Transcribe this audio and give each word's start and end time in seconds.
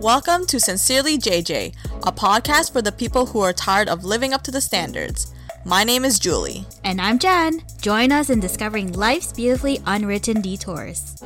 Welcome 0.00 0.46
to 0.46 0.60
Sincerely 0.60 1.18
JJ, 1.18 1.74
a 2.06 2.12
podcast 2.12 2.72
for 2.72 2.82
the 2.82 2.92
people 2.92 3.26
who 3.26 3.40
are 3.40 3.52
tired 3.52 3.88
of 3.88 4.04
living 4.04 4.32
up 4.32 4.42
to 4.42 4.50
the 4.50 4.60
standards. 4.60 5.34
My 5.64 5.84
name 5.84 6.04
is 6.04 6.18
Julie. 6.18 6.66
And 6.84 7.00
I'm 7.00 7.18
Jen. 7.18 7.62
Join 7.80 8.12
us 8.12 8.28
in 8.30 8.40
discovering 8.40 8.92
life's 8.92 9.32
beautifully 9.32 9.80
unwritten 9.86 10.40
detours. 10.40 11.22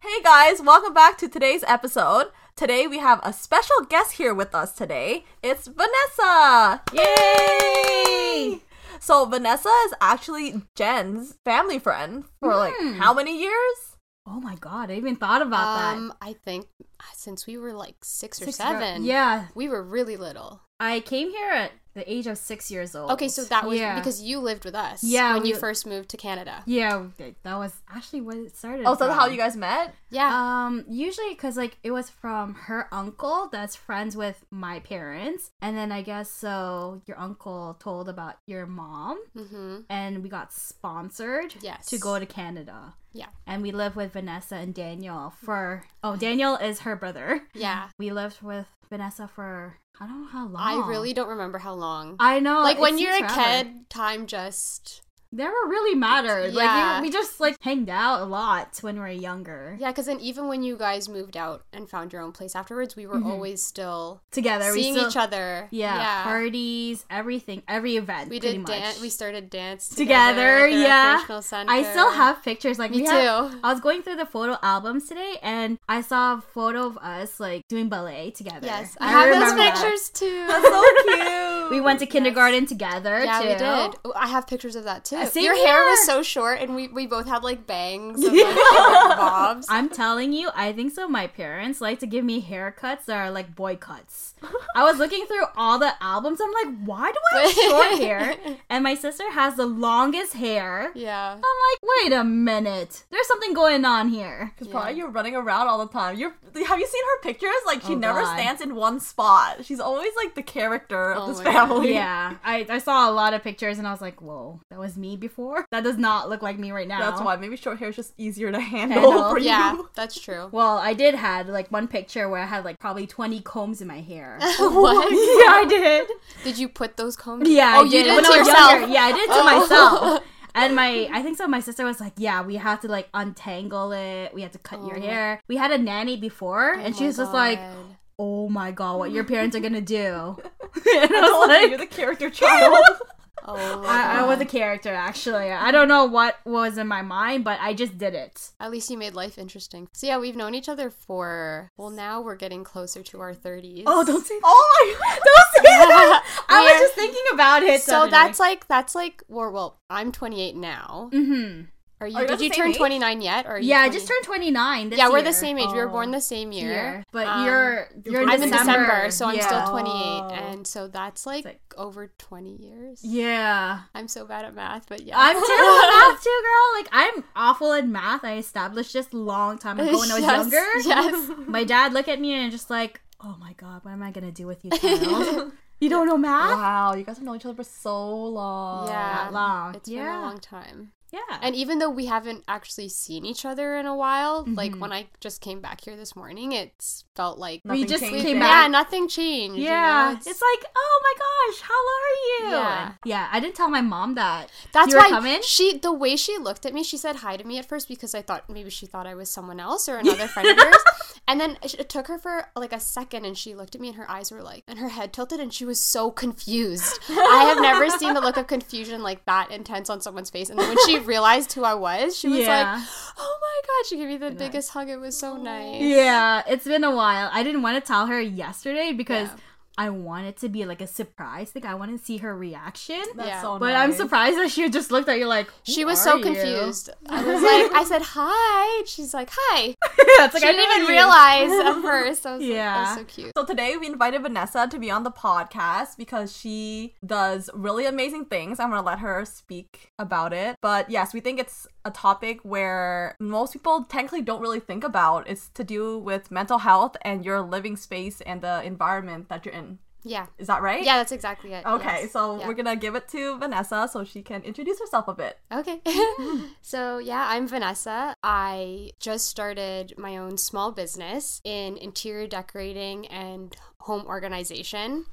Hey 0.00 0.22
guys, 0.22 0.60
welcome 0.62 0.94
back 0.94 1.18
to 1.18 1.28
today's 1.28 1.64
episode. 1.66 2.26
Today 2.56 2.86
we 2.86 2.98
have 2.98 3.20
a 3.22 3.32
special 3.32 3.84
guest 3.88 4.12
here 4.12 4.34
with 4.34 4.54
us 4.54 4.72
today. 4.72 5.24
It's 5.42 5.66
Vanessa! 5.68 6.82
Yay! 6.92 8.60
So 9.00 9.24
Vanessa 9.24 9.70
is 9.86 9.94
actually 10.00 10.62
Jen's 10.76 11.34
family 11.44 11.78
friend 11.78 12.24
for 12.40 12.54
like 12.54 12.74
how 12.98 13.14
many 13.14 13.40
years? 13.40 13.96
Oh 14.26 14.38
my 14.40 14.54
god, 14.56 14.90
I 14.90 14.94
even 14.94 15.16
thought 15.16 15.42
about 15.42 15.78
that. 15.78 15.96
Um, 15.96 16.12
I 16.20 16.34
think 16.34 16.66
uh, 17.00 17.04
since 17.14 17.46
we 17.46 17.56
were 17.56 17.72
like 17.72 17.96
six 18.04 18.40
or 18.40 18.44
Six 18.44 18.60
or- 18.60 18.62
seven, 18.62 19.04
yeah. 19.04 19.46
we 19.54 19.68
were 19.68 19.82
really 19.82 20.16
little. 20.16 20.60
I 20.78 21.00
came 21.00 21.30
here 21.30 21.50
at 21.50 21.72
the 21.94 22.10
age 22.10 22.26
of 22.26 22.38
six 22.38 22.70
years 22.70 22.94
old. 22.94 23.10
Okay, 23.12 23.28
so 23.28 23.44
that 23.44 23.66
was 23.66 23.78
Yeah. 23.78 23.96
because 23.96 24.22
you 24.22 24.38
lived 24.38 24.64
with 24.64 24.74
us. 24.74 25.02
Yeah, 25.02 25.34
when 25.34 25.44
you 25.46 25.56
first 25.56 25.86
moved 25.86 26.08
to 26.10 26.16
Canada. 26.16 26.62
Yeah, 26.66 27.06
that 27.42 27.56
was 27.56 27.72
actually 27.92 28.20
when 28.20 28.46
it 28.46 28.56
started. 28.56 28.86
Oh, 28.86 28.94
so 28.94 29.06
that's 29.06 29.18
how 29.18 29.26
you 29.26 29.36
guys 29.36 29.56
met? 29.56 29.94
Yeah, 30.10 30.30
Um, 30.32 30.84
usually 30.88 31.30
because 31.30 31.56
like 31.56 31.78
it 31.82 31.90
was 31.90 32.08
from 32.10 32.54
her 32.54 32.88
uncle 32.92 33.48
that's 33.50 33.74
friends 33.76 34.16
with 34.16 34.44
my 34.50 34.80
parents, 34.80 35.50
and 35.60 35.76
then 35.76 35.90
I 35.92 36.02
guess 36.02 36.30
so 36.30 37.02
your 37.06 37.18
uncle 37.18 37.76
told 37.80 38.08
about 38.08 38.36
your 38.46 38.66
mom, 38.66 39.18
mm-hmm. 39.36 39.78
and 39.88 40.22
we 40.22 40.28
got 40.28 40.52
sponsored 40.52 41.54
Yes. 41.60 41.86
to 41.86 41.98
go 41.98 42.18
to 42.18 42.26
Canada. 42.26 42.94
Yeah. 43.12 43.26
And 43.46 43.62
we 43.62 43.72
lived 43.72 43.96
with 43.96 44.12
Vanessa 44.12 44.54
and 44.56 44.72
Daniel 44.74 45.32
for 45.42 45.84
oh 46.04 46.16
Daniel 46.16 46.54
is 46.56 46.80
her 46.80 46.94
brother. 46.96 47.42
yeah. 47.54 47.88
We 47.98 48.10
lived 48.12 48.42
with 48.42 48.66
Vanessa 48.88 49.28
for 49.28 49.78
I 49.98 50.06
don't 50.06 50.22
know 50.22 50.28
how 50.28 50.46
long. 50.46 50.62
I 50.62 50.86
really 50.88 51.12
don't 51.12 51.28
remember 51.28 51.58
how 51.58 51.74
long. 51.74 52.16
I 52.18 52.40
know. 52.40 52.60
like 52.60 52.78
when 52.78 52.98
you're 52.98 53.14
a 53.14 53.28
kid, 53.28 53.88
time 53.90 54.26
just 54.26 55.02
never 55.32 55.54
really 55.66 55.94
mattered. 55.96 56.52
Like 56.54 56.64
Yeah. 56.64 57.00
we, 57.00 57.08
we 57.08 57.12
just 57.12 57.40
like 57.40 57.56
hanged 57.60 57.88
out 57.88 58.20
a 58.20 58.24
lot 58.24 58.78
when 58.82 58.96
we 58.96 59.00
were 59.00 59.08
younger. 59.08 59.76
yeah. 59.80 59.88
Because 59.88 60.06
then 60.06 60.20
even 60.20 60.48
when 60.48 60.62
you 60.62 60.76
guys 60.76 61.08
moved 61.08 61.36
out 61.36 61.64
and 61.72 61.88
found 61.88 62.12
your 62.12 62.22
own 62.22 62.32
place 62.32 62.54
afterwards, 62.56 62.96
we 62.96 63.06
were 63.06 63.16
mm-hmm. 63.16 63.30
always 63.30 63.62
still 63.62 64.20
Together, 64.30 64.72
seeing 64.72 64.94
we 64.94 65.00
still, 65.00 65.10
each 65.10 65.16
other. 65.16 65.68
Yeah, 65.70 65.96
yeah. 65.96 66.22
parties, 66.24 67.04
everything, 67.10 67.62
every 67.68 67.96
event. 67.96 68.30
we 68.30 68.38
did 68.40 68.64
dance. 68.64 69.00
We 69.00 69.08
started 69.08 69.50
dance 69.50 69.88
together. 69.88 70.66
together. 70.66 70.68
yeah. 70.68 71.24
I 71.28 71.82
still 71.82 72.12
have 72.12 72.42
pictures. 72.42 72.78
Like 72.78 72.90
Me 72.90 72.98
we 72.98 73.06
too. 73.06 73.10
have- 73.12 73.54
I 73.62 73.72
was 73.72 73.80
going 73.80 74.02
through 74.02 74.16
the 74.16 74.26
photo 74.26 74.56
albums 74.62 75.08
today, 75.08 75.36
and 75.42 75.78
I 75.88 76.00
saw 76.00 76.34
a 76.34 76.40
photo 76.40 76.86
of 76.86 76.98
us 76.98 77.38
like 77.40 77.66
doing 77.68 77.88
ballet 77.88 78.30
together. 78.30 78.66
Yes, 78.66 78.96
I, 79.00 79.10
have 79.10 79.26
remember 79.26 79.46
those 79.46 79.56
that. 79.56 79.74
pictures 79.76 80.10
too. 80.10 80.46
That's 80.46 80.64
so 80.64 80.82
cute. 81.04 81.49
We 81.70 81.80
went 81.80 82.00
to 82.00 82.06
kindergarten 82.06 82.66
together. 82.66 83.20
Yeah, 83.24 83.40
too. 83.40 83.48
we 83.48 83.54
did. 83.54 84.14
I 84.16 84.28
have 84.28 84.46
pictures 84.46 84.76
of 84.76 84.84
that 84.84 85.04
too. 85.04 85.16
Uh, 85.16 85.26
same 85.26 85.44
Your 85.44 85.54
hair 85.56 85.84
was 85.84 86.04
so 86.06 86.22
short, 86.22 86.60
and 86.60 86.74
we, 86.74 86.88
we 86.88 87.06
both 87.06 87.26
had 87.26 87.42
like 87.44 87.66
bangs 87.66 88.22
and 88.24 88.36
like 88.36 88.56
bobs. 89.16 89.66
I'm 89.70 89.88
telling 89.88 90.32
you, 90.32 90.50
I 90.54 90.72
think 90.72 90.92
so. 90.92 91.08
My 91.08 91.26
parents 91.26 91.80
like 91.80 91.98
to 92.00 92.06
give 92.06 92.24
me 92.24 92.42
haircuts 92.42 93.04
that 93.06 93.16
are 93.16 93.30
like 93.30 93.54
boy 93.54 93.76
cuts. 93.76 94.34
I 94.74 94.84
was 94.84 94.98
looking 94.98 95.26
through 95.26 95.44
all 95.56 95.78
the 95.78 95.92
albums. 96.02 96.40
I'm 96.42 96.52
like, 96.52 96.84
why 96.84 97.12
do 97.12 97.18
I 97.34 97.40
have 97.42 97.52
short 97.52 97.98
hair? 98.00 98.36
And 98.70 98.84
my 98.84 98.94
sister 98.94 99.30
has 99.32 99.56
the 99.56 99.66
longest 99.66 100.34
hair. 100.34 100.92
yeah. 100.94 101.32
I'm 101.32 101.38
like, 101.40 101.80
wait 101.82 102.12
a 102.12 102.24
minute. 102.24 103.04
There's 103.10 103.26
something 103.26 103.52
going 103.54 103.84
on 103.84 104.08
here. 104.08 104.52
Because 104.54 104.68
probably 104.68 104.94
you're 104.94 105.10
running 105.10 105.34
around 105.34 105.66
all 105.68 105.84
the 105.84 105.92
time. 105.92 106.16
You're 106.18 106.34
have 106.66 106.78
you 106.80 106.86
seen 106.86 107.02
her 107.04 107.20
pictures? 107.22 107.50
Like 107.66 107.82
she 107.82 107.92
Oh, 107.94 107.98
never 107.98 108.22
God. 108.22 108.34
stands 108.38 108.60
in 108.62 108.74
one 108.74 109.00
spot. 109.00 109.64
She's 109.64 109.80
always 109.80 110.12
like 110.16 110.34
the 110.34 110.42
character 110.42 111.12
of 111.12 111.22
Oh 111.22 111.26
this 111.28 111.38
my 111.38 111.44
God. 111.44 111.52
Family. 111.68 111.94
Yeah, 111.94 112.36
I, 112.44 112.66
I 112.68 112.78
saw 112.78 113.10
a 113.10 113.12
lot 113.12 113.34
of 113.34 113.42
pictures 113.42 113.78
and 113.78 113.86
I 113.86 113.92
was 113.92 114.00
like, 114.00 114.20
whoa, 114.20 114.60
that 114.70 114.78
was 114.78 114.96
me 114.96 115.16
before? 115.16 115.64
That 115.70 115.84
does 115.84 115.96
not 115.98 116.28
look 116.28 116.42
like 116.42 116.58
me 116.58 116.72
right 116.72 116.88
now. 116.88 116.98
That's 117.10 117.20
why 117.20 117.36
maybe 117.36 117.56
short 117.56 117.78
hair 117.78 117.88
is 117.90 117.96
just 117.96 118.12
easier 118.18 118.50
to 118.52 118.60
handle, 118.60 119.00
Handle. 119.12 119.30
for 119.30 119.38
Yeah, 119.38 119.72
you. 119.74 119.88
that's 119.94 120.20
true. 120.20 120.48
Well, 120.52 120.78
I 120.78 120.94
did 120.94 121.14
had 121.14 121.48
like 121.48 121.70
one 121.70 121.88
picture 121.88 122.28
where 122.28 122.40
I 122.42 122.46
had 122.46 122.64
like 122.64 122.78
probably 122.78 123.06
20 123.06 123.40
combs 123.42 123.80
in 123.80 123.88
my 123.88 124.00
hair. 124.00 124.38
what? 124.58 125.10
yeah, 125.12 125.52
I 125.52 125.64
did. 125.68 126.08
Did 126.44 126.58
you 126.58 126.68
put 126.68 126.96
those 126.96 127.16
combs? 127.16 127.48
Yeah, 127.48 127.74
Oh, 127.76 127.80
I 127.80 127.84
you 127.84 127.90
did. 127.90 128.02
did 128.04 128.10
it 128.10 128.14
when 128.16 128.24
to 128.24 128.30
I 128.32 128.38
was 128.38 128.46
yourself. 128.48 128.70
younger. 128.72 128.88
Yeah, 128.94 129.02
I 129.04 129.12
did 129.12 129.20
it 129.22 129.26
to 129.26 129.40
Oh. 129.40 129.44
myself. 129.60 130.22
And 130.52 130.74
my, 130.74 131.08
I 131.12 131.22
think 131.22 131.36
so. 131.38 131.46
My 131.46 131.60
sister 131.60 131.84
was 131.84 132.00
like, 132.00 132.14
"Yeah, 132.16 132.42
we 132.42 132.56
have 132.56 132.80
to 132.80 132.88
like 132.88 133.08
untangle 133.14 133.92
it. 133.92 134.34
We 134.34 134.42
had 134.42 134.52
to 134.52 134.58
cut 134.58 134.80
oh 134.82 134.88
your 134.88 134.98
Oh. 134.98 135.00
hair." 135.00 135.40
We 135.46 135.56
had 135.56 135.70
a 135.70 135.78
nanny 135.78 136.16
before, 136.16 136.74
oh 136.74 136.80
and 136.80 136.92
Oh 136.92 136.96
she 136.98 137.04
my 137.04 137.06
was 137.06 137.16
just 137.18 137.32
like, 137.32 137.60
God. 137.60 137.76
"Oh 138.22 138.48
my 138.50 138.70
god, 138.70 138.98
what 138.98 139.10
your 139.12 139.24
parents 139.24 139.56
are 139.56 139.60
gonna 139.60 139.80
do?" 139.80 140.02
and 140.94 141.10
I 141.12 141.18
I 141.18 141.20
was 141.20 141.30
you, 141.30 141.48
like, 141.48 141.68
you're 141.70 141.78
the 141.78 141.86
character 141.86 142.28
child. 142.28 142.76
oh, 143.46 143.84
I, 143.86 144.20
I 144.20 144.26
was 144.26 144.38
a 144.40 144.44
character 144.44 144.92
actually. 144.94 145.50
I 145.50 145.70
don't 145.70 145.88
know 145.88 146.04
what 146.04 146.36
was 146.44 146.76
in 146.76 146.86
my 146.86 147.00
mind, 147.02 147.42
but 147.44 147.58
I 147.60 147.72
just 147.74 147.96
did 147.96 148.14
it. 148.14 148.50
At 148.60 148.70
least 148.70 148.90
you 148.90 148.98
made 148.98 149.14
life 149.14 149.38
interesting. 149.38 149.88
So 149.92 150.06
yeah, 150.06 150.18
we've 150.18 150.36
known 150.36 150.54
each 150.54 150.68
other 150.68 150.90
for 150.90 151.70
well, 151.78 151.90
now 151.90 152.20
we're 152.20 152.36
getting 152.36 152.62
closer 152.64 153.02
to 153.02 153.20
our 153.20 153.34
thirties. 153.34 153.84
Oh, 153.86 154.04
don't 154.04 154.26
say 154.26 154.38
that. 154.38 154.42
oh 154.44 154.96
my 155.00 155.14
Don't 155.14 155.64
say 155.64 155.70
that. 155.78 156.44
I 156.48 156.62
was 156.62 156.70
We're- 156.72 156.80
just 156.80 156.94
thinking 156.94 157.24
about 157.32 157.62
it. 157.62 157.80
So 157.82 158.06
that's 158.06 158.38
like 158.38 158.68
that's 158.68 158.94
like 158.94 159.22
well, 159.28 159.50
well, 159.50 159.78
I'm 159.88 160.12
28 160.12 160.56
now. 160.56 161.10
mm-hmm. 161.12 161.62
Are 162.00 162.08
you? 162.08 162.16
Are 162.16 162.26
did 162.26 162.40
you 162.40 162.48
turn 162.50 162.72
29 162.72 163.20
yet? 163.20 163.46
Or 163.46 163.58
Yeah, 163.58 163.80
I 163.80 163.90
just 163.90 164.08
turned 164.08 164.24
29 164.24 164.92
yeah, 164.92 165.08
we're 165.08 165.16
year. 165.18 165.22
the 165.24 165.32
same 165.34 165.58
age. 165.58 165.68
We 165.70 165.74
were 165.78 165.88
Oh. 165.88 165.92
born 165.92 166.10
the 166.12 166.20
same 166.20 166.50
year. 166.50 167.04
But 167.12 167.26
Um, 167.26 167.44
you're 167.44 167.88
you're 168.06 168.22
in 168.22 168.30
I'm 168.30 168.42
in 168.42 168.50
December. 168.50 168.72
December, 168.72 169.10
so 169.10 169.26
I'm 169.26 169.40
still 169.40 169.66
28, 169.68 169.92
Oh. 169.92 170.28
and 170.32 170.66
so 170.66 170.88
that's 170.88 171.26
like, 171.26 171.44
like- 171.44 171.60
over 171.76 172.08
20 172.18 172.56
years. 172.56 173.00
Yeah. 173.04 173.80
I'm 173.94 174.08
so 174.08 174.24
bad 174.24 174.44
at 174.46 174.54
math, 174.54 174.88
but 174.88 175.02
yeah. 175.02 175.14
I'm 175.18 175.34
terrible 175.34 175.78
at 175.84 175.90
math 176.10 176.22
too, 176.24 176.40
girl. 176.42 176.80
Like 176.80 176.88
I'm 176.92 177.24
awful 177.36 177.72
at 177.74 177.86
math. 177.86 178.24
I 178.24 178.36
established 178.38 178.92
this 178.94 179.12
long 179.12 179.58
time 179.58 179.78
ago 179.78 179.98
when 179.98 180.10
I 180.10 180.14
was 180.20 180.24
younger. 180.52 180.64
Yes. 180.84 181.30
My 181.46 181.64
dad 181.64 181.92
looked 181.92 182.08
at 182.08 182.18
me 182.20 182.32
and 182.32 182.50
just 182.50 182.70
like, 182.70 183.00
"Oh 183.22 183.36
my 183.38 183.52
god, 183.54 183.84
what 183.84 183.92
am 183.92 184.02
I 184.02 184.10
gonna 184.10 184.32
do 184.32 184.46
with 184.46 184.64
you, 184.64 184.70
child? 184.70 185.52
you 185.80 185.88
don't 185.88 186.06
know 186.06 186.16
math? 186.16 186.56
Wow, 186.56 186.94
you 186.94 187.04
guys 187.04 187.16
have 187.16 187.24
known 187.24 187.36
each 187.36 187.44
other 187.46 187.54
for 187.54 187.64
so 187.64 188.24
long. 188.26 188.88
Yeah. 188.88 189.24
That 189.24 189.32
long? 189.32 189.74
It's 189.74 189.88
been 189.88 189.98
a 190.06 190.20
long 190.20 190.38
time. 190.40 190.92
Yeah. 191.12 191.38
And 191.42 191.54
even 191.56 191.78
though 191.78 191.90
we 191.90 192.06
haven't 192.06 192.44
actually 192.46 192.88
seen 192.88 193.24
each 193.24 193.44
other 193.44 193.76
in 193.76 193.86
a 193.86 193.94
while, 193.96 194.44
like 194.46 194.72
Mhm. 194.72 194.78
when 194.80 194.92
I 194.92 195.08
just 195.20 195.40
came 195.40 195.60
back 195.60 195.82
here 195.84 195.96
this 195.96 196.14
morning, 196.14 196.52
it's 196.52 197.04
felt 197.16 197.38
like 197.38 197.60
we 197.64 197.70
Nothing 197.82 197.86
just 197.88 198.02
changed 198.04 198.24
came 198.24 198.38
there. 198.38 198.48
yeah, 198.48 198.66
nothing 198.68 199.08
changed. 199.08 199.58
you 199.58 199.64
Yeah, 199.64 200.10
know? 200.12 200.16
it's, 200.24 200.26
like, 200.26 200.64
oh 200.76 201.00
my 201.02 201.14
gosh, 201.18 201.60
how 201.62 201.74
are 201.74 202.48
you? 202.50 202.56
Yeah. 202.56 202.92
Yeah. 203.04 203.28
I 203.32 203.40
didn't 203.40 203.56
tell 203.56 203.68
my 203.68 203.80
mom 203.80 204.14
that. 204.14 204.50
That's 204.72 204.92
you 204.92 204.98
why 204.98 205.08
coming? 205.08 205.40
she 205.42 205.78
the 205.78 205.92
way 205.92 206.16
she 206.16 206.38
looked 206.38 206.64
at 206.64 206.72
me, 206.74 206.82
she 206.84 206.96
said 206.96 207.16
hi 207.16 207.36
to 207.36 207.44
me 207.44 207.58
at 207.58 207.66
first 207.66 207.88
because 207.88 208.14
I 208.14 208.22
thought 208.22 208.48
maybe 208.48 208.70
she 208.70 208.86
thought 208.86 209.06
I 209.06 209.14
was 209.14 209.28
someone 209.30 209.58
else 209.60 209.88
or 209.88 209.96
another 209.96 210.28
friend 210.28 210.48
of 210.48 210.58
hers. 210.58 210.76
And 211.28 211.40
then 211.40 211.58
it 211.62 211.74
it 211.74 211.88
took 211.88 212.08
her 212.08 212.18
for 212.18 212.48
like 212.56 212.72
a 212.72 212.80
second 212.80 213.24
and 213.24 213.38
she 213.38 213.54
looked 213.54 213.76
at 213.76 213.80
me 213.80 213.88
and 213.88 213.96
her 213.98 214.10
eyes 214.10 214.32
were 214.32 214.42
like 214.42 214.64
and 214.66 214.80
her 214.80 214.88
head 214.88 215.12
tilted 215.12 215.38
and 215.38 215.54
she 215.54 215.64
was 215.64 215.78
so 215.78 216.10
confused. 216.10 216.98
I 217.08 217.44
have 217.44 217.60
never 217.60 217.88
seen 217.88 218.14
the 218.14 218.20
look 218.20 218.36
of 218.36 218.48
confusion 218.48 219.00
like 219.02 219.24
that 219.26 219.50
intense 219.52 219.88
on 219.88 220.00
someone's 220.00 220.30
face. 220.30 220.50
And 220.50 220.58
then 220.58 220.66
when 220.68 220.78
she 220.86 220.98
realized 221.06 221.52
who 221.52 221.64
I 221.64 221.74
was, 221.74 222.16
she 222.18 222.28
was 222.28 222.38
Yeah. 222.38 222.74
like, 222.74 222.84
"Oh 223.18 223.38
my 223.40 223.60
god!" 223.66 223.86
She 223.88 223.96
gave 223.96 224.08
me 224.08 224.16
the 224.16 224.30
biggest 224.30 224.70
hug. 224.70 224.88
It 224.88 224.96
was 224.98 225.16
so 225.18 225.36
nice. 225.36 225.80
Yeah, 225.82 226.42
it's 226.46 226.64
been 226.64 226.84
a 226.84 226.94
while. 226.94 227.30
I 227.32 227.42
didn't 227.42 227.62
want 227.62 227.82
to 227.82 227.86
tell 227.86 228.06
her 228.06 228.20
yesterday 228.20 228.92
because 228.92 229.28
Yeah. 229.28 229.36
I 229.84 229.88
want 230.08 230.24
it 230.30 230.36
to 230.42 230.48
be 230.56 230.62
like 230.70 230.82
a 230.82 230.86
surprise. 231.00 231.48
Like 231.54 231.64
I 231.72 231.74
want 231.80 231.90
to 231.96 231.98
see 232.08 232.18
her 232.24 232.32
reaction. 232.36 233.02
That's 233.16 233.28
Yeah. 233.28 233.42
so 233.42 233.58
But 233.58 233.74
I'm 233.82 233.92
surprised 234.02 234.36
that 234.40 234.50
she 234.54 234.68
just 234.78 234.90
looked 234.94 235.08
at 235.08 235.18
you 235.18 235.26
like 235.26 235.48
She 235.62 235.84
was 235.90 235.98
are 236.00 236.10
so 236.10 236.16
you?" 236.18 236.24
confused. 236.28 236.90
I 237.08 237.20
was 237.30 237.42
like, 237.50 237.66
I 237.80 237.84
said 237.92 238.02
hi. 238.18 238.84
She's 238.92 239.12
like, 239.18 239.30
hi. 239.32 239.74
It's 240.22 240.34
like 240.34 240.42
she 240.42 240.48
I 240.48 240.52
didn't 240.52 240.70
even 240.70 240.82
you. 240.82 240.88
realize 240.98 241.50
at 241.66 241.82
first. 241.90 242.26
I 242.26 242.32
was 242.36 242.40
like, 242.42 242.50
Yeah. 242.50 242.74
that's 242.84 242.96
so 243.00 243.04
cute. 243.14 243.32
So 243.36 243.44
today 243.52 243.70
we 243.80 243.86
invited 243.86 244.20
Vanessa 244.22 244.68
to 244.70 244.78
be 244.78 244.90
on 244.90 245.02
the 245.08 245.10
podcast 245.26 245.96
because 245.96 246.36
she 246.36 246.94
does 247.04 247.48
really 247.54 247.86
amazing 247.86 248.26
things. 248.26 248.60
I'm 248.60 248.68
gonna 248.70 248.82
let 248.92 248.98
her 248.98 249.24
speak 249.24 249.92
about 249.98 250.32
it. 250.34 250.56
But 250.60 250.90
yes, 250.90 251.14
we 251.14 251.20
think 251.20 251.40
it's 251.40 251.66
a 251.84 251.90
topic 251.90 252.40
where 252.42 253.16
most 253.18 253.52
people 253.52 253.84
technically 253.84 254.22
don't 254.22 254.40
really 254.40 254.60
think 254.60 254.84
about. 254.84 255.28
It's 255.28 255.48
to 255.50 255.64
do 255.64 255.98
with 255.98 256.30
mental 256.30 256.58
health 256.58 256.96
and 257.02 257.24
your 257.24 257.40
living 257.40 257.76
space 257.76 258.20
and 258.22 258.42
the 258.42 258.62
environment 258.62 259.28
that 259.28 259.44
you're 259.44 259.54
in. 259.54 259.78
Yeah. 260.02 260.26
Is 260.38 260.46
that 260.46 260.62
right? 260.62 260.82
Yeah, 260.82 260.96
that's 260.96 261.12
exactly 261.12 261.52
it. 261.52 261.64
Okay, 261.66 262.02
yes. 262.02 262.12
so 262.12 262.38
Yeah. 262.40 262.48
we're 262.48 262.54
gonna 262.54 262.76
give 262.76 262.94
it 262.94 263.06
to 263.08 263.36
Vanessa 263.38 263.88
so 263.92 264.02
she 264.04 264.22
can 264.22 264.42
introduce 264.42 264.78
herself 264.80 265.08
a 265.08 265.14
bit. 265.14 265.38
Okay. 265.52 265.80
so, 266.62 266.98
yeah, 266.98 267.26
I'm 267.28 267.46
Vanessa. 267.46 268.14
I 268.22 268.92
just 268.98 269.28
started 269.28 269.92
my 269.98 270.16
own 270.16 270.38
small 270.38 270.72
business 270.72 271.42
in 271.44 271.76
interior 271.76 272.26
decorating 272.26 273.06
and 273.08 273.54
home 273.80 274.06
organization. 274.06 275.04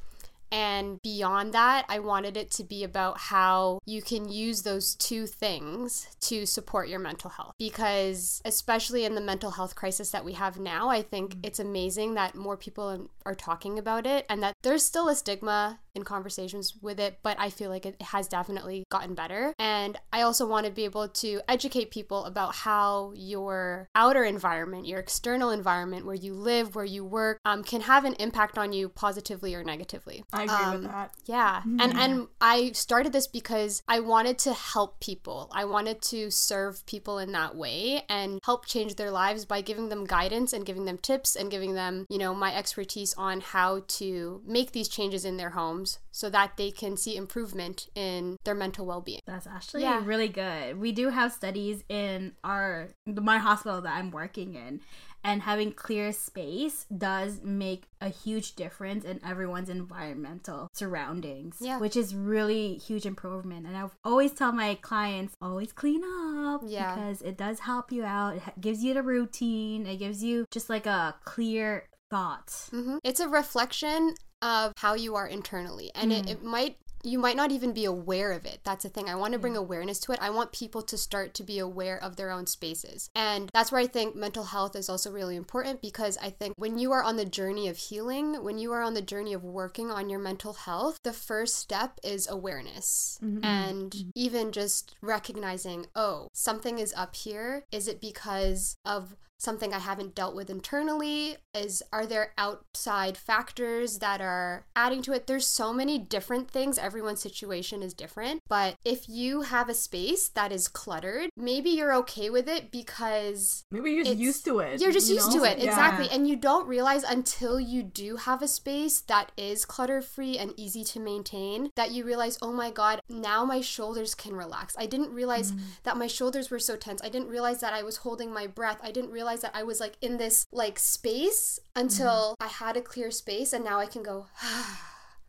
And 0.52 1.02
beyond 1.02 1.54
that, 1.54 1.86
I 1.90 2.00
wanted 2.00 2.38
it 2.38 2.52
to 2.52 2.64
be 2.64 2.84
about 2.84 3.18
how 3.20 3.80
you 3.86 4.02
can 4.02 4.30
use 4.30 4.64
those 4.64 4.96
two 4.96 5.28
things 5.28 6.08
to 6.22 6.46
support 6.46 6.90
your 6.90 7.00
mental 7.00 7.30
health. 7.30 7.54
Because, 7.60 8.42
especially 8.46 9.06
in 9.06 9.16
the 9.16 9.22
mental 9.22 9.52
health 9.52 9.76
crisis 9.76 10.12
that 10.12 10.26
we 10.26 10.34
have 10.34 10.60
now, 10.60 10.90
I 10.90 11.02
think 11.02 11.18
Mm-hmm. 11.28 11.40
it's 11.44 11.60
amazing 11.60 12.14
that 12.14 12.36
more 12.36 12.58
people 12.58 13.10
are 13.26 13.36
talking 13.36 13.78
about 13.78 14.06
it 14.06 14.26
and 14.30 14.42
that 14.44 14.54
there's 14.64 14.86
still 14.86 15.10
a 15.10 15.16
stigma 15.16 15.80
in 15.98 16.04
conversations 16.04 16.76
with 16.82 17.00
it, 17.00 17.20
but 17.24 17.36
I 17.40 17.50
feel 17.50 17.70
like 17.70 17.86
it 17.86 18.02
has 18.02 18.28
definitely 18.30 18.86
gotten 18.90 19.14
better. 19.16 19.54
And 19.60 20.00
I 20.14 20.22
also 20.22 20.48
want 20.48 20.66
to 20.66 20.72
be 20.72 20.86
able 20.86 21.10
to 21.10 21.42
educate 21.50 21.92
people 21.92 22.24
about 22.24 22.56
how 22.56 23.12
your 23.16 23.90
outer 23.96 24.24
environment, 24.24 24.88
your 24.88 25.00
external 25.00 25.50
environment, 25.50 26.06
where 26.06 26.16
you 26.16 26.34
live, 26.34 26.76
where 26.76 26.86
you 26.86 27.04
work, 27.04 27.40
um, 27.44 27.64
can 27.64 27.82
have 27.82 28.06
an 28.06 28.14
impact 28.20 28.58
on 28.58 28.72
you 28.72 28.88
positively 28.88 29.54
or 29.56 29.64
negatively. 29.64 30.24
I 30.32 30.44
agree 30.44 30.56
Um, 30.56 30.82
with 30.84 30.92
that. 30.92 31.12
Yeah. 31.26 31.62
And 31.66 31.98
and 31.98 32.28
I 32.40 32.72
started 32.72 33.12
this 33.12 33.28
because 33.28 33.82
I 33.88 34.00
wanted 34.00 34.38
to 34.40 34.54
help 34.54 35.00
people. 35.00 35.50
I 35.52 35.66
wanted 35.66 36.02
to 36.04 36.30
serve 36.32 36.86
people 36.86 37.18
in 37.18 37.32
that 37.32 37.56
way 37.56 38.04
and 38.08 38.40
help 38.46 38.66
change 38.66 38.96
their 38.96 39.12
lives 39.12 39.46
by 39.46 39.62
giving 39.62 39.90
them 39.90 40.06
guidance 40.06 40.54
and 40.54 40.66
giving 40.66 40.86
them 40.86 40.98
tips 40.98 41.36
and 41.36 41.50
giving 41.50 41.74
them, 41.74 42.06
you 42.10 42.20
know, 42.20 42.34
my 42.36 42.56
expertise 42.56 43.14
on 43.18 43.42
how 43.42 43.82
to 43.88 44.42
make 44.46 44.72
these 44.72 44.88
changes 44.88 45.26
in 45.26 45.38
their 45.38 45.52
homes 45.52 45.87
so 46.12 46.30
that 46.30 46.58
they 46.58 46.72
can 46.72 46.98
see 46.98 47.16
improvement 47.16 47.88
in 47.96 48.38
their 48.46 48.56
mental 48.56 48.86
well-being. 48.86 49.22
That's 49.26 49.48
actually 49.48 49.84
Yeah. 49.84 50.02
really 50.04 50.28
good. 50.30 50.80
We 50.80 50.92
do 50.92 51.10
have 51.10 51.32
studies 51.32 51.84
in 51.90 52.34
our 52.44 52.90
my 53.06 53.38
hospital 53.38 53.82
that 53.82 53.96
I'm 53.98 54.12
working 54.12 54.56
in, 54.56 54.82
and 55.24 55.42
having 55.42 55.72
clear 55.74 56.12
space 56.14 56.86
does 56.96 57.42
make 57.44 57.84
a 58.02 58.10
huge 58.10 58.56
difference 58.56 59.04
in 59.04 59.20
everyone's 59.26 59.70
environmental 59.70 60.70
surroundings. 60.74 61.58
Yeah. 61.60 61.80
which 61.80 61.96
is 61.98 62.16
really 62.16 62.76
huge 62.76 63.06
improvement. 63.06 63.66
And 63.68 63.76
I 63.78 63.90
always 64.04 64.32
tell 64.34 64.52
my 64.52 64.76
clients 64.76 65.34
always 65.42 65.72
clean 65.72 66.02
up. 66.04 66.62
Yeah. 66.66 66.96
because 66.96 67.22
it 67.22 67.38
does 67.38 67.60
help 67.60 67.92
you 67.92 68.04
out. 68.04 68.36
It 68.38 68.44
gives 68.62 68.84
you 68.84 68.94
the 68.94 69.04
routine. 69.04 69.86
It 69.86 69.98
gives 69.98 70.24
you 70.24 70.46
just 70.52 70.70
like 70.70 70.86
a 70.86 71.16
clear 71.24 71.88
thought. 72.10 72.70
hmm 72.72 72.98
It's 73.04 73.20
a 73.20 73.28
reflection 73.28 74.16
of 74.42 74.74
how 74.78 74.94
you 74.94 75.16
are 75.16 75.28
internally, 75.28 75.92
and 75.96 76.12
it, 76.12 76.30
it 76.30 76.44
mm. 76.44 76.48
might 76.48 76.78
you 77.04 77.20
might 77.20 77.36
not 77.36 77.52
even 77.52 77.74
be 77.74 77.86
aware 77.86 78.32
of 78.32 78.46
it. 78.46 78.60
That's 78.64 78.84
the 78.84 78.90
thing. 78.90 79.10
I 79.10 79.16
want 79.16 79.34
to 79.34 79.40
bring 79.40 79.54
mm. 79.54 79.60
awareness 79.60 80.00
to 80.02 80.12
it. 80.12 80.20
I 80.22 80.30
want 80.30 80.52
people 80.52 80.82
to 80.84 80.98
start 80.98 81.34
to 81.36 81.44
be 81.44 81.60
aware 81.60 82.02
of 82.02 82.16
their 82.16 82.32
own 82.32 82.48
spaces. 82.48 83.10
And 83.16 83.50
that's 83.54 83.72
where 83.72 83.82
I 83.82 83.88
think 83.88 84.16
mental 84.16 84.46
health 84.46 84.76
is 84.76 84.90
also 84.90 85.12
really 85.12 85.36
important 85.36 85.82
because 85.82 86.18
I 86.22 86.30
think 86.30 86.56
when 86.58 86.78
you 86.78 86.92
are 86.92 87.04
on 87.04 87.18
the 87.18 87.26
journey 87.26 87.68
of 87.68 87.78
healing, 87.78 88.44
when 88.44 88.58
you 88.58 88.72
are 88.74 88.82
on 88.82 88.94
the 88.94 89.02
journey 89.02 89.34
of 89.34 89.44
working 89.44 89.92
on 89.92 90.10
your 90.10 90.20
mental 90.20 90.54
health, 90.54 91.00
the 91.04 91.14
first 91.14 91.56
step 91.56 92.00
is 92.04 92.28
awareness. 92.28 93.20
Mm-hmm. 93.24 93.46
And 93.46 93.92
mm-hmm. 93.92 94.10
even 94.16 94.52
just 94.52 94.96
recognizing, 95.02 95.88
oh, 95.96 96.30
something 96.34 96.80
is 96.80 96.94
up 96.96 97.16
here. 97.16 97.64
Is 97.72 97.88
it 97.88 98.02
because 98.02 98.78
of 98.84 99.16
something 99.40 99.74
I 99.74 99.80
haven't 99.80 100.16
dealt 100.16 100.36
with 100.36 100.50
internally? 100.50 101.38
Is 101.54 101.82
are 101.92 102.06
there 102.06 102.34
outside 102.38 103.18
factors 103.18 104.00
that 104.00 104.22
are 104.22 104.66
adding 104.76 105.02
to 105.04 105.14
it? 105.14 105.28
There's 105.28 105.48
so 105.48 105.74
many 105.74 105.98
different 105.98 106.50
things. 106.52 106.78
Everyone's 106.78 107.22
situation 107.22 107.82
is 107.82 107.94
different. 107.94 108.42
But 108.48 108.76
if 108.86 109.08
you 109.10 109.42
have 109.42 109.70
a 109.70 109.74
space 109.74 110.30
that 110.30 110.52
is 110.52 110.68
cluttered, 110.68 111.30
maybe 111.36 111.70
you're 111.70 111.94
okay 111.96 112.30
with 112.30 112.48
it 112.48 112.72
because 112.72 113.64
Maybe 113.72 113.92
you're 113.92 114.04
just 114.06 114.18
used 114.18 114.46
to 114.46 114.60
it. 114.60 114.80
you're 114.82 114.92
just 114.92 115.10
you 115.10 115.16
used 115.16 115.34
know? 115.34 115.44
to 115.44 115.52
it, 115.52 115.60
Yeah. 115.60 115.66
exactly. 115.66 116.08
And 116.12 116.28
you 116.28 116.36
don't 116.36 116.68
realize 116.68 117.04
until 117.04 117.60
you 117.60 117.84
do 117.84 118.18
have 118.18 118.42
a 118.42 118.48
space 118.48 119.02
that 119.02 119.32
is 119.38 119.66
clutter 119.66 120.02
free 120.02 120.38
and 120.38 120.54
easy 120.58 120.84
to 120.86 121.00
maintain 121.00 121.70
that 121.76 121.92
you 121.92 122.04
realize, 122.06 122.38
oh 122.42 122.52
my 122.52 122.72
God, 122.72 123.02
now 123.10 123.46
my 123.46 123.62
shoulders 123.62 124.16
can 124.16 124.36
relax. 124.36 124.76
I 124.78 124.86
didn't 124.86 125.14
realize 125.14 125.52
Mm. 125.52 125.60
that 125.84 125.98
my 125.98 126.08
shoulders 126.08 126.50
were 126.50 126.60
so 126.60 126.76
tense. 126.76 127.02
I 127.04 127.10
didn't 127.10 127.30
realize 127.30 127.60
that 127.62 127.74
I 127.74 127.84
was 127.84 127.98
holding 127.98 128.32
my 128.34 128.48
breath. 128.48 128.80
I 128.84 128.92
didn't 128.92 129.12
realize 129.12 129.27
that 129.42 129.52
I 129.54 129.64
was 129.64 129.80
like 129.80 129.98
in 130.02 130.18
this 130.18 130.46
like 130.52 130.80
space 130.80 131.60
until 131.76 132.36
Mm. 132.40 132.46
I 132.46 132.48
had 132.48 132.78
a 132.78 132.82
clear 132.82 133.12
space 133.12 133.54
and 133.54 133.64
now 133.64 133.80
I 133.80 133.86
can 133.86 134.04
go. 134.04 134.26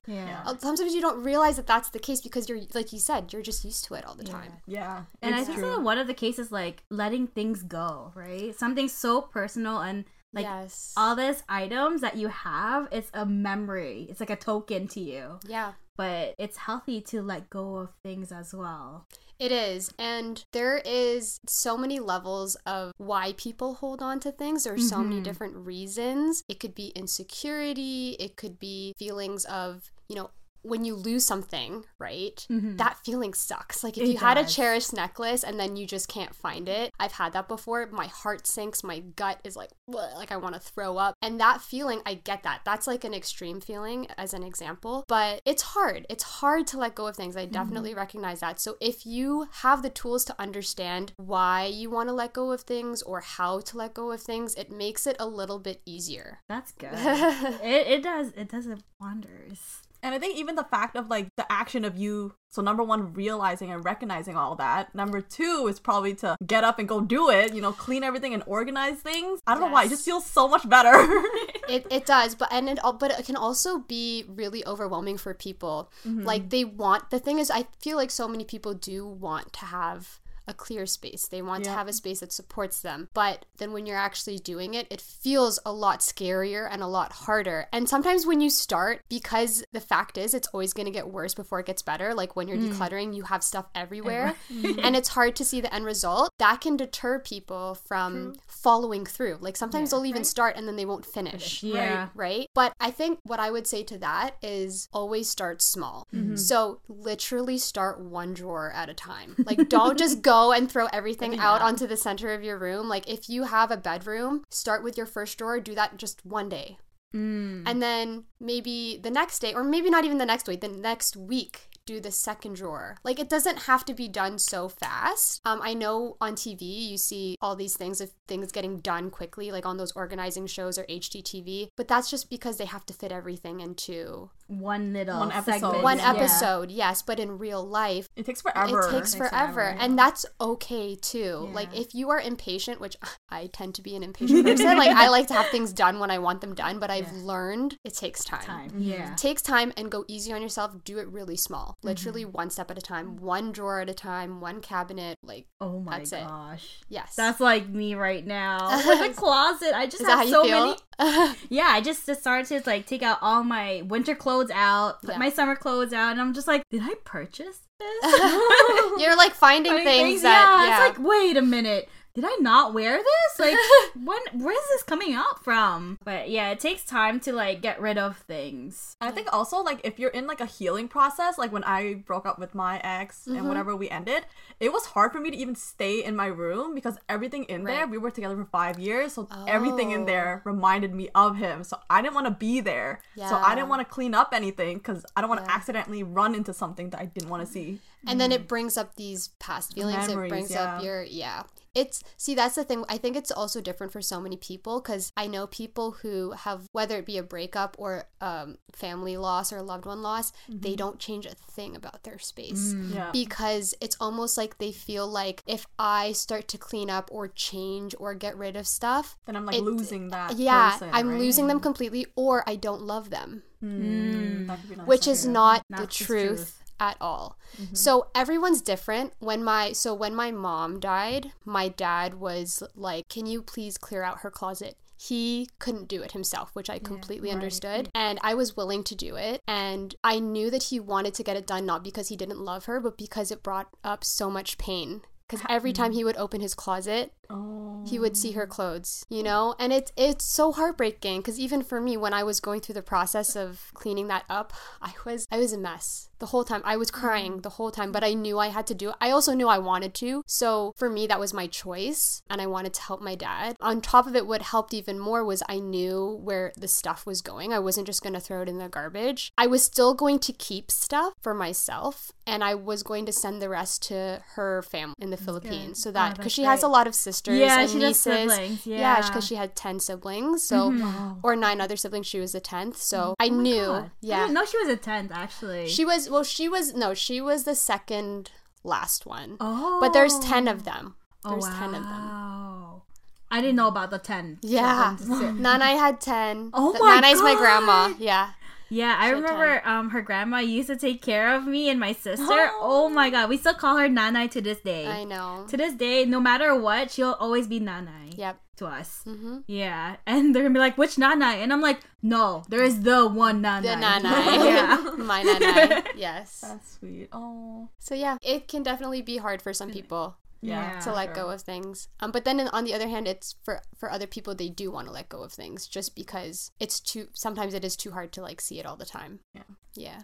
Yeah. 0.06 0.42
Uh, 0.46 0.56
Sometimes 0.56 0.94
you 0.94 1.02
don't 1.02 1.22
realize 1.22 1.56
that 1.56 1.66
that's 1.66 1.90
the 1.90 1.98
case 1.98 2.22
because 2.22 2.48
you're, 2.48 2.60
like 2.74 2.94
you 2.94 2.98
said, 2.98 3.30
you're 3.30 3.42
just 3.42 3.62
used 3.62 3.84
to 3.86 3.94
it 3.94 4.06
all 4.06 4.14
the 4.14 4.24
time. 4.24 4.54
Yeah. 4.66 5.02
And 5.20 5.34
I 5.34 5.44
think 5.44 5.58
true. 5.58 5.68
that 5.70 5.82
one 5.82 5.98
of 5.98 6.06
the 6.06 6.14
cases 6.14 6.50
like 6.50 6.82
letting 6.88 7.26
things 7.26 7.62
go, 7.62 8.10
right? 8.14 8.58
Something 8.58 8.88
so 8.88 9.20
personal 9.20 9.80
and 9.80 10.06
like 10.32 10.44
yes. 10.46 10.94
all 10.96 11.14
these 11.14 11.42
items 11.48 12.00
that 12.00 12.16
you 12.16 12.28
have, 12.28 12.88
it's 12.90 13.10
a 13.12 13.26
memory. 13.26 14.06
It's 14.08 14.20
like 14.20 14.30
a 14.30 14.36
token 14.36 14.88
to 14.88 15.00
you. 15.00 15.40
yeah. 15.46 15.72
But 15.98 16.34
it's 16.38 16.56
healthy 16.56 17.02
to 17.02 17.20
let 17.20 17.50
go 17.50 17.76
of 17.76 17.90
things 18.02 18.32
as 18.32 18.54
well. 18.54 19.06
It 19.38 19.52
is. 19.52 19.92
And 19.98 20.42
there 20.52 20.80
is 20.84 21.40
so 21.46 21.76
many 21.76 22.00
levels 22.00 22.56
of 22.66 22.92
why 22.96 23.34
people 23.36 23.74
hold 23.74 24.00
on 24.00 24.18
to 24.20 24.32
things. 24.32 24.64
There 24.64 24.74
are 24.74 24.78
so 24.78 24.98
many 24.98 25.16
mm-hmm. 25.16 25.24
different 25.24 25.56
reasons. 25.56 26.42
It 26.48 26.58
could 26.58 26.74
be 26.74 26.88
insecurity, 26.96 28.16
it 28.18 28.36
could 28.36 28.58
be 28.58 28.94
feelings 28.98 29.44
of, 29.44 29.90
you 30.08 30.16
know, 30.16 30.30
when 30.68 30.84
you 30.84 30.94
lose 30.94 31.24
something, 31.24 31.84
right? 31.98 32.46
Mm-hmm. 32.50 32.76
That 32.76 32.98
feeling 33.04 33.34
sucks. 33.34 33.82
Like 33.82 33.96
if 33.96 34.04
It 34.04 34.12
you 34.12 34.18
had 34.18 34.38
a 34.38 34.44
cherished 34.44 34.92
necklace 34.92 35.42
and 35.42 35.58
then 35.58 35.76
you 35.76 35.86
just 35.86 36.08
can't 36.08 36.34
find 36.34 36.68
it. 36.68 36.92
I've 37.00 37.12
had 37.12 37.32
that 37.32 37.48
before. 37.48 37.88
My 37.90 38.06
heart 38.06 38.46
sinks, 38.46 38.84
my 38.84 39.00
gut 39.00 39.40
is 39.44 39.56
like 39.56 39.70
"Bleh," 39.90 40.14
like 40.14 40.32
I 40.32 40.36
want 40.36 40.54
to 40.54 40.60
throw 40.60 40.96
up. 40.96 41.14
And 41.22 41.40
that 41.40 41.60
feeling, 41.60 42.00
I 42.06 42.14
get 42.14 42.42
that. 42.42 42.60
That's 42.64 42.86
like 42.86 43.04
an 43.04 43.14
extreme 43.14 43.60
feeling 43.60 44.06
as 44.16 44.34
an 44.34 44.42
example, 44.42 45.04
but 45.08 45.40
it's 45.44 45.62
hard. 45.62 46.06
It's 46.08 46.24
hard 46.24 46.66
to 46.68 46.78
let 46.78 46.94
go 46.94 47.06
of 47.06 47.16
things. 47.16 47.36
I 47.36 47.44
mm-hmm. 47.44 47.52
definitely 47.52 47.94
recognize 47.94 48.40
that. 48.40 48.60
So 48.60 48.76
if 48.80 49.06
you 49.06 49.48
have 49.62 49.82
the 49.82 49.90
tools 49.90 50.24
to 50.26 50.40
understand 50.40 51.12
why 51.16 51.66
you 51.66 51.90
want 51.90 52.08
to 52.08 52.14
let 52.14 52.32
go 52.32 52.52
of 52.52 52.62
things 52.62 53.02
or 53.02 53.20
how 53.20 53.60
to 53.60 53.76
let 53.76 53.94
go 53.94 54.10
of 54.12 54.20
things, 54.20 54.54
it 54.54 54.70
makes 54.70 55.06
it 55.06 55.16
a 55.18 55.26
little 55.26 55.58
bit 55.58 55.80
easier. 55.86 56.40
That's 56.48 56.72
good. 56.78 56.90
it, 56.92 57.86
it 57.86 58.02
does 58.02 58.32
it 58.36 58.48
does 58.48 58.66
it 58.66 58.80
wonders. 59.00 59.82
And 60.02 60.14
I 60.14 60.18
think 60.18 60.38
even 60.38 60.54
the 60.54 60.64
fact 60.64 60.96
of 60.96 61.08
like 61.08 61.34
the 61.36 61.50
action 61.50 61.84
of 61.84 61.96
you, 61.96 62.34
so 62.50 62.62
number 62.62 62.82
one, 62.82 63.12
realizing 63.14 63.70
and 63.72 63.84
recognizing 63.84 64.36
all 64.36 64.54
that. 64.56 64.94
Number 64.94 65.20
two 65.20 65.66
is 65.68 65.80
probably 65.80 66.14
to 66.16 66.36
get 66.46 66.64
up 66.64 66.78
and 66.78 66.88
go 66.88 67.00
do 67.00 67.30
it, 67.30 67.54
you 67.54 67.60
know, 67.60 67.72
clean 67.72 68.04
everything 68.04 68.32
and 68.34 68.42
organize 68.46 68.98
things. 68.98 69.40
I 69.46 69.54
don't 69.54 69.62
know 69.62 69.72
why, 69.72 69.84
it 69.84 69.90
just 69.90 70.04
feels 70.04 70.24
so 70.24 70.48
much 70.48 70.68
better. 70.68 70.92
It, 71.68 71.86
it 71.90 72.06
does, 72.06 72.34
but 72.34 72.48
and 72.50 72.66
it 72.66 72.78
but 72.98 73.10
it 73.10 73.26
can 73.26 73.36
also 73.36 73.80
be 73.80 74.24
really 74.26 74.66
overwhelming 74.66 75.18
for 75.18 75.34
people. 75.34 75.92
Mm-hmm. 76.06 76.24
Like 76.24 76.48
they 76.48 76.64
want 76.64 77.10
the 77.10 77.18
thing 77.18 77.38
is, 77.38 77.50
I 77.50 77.66
feel 77.82 77.98
like 77.98 78.10
so 78.10 78.26
many 78.26 78.44
people 78.44 78.72
do 78.72 79.06
want 79.06 79.52
to 79.52 79.66
have 79.66 80.18
a 80.48 80.54
clear 80.54 80.86
space. 80.86 81.28
They 81.28 81.42
want 81.42 81.64
to 81.64 81.70
have 81.70 81.88
a 81.88 81.92
space 81.92 82.20
that 82.20 82.32
supports 82.32 82.80
them. 82.82 83.08
But 83.14 83.44
then 83.58 83.72
when 83.72 83.86
you're 83.86 83.96
actually 83.96 84.38
doing 84.38 84.74
it, 84.74 84.86
it 84.90 85.00
feels 85.00 85.58
a 85.66 85.72
lot 85.72 86.00
scarier 86.00 86.68
and 86.70 86.82
a 86.82 86.86
lot 86.86 87.12
harder. 87.12 87.66
And 87.72 87.88
sometimes 87.88 88.26
when 88.26 88.40
you 88.40 88.50
start, 88.50 89.02
because 89.08 89.62
the 89.72 89.80
fact 89.80 90.16
is 90.18 90.34
it's 90.34 90.48
always 90.48 90.72
going 90.72 90.86
to 90.86 90.92
get 90.92 91.08
worse 91.10 91.34
before 91.34 91.60
it 91.60 91.66
gets 91.66 91.82
better. 91.82 92.14
Like 92.14 92.34
when 92.36 92.48
you're 92.48 92.56
decluttering, 92.58 93.14
you 93.14 93.24
have 93.24 93.42
stuff 93.44 93.66
everywhere 93.74 94.34
and 94.50 94.96
it's 94.96 95.08
hard 95.10 95.36
to 95.36 95.44
see 95.44 95.60
the 95.60 95.72
end 95.74 95.84
result. 95.84 96.30
That 96.38 96.60
can 96.60 96.76
deter 96.76 97.18
people 97.18 97.74
from 97.74 98.34
following 98.46 99.04
through. 99.04 99.38
Like 99.40 99.56
sometimes 99.56 99.90
they'll 99.90 100.06
even 100.06 100.24
start 100.24 100.56
and 100.56 100.66
then 100.66 100.76
they 100.76 100.84
won't 100.86 101.04
finish 101.06 101.62
Yeah. 101.62 102.08
right? 102.14 102.46
But 102.54 102.72
I 102.80 102.90
think 102.90 103.18
what 103.24 103.40
I 103.40 103.50
would 103.50 103.66
say 103.66 103.82
to 103.84 103.98
that 103.98 104.36
is 104.42 104.88
always 104.92 105.28
start 105.28 105.60
small. 105.62 106.06
Mm-hmm. 106.14 106.36
So 106.36 106.80
literally 106.88 107.58
start 107.58 108.00
one 108.00 108.34
drawer 108.34 108.70
at 108.72 108.88
a 108.88 108.94
time. 108.94 109.34
Like 109.44 109.68
don't 109.68 109.98
just 109.98 110.22
go 110.22 110.37
and 110.52 110.70
throw 110.70 110.86
everything 110.86 111.38
out 111.38 111.60
onto 111.60 111.86
the 111.86 111.96
center 111.96 112.32
of 112.32 112.42
your 112.42 112.58
room. 112.58 112.88
Like 112.88 113.08
if 113.08 113.28
you 113.28 113.44
have 113.44 113.70
a 113.70 113.76
bedroom, 113.76 114.44
start 114.50 114.82
with 114.82 114.96
your 114.96 115.06
first 115.06 115.38
drawer, 115.38 115.60
do 115.60 115.74
that 115.74 115.96
just 115.96 116.24
one 116.24 116.48
day. 116.48 116.78
Mm. 117.14 117.62
And 117.66 117.82
then 117.82 118.24
maybe 118.38 118.98
the 119.02 119.10
next 119.10 119.38
day, 119.38 119.54
or 119.54 119.64
maybe 119.64 119.90
not 119.90 120.04
even 120.04 120.18
the 120.18 120.26
next 120.26 120.46
week, 120.46 120.60
the 120.60 120.68
next 120.68 121.16
week, 121.16 121.68
do 121.86 122.00
the 122.00 122.12
second 122.12 122.56
drawer. 122.56 122.98
Like 123.02 123.18
it 123.18 123.30
doesn't 123.30 123.60
have 123.60 123.84
to 123.86 123.94
be 123.94 124.08
done 124.08 124.38
so 124.38 124.68
fast. 124.68 125.40
Um, 125.46 125.60
I 125.62 125.72
know 125.72 126.18
on 126.20 126.34
TV 126.34 126.60
you 126.60 126.98
see 126.98 127.36
all 127.40 127.56
these 127.56 127.76
things 127.76 128.02
of 128.02 128.12
things 128.26 128.52
getting 128.52 128.80
done 128.80 129.08
quickly, 129.10 129.50
like 129.50 129.64
on 129.64 129.78
those 129.78 129.92
organizing 129.92 130.46
shows 130.46 130.76
or 130.76 130.84
HGTV, 130.84 131.68
but 131.76 131.88
that's 131.88 132.10
just 132.10 132.28
because 132.28 132.58
they 132.58 132.66
have 132.66 132.84
to 132.86 132.92
fit 132.92 133.10
everything 133.10 133.60
into 133.60 134.30
One 134.48 134.92
little 134.92 135.18
One 135.20 135.30
episode. 135.30 135.60
segment. 135.60 135.82
one 135.84 135.98
Yeah. 135.98 136.10
episode. 136.12 136.70
Yes, 136.70 137.02
but 137.02 137.20
in 137.20 137.38
real 137.38 137.62
life, 137.64 138.08
it 138.16 138.24
takes 138.26 138.40
forever. 138.42 138.80
it 138.80 138.90
takes 138.90 139.12
Takes 139.12 139.14
forever, 139.14 139.52
forever, 139.52 139.76
and 139.78 139.98
that's 139.98 140.24
okay 140.40 140.96
too. 140.96 141.44
Yeah. 141.48 141.54
Like 141.54 141.68
if 141.76 141.94
you 141.94 142.08
are 142.10 142.20
impatient, 142.20 142.80
which 142.80 142.96
I 143.30 143.46
tend 143.48 143.74
to 143.76 143.82
be 143.82 143.94
an 143.94 144.02
impatient 144.02 144.44
person, 144.46 144.66
like 144.78 144.90
I 144.90 145.08
like 145.08 145.26
to 145.28 145.34
have 145.34 145.48
things 145.48 145.72
done 145.72 145.98
when 146.00 146.10
I 146.10 146.18
want 146.18 146.40
them 146.40 146.54
done, 146.54 146.78
but 146.78 146.90
I've 146.90 147.12
learned 147.12 147.76
it 147.84 147.94
takes 147.94 148.24
time. 148.24 148.40
time. 148.40 148.70
Yeah. 148.78 149.14
Takes 149.16 149.42
time 149.42 149.72
and 149.76 149.90
go 149.90 150.04
easy 150.08 150.32
on 150.32 150.40
yourself. 150.42 150.74
Do 150.84 150.98
it 150.98 151.08
really 151.08 151.36
small, 151.36 151.76
Mm-hmm. 151.78 151.88
literally 151.88 152.24
one 152.24 152.48
step 152.50 152.70
at 152.70 152.78
a 152.78 152.82
time, 152.82 153.16
one 153.16 153.52
drawer 153.52 153.80
at 153.80 153.90
a 153.90 153.94
time, 153.94 154.40
one 154.40 154.60
cabinet. 154.60 155.18
Like 155.22 155.46
Oh 155.60 155.78
my 155.80 155.98
That's 155.98 156.12
it. 156.12 156.26
gosh. 156.26 156.78
yes, 156.88 157.14
That's 157.16 157.40
like 157.40 157.68
me 157.68 157.94
right 157.94 158.26
now. 158.26 158.76
With 158.86 159.08
the 159.08 159.14
closet. 159.14 159.72
I 159.74 159.86
just 159.86 160.00
Is 160.00 160.08
have 160.08 160.28
so 160.28 160.44
many 160.44 160.76
yeah, 161.48 161.68
I 161.68 161.80
just 161.80 162.12
started 162.16 162.46
to 162.48 162.68
like 162.68 162.86
take 162.86 163.02
out 163.02 163.18
all 163.20 163.44
my 163.44 163.82
winter 163.86 164.14
clothes 164.16 164.37
out, 164.52 165.00
put 165.02 165.10
Yeah. 165.12 165.18
my 165.18 165.30
summer 165.30 165.56
clothes 165.56 165.92
out, 165.92 166.12
and 166.12 166.20
I'm 166.20 166.32
just 166.34 166.46
like, 166.46 166.62
did 166.70 166.82
I 166.82 166.94
purchase 167.04 167.60
this? 167.78 168.02
You're 169.02 169.16
like 169.16 169.32
finding 169.34 169.72
Funny 169.72 169.84
things, 169.84 170.22
that 170.22 170.66
yeah, 170.68 170.88
it's 170.88 170.98
like, 170.98 171.06
wait 171.06 171.36
a 171.36 171.42
minute. 171.42 171.88
Did 172.18 172.24
I 172.26 172.36
not 172.40 172.74
wear 172.74 172.96
this? 172.98 173.38
Like, 173.38 173.56
when? 173.94 174.18
Where's 174.32 174.58
this 174.70 174.82
coming 174.82 175.14
out 175.14 175.44
from? 175.44 176.00
But 176.02 176.28
yeah, 176.28 176.50
it 176.50 176.58
takes 176.58 176.82
time 176.84 177.20
to 177.20 177.32
like 177.32 177.62
get 177.62 177.80
rid 177.80 177.96
of 177.96 178.16
things. 178.16 178.96
I 179.00 179.12
think 179.12 179.28
also 179.32 179.58
like 179.62 179.80
if 179.84 180.00
you're 180.00 180.10
in 180.10 180.26
like 180.26 180.40
a 180.40 180.46
healing 180.46 180.88
process, 180.88 181.38
like 181.38 181.52
when 181.52 181.62
I 181.62 181.94
broke 181.94 182.26
up 182.26 182.40
with 182.40 182.52
my 182.56 182.80
ex 182.82 183.20
Mm-hmm. 183.28 183.36
and 183.38 183.48
whenever 183.48 183.76
we 183.76 183.88
ended, 183.88 184.26
it 184.58 184.72
was 184.72 184.86
hard 184.86 185.12
for 185.12 185.20
me 185.20 185.30
to 185.30 185.36
even 185.36 185.54
stay 185.54 186.02
in 186.02 186.16
my 186.16 186.26
room 186.26 186.74
because 186.74 186.96
everything 187.08 187.44
in 187.44 187.62
there, 187.62 187.86
we 187.86 187.98
were 187.98 188.10
together 188.10 188.34
for 188.36 188.46
five 188.46 188.80
years, 188.80 189.12
so 189.12 189.28
everything 189.46 189.92
in 189.92 190.02
Oh. 190.02 190.06
there 190.06 190.42
reminded 190.44 190.92
me 190.94 191.08
of 191.14 191.36
him. 191.36 191.62
So 191.62 191.78
I 191.88 192.02
didn't 192.02 192.14
want 192.14 192.26
to 192.26 192.32
be 192.32 192.60
there. 192.60 193.00
Yeah. 193.14 193.28
So 193.30 193.36
I 193.36 193.54
didn't 193.54 193.68
want 193.68 193.82
to 193.86 193.94
clean 193.94 194.14
up 194.14 194.30
anything 194.32 194.78
because 194.78 195.06
I 195.14 195.20
don't 195.20 195.30
want 195.30 195.42
to 195.44 195.46
Yeah. 195.48 195.54
accidentally 195.54 196.02
run 196.02 196.34
into 196.34 196.52
something 196.52 196.90
that 196.90 197.00
I 197.00 197.04
didn't 197.04 197.28
want 197.30 197.46
to 197.46 197.52
see. 197.52 197.78
And 198.06 198.20
then 198.20 198.32
it 198.32 198.46
brings 198.48 198.76
up 198.76 198.94
these 198.96 199.28
past 199.38 199.74
feelings 199.74 200.08
Memories, 200.08 200.26
it 200.26 200.28
brings 200.28 200.50
yeah. 200.50 200.76
up 200.76 200.82
your 200.84 201.02
yeah 201.02 201.42
it's 201.74 202.02
see 202.16 202.34
that's 202.34 202.54
the 202.54 202.64
thing 202.64 202.82
i 202.88 202.96
think 202.96 203.14
it's 203.14 203.30
also 203.30 203.60
different 203.60 203.92
for 203.92 204.00
so 204.00 204.20
many 204.20 204.36
people 204.36 204.80
because 204.80 205.12
i 205.18 205.26
know 205.26 205.46
people 205.46 205.90
who 206.02 206.30
have 206.32 206.62
whether 206.72 206.96
it 206.96 207.04
be 207.06 207.18
a 207.18 207.22
breakup 207.22 207.76
or 207.78 208.04
um, 208.22 208.56
family 208.72 209.16
loss 209.18 209.52
or 209.52 209.58
a 209.58 209.62
loved 209.62 209.84
one 209.84 210.00
loss 210.02 210.32
they 210.48 210.74
don't 210.74 210.98
change 210.98 211.26
a 211.26 211.34
thing 211.34 211.76
about 211.76 212.04
their 212.04 212.18
space 212.18 212.74
Yeah. 212.90 213.10
because 213.12 213.74
it's 213.82 213.96
almost 214.00 214.38
like 214.38 214.56
they 214.58 214.72
feel 214.72 215.06
like 215.06 215.42
if 215.46 215.66
i 215.78 216.12
start 216.12 216.48
to 216.48 216.58
clean 216.58 216.88
up 216.88 217.10
or 217.12 217.28
change 217.28 217.94
or 217.98 218.14
get 218.14 218.36
rid 218.38 218.56
of 218.56 218.66
stuff 218.66 219.16
then 219.26 219.36
I'm 219.36 219.44
like 219.44 219.56
it- 219.56 219.62
losing 219.62 220.08
that. 220.08 220.36
yeah 220.38 220.72
person, 220.72 220.90
i'm 220.94 221.08
right? 221.10 221.18
losing 221.20 221.48
them 221.48 221.60
completely 221.60 222.06
or 222.16 222.44
i 222.48 222.56
don't 222.56 222.82
love 222.82 223.10
them 223.10 223.42
Mm, 223.62 224.46
that 224.46 224.60
could 224.60 224.70
be 224.70 224.76
nice 224.76 224.86
which 224.86 225.08
is 225.08 225.26
not 225.26 225.62
the 225.68 225.76
Not 225.78 225.80
the 225.82 225.86
truth, 225.88 226.08
truth. 226.36 226.57
At 226.80 226.96
all. 227.00 227.38
Mm-hmm. 227.60 227.74
So 227.74 228.08
everyone's 228.14 228.62
different. 228.62 229.12
When 229.18 229.42
my 229.44 229.72
so 229.72 229.94
when 229.94 230.14
my 230.14 230.30
mom 230.30 230.80
died, 230.80 231.32
my 231.44 231.68
dad 231.68 232.14
was 232.14 232.62
like, 232.74 233.08
"Can 233.08 233.26
you 233.26 233.42
please 233.42 233.78
clear 233.78 234.02
out 234.02 234.20
her 234.20 234.30
closet?" 234.30 234.76
He 235.00 235.48
couldn't 235.60 235.86
do 235.86 236.02
it 236.02 236.10
himself, 236.10 236.50
which 236.54 236.68
I 236.68 236.80
completely 236.80 237.30
understood, 237.30 237.88
and 237.94 238.18
I 238.20 238.34
was 238.34 238.56
willing 238.56 238.82
to 238.84 238.96
do 238.96 239.14
it. 239.14 239.42
And 239.46 239.94
I 240.02 240.18
knew 240.18 240.50
that 240.50 240.64
he 240.64 240.80
wanted 240.80 241.14
to 241.14 241.22
get 241.22 241.36
it 241.36 241.46
done 241.46 241.64
not 241.64 241.84
because 241.84 242.08
he 242.08 242.16
didn't 242.16 242.40
love 242.40 242.64
her, 242.64 242.80
but 242.80 242.98
because 242.98 243.30
it 243.30 243.44
brought 243.44 243.68
up 243.84 244.02
so 244.02 244.28
much 244.28 244.58
pain. 244.58 245.02
Because 245.28 245.46
every 245.48 245.72
time 245.72 245.90
mm-hmm. 245.90 245.98
he 245.98 246.04
would 246.04 246.16
open 246.16 246.40
his 246.40 246.54
closet, 246.54 247.12
Oh. 247.30 247.84
he 247.86 247.98
would 247.98 248.16
see 248.16 248.32
her 248.32 248.46
clothes 248.46 249.04
you 249.08 249.22
know? 249.22 249.54
And 249.58 249.72
it's 249.72 249.92
it's 249.96 250.24
so 250.24 250.52
heartbreaking 250.52 251.20
because 251.20 251.38
even 251.38 251.62
for 251.62 251.80
me 251.80 251.96
when 251.96 252.14
i 252.14 252.22
was 252.22 252.40
going 252.40 252.60
through 252.60 252.74
the 252.74 252.82
process 252.82 253.36
of 253.36 253.70
cleaning 253.74 254.08
that 254.08 254.24
up 254.28 254.52
i 254.80 254.92
was 255.04 255.26
i 255.30 255.38
was 255.38 255.52
a 255.52 255.58
mess 255.58 256.08
the 256.18 256.26
whole 256.26 256.42
time. 256.42 256.62
I 256.64 256.76
was 256.76 256.90
crying 256.90 257.42
the 257.42 257.50
whole 257.50 257.70
time 257.70 257.92
but 257.92 258.02
i 258.02 258.12
knew 258.12 258.38
i 258.38 258.48
had 258.48 258.66
to 258.68 258.74
do 258.74 258.88
it 258.90 258.96
i 259.00 259.10
also 259.10 259.34
knew 259.34 259.48
i 259.48 259.58
wanted 259.58 259.94
to. 259.94 260.22
So 260.26 260.72
for 260.76 260.88
me 260.90 261.06
that 261.06 261.20
was 261.20 261.32
my 261.32 261.46
choice 261.46 262.22
and 262.28 262.40
i 262.40 262.46
wanted 262.46 262.74
to 262.74 262.82
help 262.82 263.00
my 263.00 263.14
dad. 263.14 263.56
On 263.60 263.80
top 263.80 264.06
of 264.06 264.16
it 264.16 264.26
what 264.26 264.42
helped 264.42 264.74
even 264.74 264.98
more 264.98 265.24
was 265.24 265.42
i 265.48 265.58
knew 265.58 266.18
where 266.22 266.52
the 266.56 266.68
stuff 266.68 267.06
was 267.06 267.22
going. 267.22 267.52
I 267.52 267.58
wasn't 267.60 267.86
just 267.86 268.02
going 268.02 268.14
to 268.14 268.20
throw 268.20 268.42
it 268.42 268.48
in 268.48 268.58
the 268.58 268.68
garbage. 268.68 269.32
I 269.38 269.46
was 269.46 269.62
still 269.62 269.94
going 269.94 270.18
to 270.20 270.32
keep 270.32 270.70
stuff 270.70 271.12
for 271.20 271.34
myself 271.34 272.10
and 272.26 272.42
i 272.44 272.54
was 272.54 272.82
going 272.82 273.06
to 273.06 273.12
send 273.12 273.40
the 273.40 273.48
rest 273.48 273.82
to 273.82 274.22
her 274.34 274.62
family 274.62 274.94
in 275.00 275.10
the 275.10 275.16
philippines 275.16 275.82
so 275.82 275.90
that 275.90 276.08
Oh, 276.08 276.10
because 276.10 276.24
that's 276.24 276.34
she 276.34 276.42
has 276.44 276.62
a 276.62 276.68
lot 276.68 276.86
of 276.86 276.94
sisters 276.94 277.17
Yeah, 277.26 277.60
and 277.60 277.70
she 277.70 277.78
does 277.78 278.06
nieces 278.06 278.32
siblings, 278.32 278.66
yeah 278.66 278.78
yeah. 278.78 279.06
because 279.06 279.26
she 279.26 279.34
had 279.36 279.54
10 279.56 279.80
siblings 279.80 280.42
so 280.42 280.70
mm-hmm. 280.70 280.82
Wow. 280.82 281.18
or 281.22 281.36
nine 281.36 281.60
other 281.60 281.76
siblings 281.76 282.06
she 282.06 282.20
was 282.20 282.32
the 282.32 282.40
10th 282.40 282.76
so 282.76 283.14
i 283.18 283.26
Oh 283.28 283.30
my 283.30 283.42
knew 283.42 283.66
God. 283.66 283.90
Yeah 284.00 284.26
didn't 284.28 284.48
she 284.48 284.58
was 284.58 284.68
a 284.68 284.76
tenth 284.76 285.10
actually. 285.12 285.66
she 285.68 285.84
was 285.84 286.08
well 286.10 286.22
she 286.24 286.48
was 286.48 286.74
no 286.74 286.94
she 286.94 287.20
was 287.20 287.44
the 287.44 287.54
second 287.54 288.30
last 288.64 289.06
one 289.06 289.36
oh, 289.40 289.78
but 289.80 289.92
there's 289.92 290.18
10 290.20 290.48
of 290.48 290.64
them 290.64 290.94
Oh, 291.24 291.30
there's 291.30 291.48
10 291.56 291.74
of 291.74 291.82
them 291.82 292.08
wow. 292.08 292.82
I 293.30 293.40
didn't 293.42 293.56
know 293.56 293.68
about 293.68 293.90
the 293.90 293.98
ten. 293.98 294.38
yeah 294.40 294.96
children. 294.96 295.38
nanai 295.44 295.76
had 295.76 296.00
10 296.00 296.50
Oh 296.54 296.72
Th- 296.72 296.80
my 296.80 297.00
nanai's 297.02 297.20
my 297.20 297.34
grandma 297.34 297.88
God. 297.88 297.96
yeah 298.00 298.30
Yeah, 298.70 298.96
I 298.98 299.10
remember 299.10 299.62
um 299.66 299.90
her 299.90 300.02
grandma 300.02 300.38
used 300.38 300.68
to 300.68 300.76
take 300.76 301.00
care 301.02 301.34
of 301.34 301.46
me 301.46 301.68
and 301.68 301.80
my 301.80 301.92
sister. 301.92 302.26
oh 302.60 302.88
my 302.88 303.10
god, 303.10 303.28
we 303.28 303.36
still 303.36 303.54
call 303.54 303.76
her 303.78 303.88
Nanai 303.88 304.30
to 304.32 304.40
this 304.40 304.60
day. 304.60 304.86
i 304.86 305.04
know 305.04 305.46
To 305.48 305.56
this 305.56 305.74
day, 305.74 306.04
no 306.04 306.20
matter 306.20 306.54
what, 306.54 306.90
she'll 306.90 307.16
always 307.18 307.46
be 307.46 307.60
Nanai 307.60 308.16
yep 308.18 308.40
to 308.56 308.66
us. 308.66 309.02
hmm 309.04 309.38
Yeah, 309.46 309.96
and 310.06 310.34
they're 310.34 310.42
gonna 310.42 310.54
be 310.54 310.60
like, 310.60 310.76
"Which 310.76 310.96
Nanai?" 310.96 311.36
And 311.42 311.52
I'm 311.52 311.60
like, 311.62 311.80
"No, 312.02 312.42
there 312.48 312.62
is 312.62 312.82
the 312.82 313.06
one 313.08 313.40
Nanai." 313.42 313.62
the 313.62 313.76
nanai 313.78 314.44
yeah. 314.52 314.76
my 314.98 315.22
nanai 315.22 315.86
yes 315.96 316.40
That's 316.42 316.78
sweet. 316.78 317.08
Oh. 317.12 317.68
so 317.78 317.94
yeah 317.94 318.16
it 318.22 318.48
can 318.48 318.62
definitely 318.62 319.02
be 319.02 319.16
hard 319.18 319.40
for 319.40 319.52
some 319.54 319.70
people 319.70 320.16
Yeah. 320.40 320.78
to 320.80 320.92
let 320.92 321.06
sure. 321.06 321.14
go 321.14 321.30
of 321.30 321.42
things. 321.42 321.88
Um, 322.00 322.10
but 322.10 322.24
then 322.24 322.40
on 322.40 322.64
the 322.64 322.74
other 322.74 322.88
hand, 322.88 323.08
it's 323.08 323.34
for 323.44 323.60
for 323.76 323.90
other 323.90 324.06
people 324.06 324.34
they 324.34 324.48
do 324.48 324.70
want 324.70 324.86
to 324.86 324.92
let 324.92 325.08
go 325.08 325.22
of 325.22 325.32
things 325.32 325.66
just 325.66 325.96
because 325.96 326.50
it's 326.60 326.80
too. 326.80 327.08
Sometimes 327.12 327.54
it 327.54 327.64
is 327.64 327.76
too 327.76 327.90
hard 327.90 328.12
to 328.12 328.22
like 328.22 328.40
see 328.40 328.58
it 328.60 328.66
all 328.66 328.76
the 328.76 328.84
time. 328.84 329.20
Yeah. 329.34 329.42
Yeah. 329.74 330.00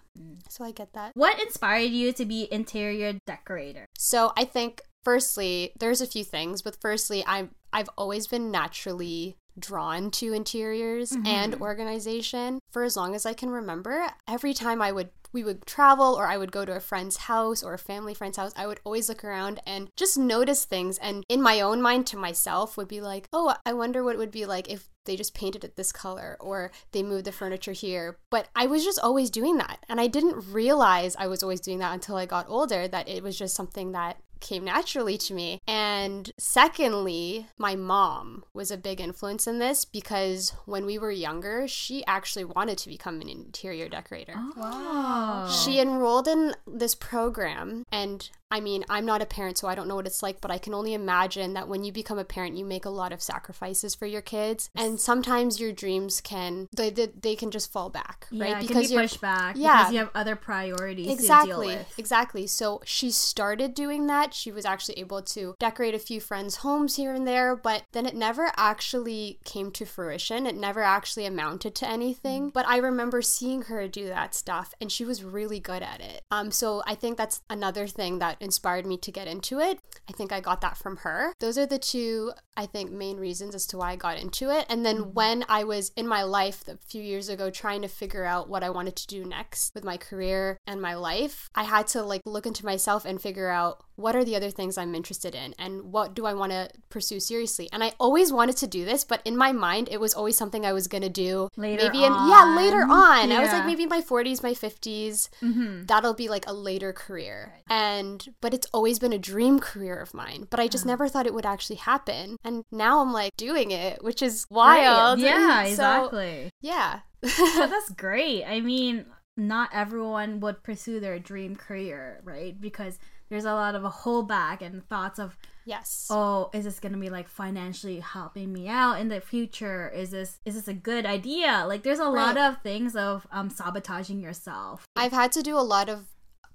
So 0.48 0.64
I 0.64 0.70
get 0.70 0.92
that. 0.94 1.12
What 1.14 1.40
inspired 1.40 1.90
you 1.90 2.12
to 2.12 2.24
be 2.24 2.48
interior 2.52 3.14
decorator? 3.26 3.86
So 3.98 4.32
I 4.36 4.44
think 4.44 4.82
firstly, 5.04 5.72
there's 5.78 6.00
a 6.00 6.06
few 6.06 6.24
things, 6.24 6.62
but 6.62 6.76
firstly, 6.80 7.24
I'm 7.26 7.50
I've 7.72 7.90
always 7.96 8.26
been 8.26 8.50
naturally 8.50 9.36
drawn 9.58 10.10
to 10.10 10.32
interiors 10.32 11.16
and 11.24 11.54
organization 11.60 12.58
for 12.72 12.82
as 12.82 12.96
long 12.96 13.14
as 13.14 13.24
I 13.24 13.34
can 13.34 13.50
remember. 13.50 14.06
Every 14.28 14.54
time 14.54 14.82
I 14.82 14.92
would 14.92 15.10
we 15.34 15.44
would 15.44 15.66
travel 15.66 16.14
or 16.14 16.26
I 16.26 16.38
would 16.38 16.52
go 16.52 16.64
to 16.64 16.76
a 16.76 16.80
friend's 16.80 17.16
house 17.16 17.62
or 17.62 17.74
a 17.74 17.78
family 17.78 18.14
friend's 18.14 18.38
house, 18.38 18.52
I 18.56 18.66
would 18.66 18.80
always 18.84 19.08
look 19.08 19.24
around 19.24 19.60
and 19.66 19.90
just 19.96 20.16
notice 20.16 20.64
things 20.64 20.96
and 20.98 21.24
in 21.28 21.42
my 21.42 21.60
own 21.60 21.82
mind 21.82 22.06
to 22.08 22.16
myself 22.16 22.76
would 22.76 22.88
be 22.88 23.00
like, 23.00 23.28
"Oh, 23.32 23.54
I 23.66 23.72
wonder 23.72 24.02
what 24.02 24.14
it 24.14 24.18
would 24.18 24.30
be 24.30 24.46
like 24.46 24.70
if 24.70 24.88
they 25.04 25.16
just 25.16 25.34
painted 25.34 25.64
it 25.64 25.76
this 25.76 25.92
color 25.92 26.38
or 26.40 26.70
they 26.92 27.02
moved 27.02 27.26
the 27.26 27.32
furniture 27.32 27.72
here." 27.72 28.18
But 28.30 28.48
I 28.54 28.66
was 28.66 28.84
just 28.84 29.00
always 29.00 29.28
doing 29.28 29.58
that. 29.58 29.84
And 29.88 30.00
I 30.00 30.06
didn't 30.06 30.52
realize 30.52 31.16
I 31.16 31.26
was 31.26 31.42
always 31.42 31.60
doing 31.60 31.80
that 31.80 31.92
until 31.92 32.16
I 32.16 32.26
got 32.26 32.48
older 32.48 32.86
that 32.88 33.08
it 33.08 33.22
was 33.22 33.36
just 33.36 33.54
something 33.56 33.92
that 33.92 34.18
came 34.40 34.64
naturally 34.64 35.18
to 35.18 35.34
me. 35.34 35.60
And 35.66 36.32
secondly, 36.38 37.46
my 37.58 37.74
mom 37.76 38.44
was 38.52 38.70
a 38.70 38.76
big 38.76 39.00
influence 39.00 39.46
in 39.46 39.58
this 39.58 39.84
because 39.84 40.52
when 40.66 40.86
we 40.86 40.98
were 40.98 41.10
younger, 41.10 41.66
she 41.68 42.04
actually 42.06 42.44
wanted 42.44 42.78
to 42.78 42.88
become 42.88 43.20
an 43.20 43.28
interior 43.28 43.88
decorator. 43.88 44.34
Oh. 44.36 44.52
Wow. 44.56 45.48
She 45.48 45.80
enrolled 45.80 46.28
in 46.28 46.54
this 46.66 46.94
program, 46.94 47.84
and 47.90 48.30
I 48.54 48.60
mean, 48.60 48.84
I'm 48.88 49.04
not 49.04 49.20
a 49.20 49.26
parent, 49.26 49.58
so 49.58 49.66
I 49.66 49.74
don't 49.74 49.88
know 49.88 49.96
what 49.96 50.06
it's 50.06 50.22
like, 50.22 50.40
but 50.40 50.50
I 50.50 50.58
can 50.58 50.74
only 50.74 50.94
imagine 50.94 51.54
that 51.54 51.66
when 51.68 51.82
you 51.82 51.90
become 51.92 52.18
a 52.20 52.24
parent, 52.24 52.56
you 52.56 52.64
make 52.64 52.84
a 52.84 52.90
lot 52.90 53.12
of 53.12 53.20
sacrifices 53.20 53.94
for 53.96 54.06
your 54.06 54.22
kids, 54.22 54.70
and 54.76 55.00
sometimes 55.00 55.58
your 55.60 55.72
dreams 55.72 56.20
can 56.20 56.68
they 56.76 56.90
they, 56.90 57.06
they 57.06 57.34
can 57.34 57.50
just 57.50 57.72
fall 57.72 57.90
back, 57.90 58.26
Yeah, 58.30 58.44
right? 58.44 58.64
it 58.64 58.68
can 58.68 58.80
be 58.80 58.86
you're 58.86 59.02
pushed 59.02 59.20
back 59.20 59.56
Yeah. 59.58 59.78
because 59.78 59.92
you 59.92 59.98
have 59.98 60.10
other 60.14 60.36
priorities 60.36 61.06
to 61.06 61.16
deal 61.16 61.18
exactly 61.18 61.66
with. 61.66 61.98
exactly. 61.98 62.46
So 62.46 62.80
she 62.84 63.10
started 63.10 63.74
doing 63.74 64.06
that. 64.06 64.32
She 64.34 64.52
was 64.52 64.64
actually 64.64 64.98
able 65.00 65.22
to 65.22 65.54
decorate 65.58 65.94
a 65.94 65.98
few 65.98 66.20
friends 66.20 66.56
homes 66.58 66.96
here 66.96 67.12
and 67.12 67.26
there 67.26 67.56
but 67.56 67.82
then 67.92 68.06
it 68.06 68.14
never 68.14 68.52
actually 68.56 69.38
came 69.44 69.70
to 69.72 69.84
fruition. 69.84 70.46
It 70.46 70.56
never 70.56 70.82
actually 70.82 71.26
amounted 71.26 71.74
to 71.76 71.88
anything. 71.88 72.50
But 72.50 72.66
i 72.68 72.76
remember 72.76 73.20
seeing 73.22 73.62
her 73.62 73.88
do 73.88 74.06
that 74.06 74.34
stuff 74.34 74.74
and 74.80 74.92
she 74.92 75.04
was 75.04 75.24
really 75.24 75.60
good 75.60 75.82
at 75.82 76.00
it. 76.00 76.22
Um 76.30 76.50
so 76.50 76.82
i 76.86 76.94
think 76.94 77.16
that's 77.16 77.40
another 77.50 77.86
thing 77.86 78.18
that 78.20 78.36
inspired 78.44 78.86
me 78.86 78.96
to 78.98 79.10
get 79.10 79.26
into 79.26 79.58
it. 79.58 79.78
I 80.08 80.12
think 80.12 80.32
i 80.32 80.40
got 80.40 80.60
that 80.60 80.76
from 80.76 80.98
her. 80.98 81.32
Those 81.40 81.58
are 81.58 81.66
the 81.66 81.78
two 81.78 82.32
i 82.56 82.66
think 82.66 82.92
main 82.92 83.16
reasons 83.16 83.54
as 83.54 83.66
to 83.66 83.78
why 83.78 83.92
i 83.92 83.96
got 83.96 84.18
into 84.18 84.50
it. 84.50 84.66
And 84.68 84.84
then 84.84 84.98
mm-hmm. 84.98 85.12
when 85.12 85.44
i 85.48 85.64
was 85.64 85.90
in 85.96 86.06
my 86.06 86.22
life 86.22 86.68
a 86.68 86.76
few 86.76 87.02
years 87.02 87.28
ago 87.28 87.50
trying 87.50 87.82
to 87.82 87.88
figure 87.88 88.24
out 88.24 88.48
what 88.48 88.62
i 88.62 88.70
wanted 88.70 88.96
to 88.96 89.06
do 89.06 89.24
next 89.24 89.74
with 89.74 89.84
my 89.84 89.96
career 89.96 90.58
and 90.66 90.80
my 90.80 90.94
life 90.94 91.48
i 91.54 91.64
had 91.64 91.86
to 91.88 92.02
like 92.02 92.22
look 92.24 92.46
into 92.46 92.64
myself 92.64 93.04
and 93.04 93.20
figure 93.20 93.48
out 93.48 93.82
what 93.96 94.14
are 94.16 94.24
the 94.24 94.34
other 94.36 94.50
things 94.50 94.76
i'm 94.78 94.94
interested 94.94 95.34
in 95.34 95.54
and 95.58 95.92
what 95.92 96.14
do 96.14 96.26
i 96.26 96.32
want 96.34 96.50
to 96.52 96.68
pursue 96.90 97.20
seriously? 97.20 97.68
And 97.72 97.82
i 97.84 97.92
always 98.00 98.32
wanted 98.32 98.56
to 98.58 98.66
do 98.66 98.84
this 98.84 99.04
but 99.04 99.20
in 99.24 99.36
my 99.36 99.52
mind 99.52 99.88
it 99.90 100.00
was 100.00 100.14
always 100.14 100.36
something 100.36 100.64
i 100.66 100.72
was 100.72 100.88
going 100.88 101.02
to 101.02 101.08
do 101.08 101.48
Later 101.56 101.84
maybe 101.84 101.98
in 102.04 102.12
yeah 102.12 102.54
later 102.56 102.82
on. 102.82 103.30
i 103.32 103.40
was 103.40 103.52
like 103.52 103.66
maybe 103.66 103.86
my 103.86 104.00
40s 104.00 104.42
my 104.42 104.52
50s 104.52 105.28
Mm-hmm. 105.42 105.84
that'll 105.86 106.14
be 106.14 106.28
like 106.28 106.46
a 106.46 106.52
later 106.52 106.92
career. 106.92 107.54
And 107.68 108.26
but 108.40 108.52
it's 108.54 108.66
always 108.72 108.98
been 108.98 109.12
a 109.12 109.18
dream 109.18 109.58
career 109.60 109.96
of 109.96 110.12
mine 110.14 110.46
but 110.50 110.60
i 110.60 110.66
just 110.68 110.86
never 110.86 111.08
thought 111.08 111.26
it 111.26 111.34
would 111.34 111.46
actually 111.46 111.76
happen. 111.76 112.36
And 112.44 112.64
now 112.72 113.00
i'm 113.00 113.12
like 113.12 113.36
doing 113.36 113.70
it 113.70 114.02
which 114.02 114.22
is 114.22 114.46
wild. 114.50 115.18
Yeah, 115.20 115.62
So, 115.64 115.70
exactly. 115.70 116.50
yeah. 116.60 117.00
That's 117.22 117.90
great. 117.90 118.44
I 118.44 118.60
mean, 118.60 119.06
not 119.36 119.70
everyone 119.72 120.40
would 120.40 120.62
pursue 120.62 121.00
their 121.00 121.18
dream 121.18 121.56
career, 121.56 122.20
right? 122.22 122.58
Because 122.60 122.98
there's 123.28 123.44
a 123.44 123.52
lot 123.54 123.74
of 123.74 123.84
a 123.84 123.90
holdback 123.90 124.62
and 124.62 124.86
thoughts 124.88 125.18
of 125.18 125.36
Yes. 125.66 126.08
oh 126.10 126.50
is 126.52 126.64
this 126.64 126.78
gonna 126.78 126.98
be 126.98 127.08
like 127.08 127.26
financially 127.26 128.00
helping 128.00 128.52
me 128.52 128.68
out 128.68 129.00
in 129.00 129.08
the 129.08 129.20
future? 129.20 129.88
Is 129.88 130.10
this 130.10 130.38
is 130.44 130.54
this 130.54 130.68
a 130.68 130.74
good 130.74 131.06
idea? 131.06 131.64
Like 131.66 131.82
there's 131.82 132.00
a 132.00 132.08
lot 132.08 132.36
of 132.36 132.62
things 132.62 132.94
of 132.94 133.26
um 133.32 133.48
sabotaging 133.48 134.20
yourself. 134.20 134.84
I've 134.94 135.12
had 135.12 135.32
to 135.32 135.42
do 135.42 135.56
a 135.56 135.60
lot 135.64 135.88
of 135.88 136.06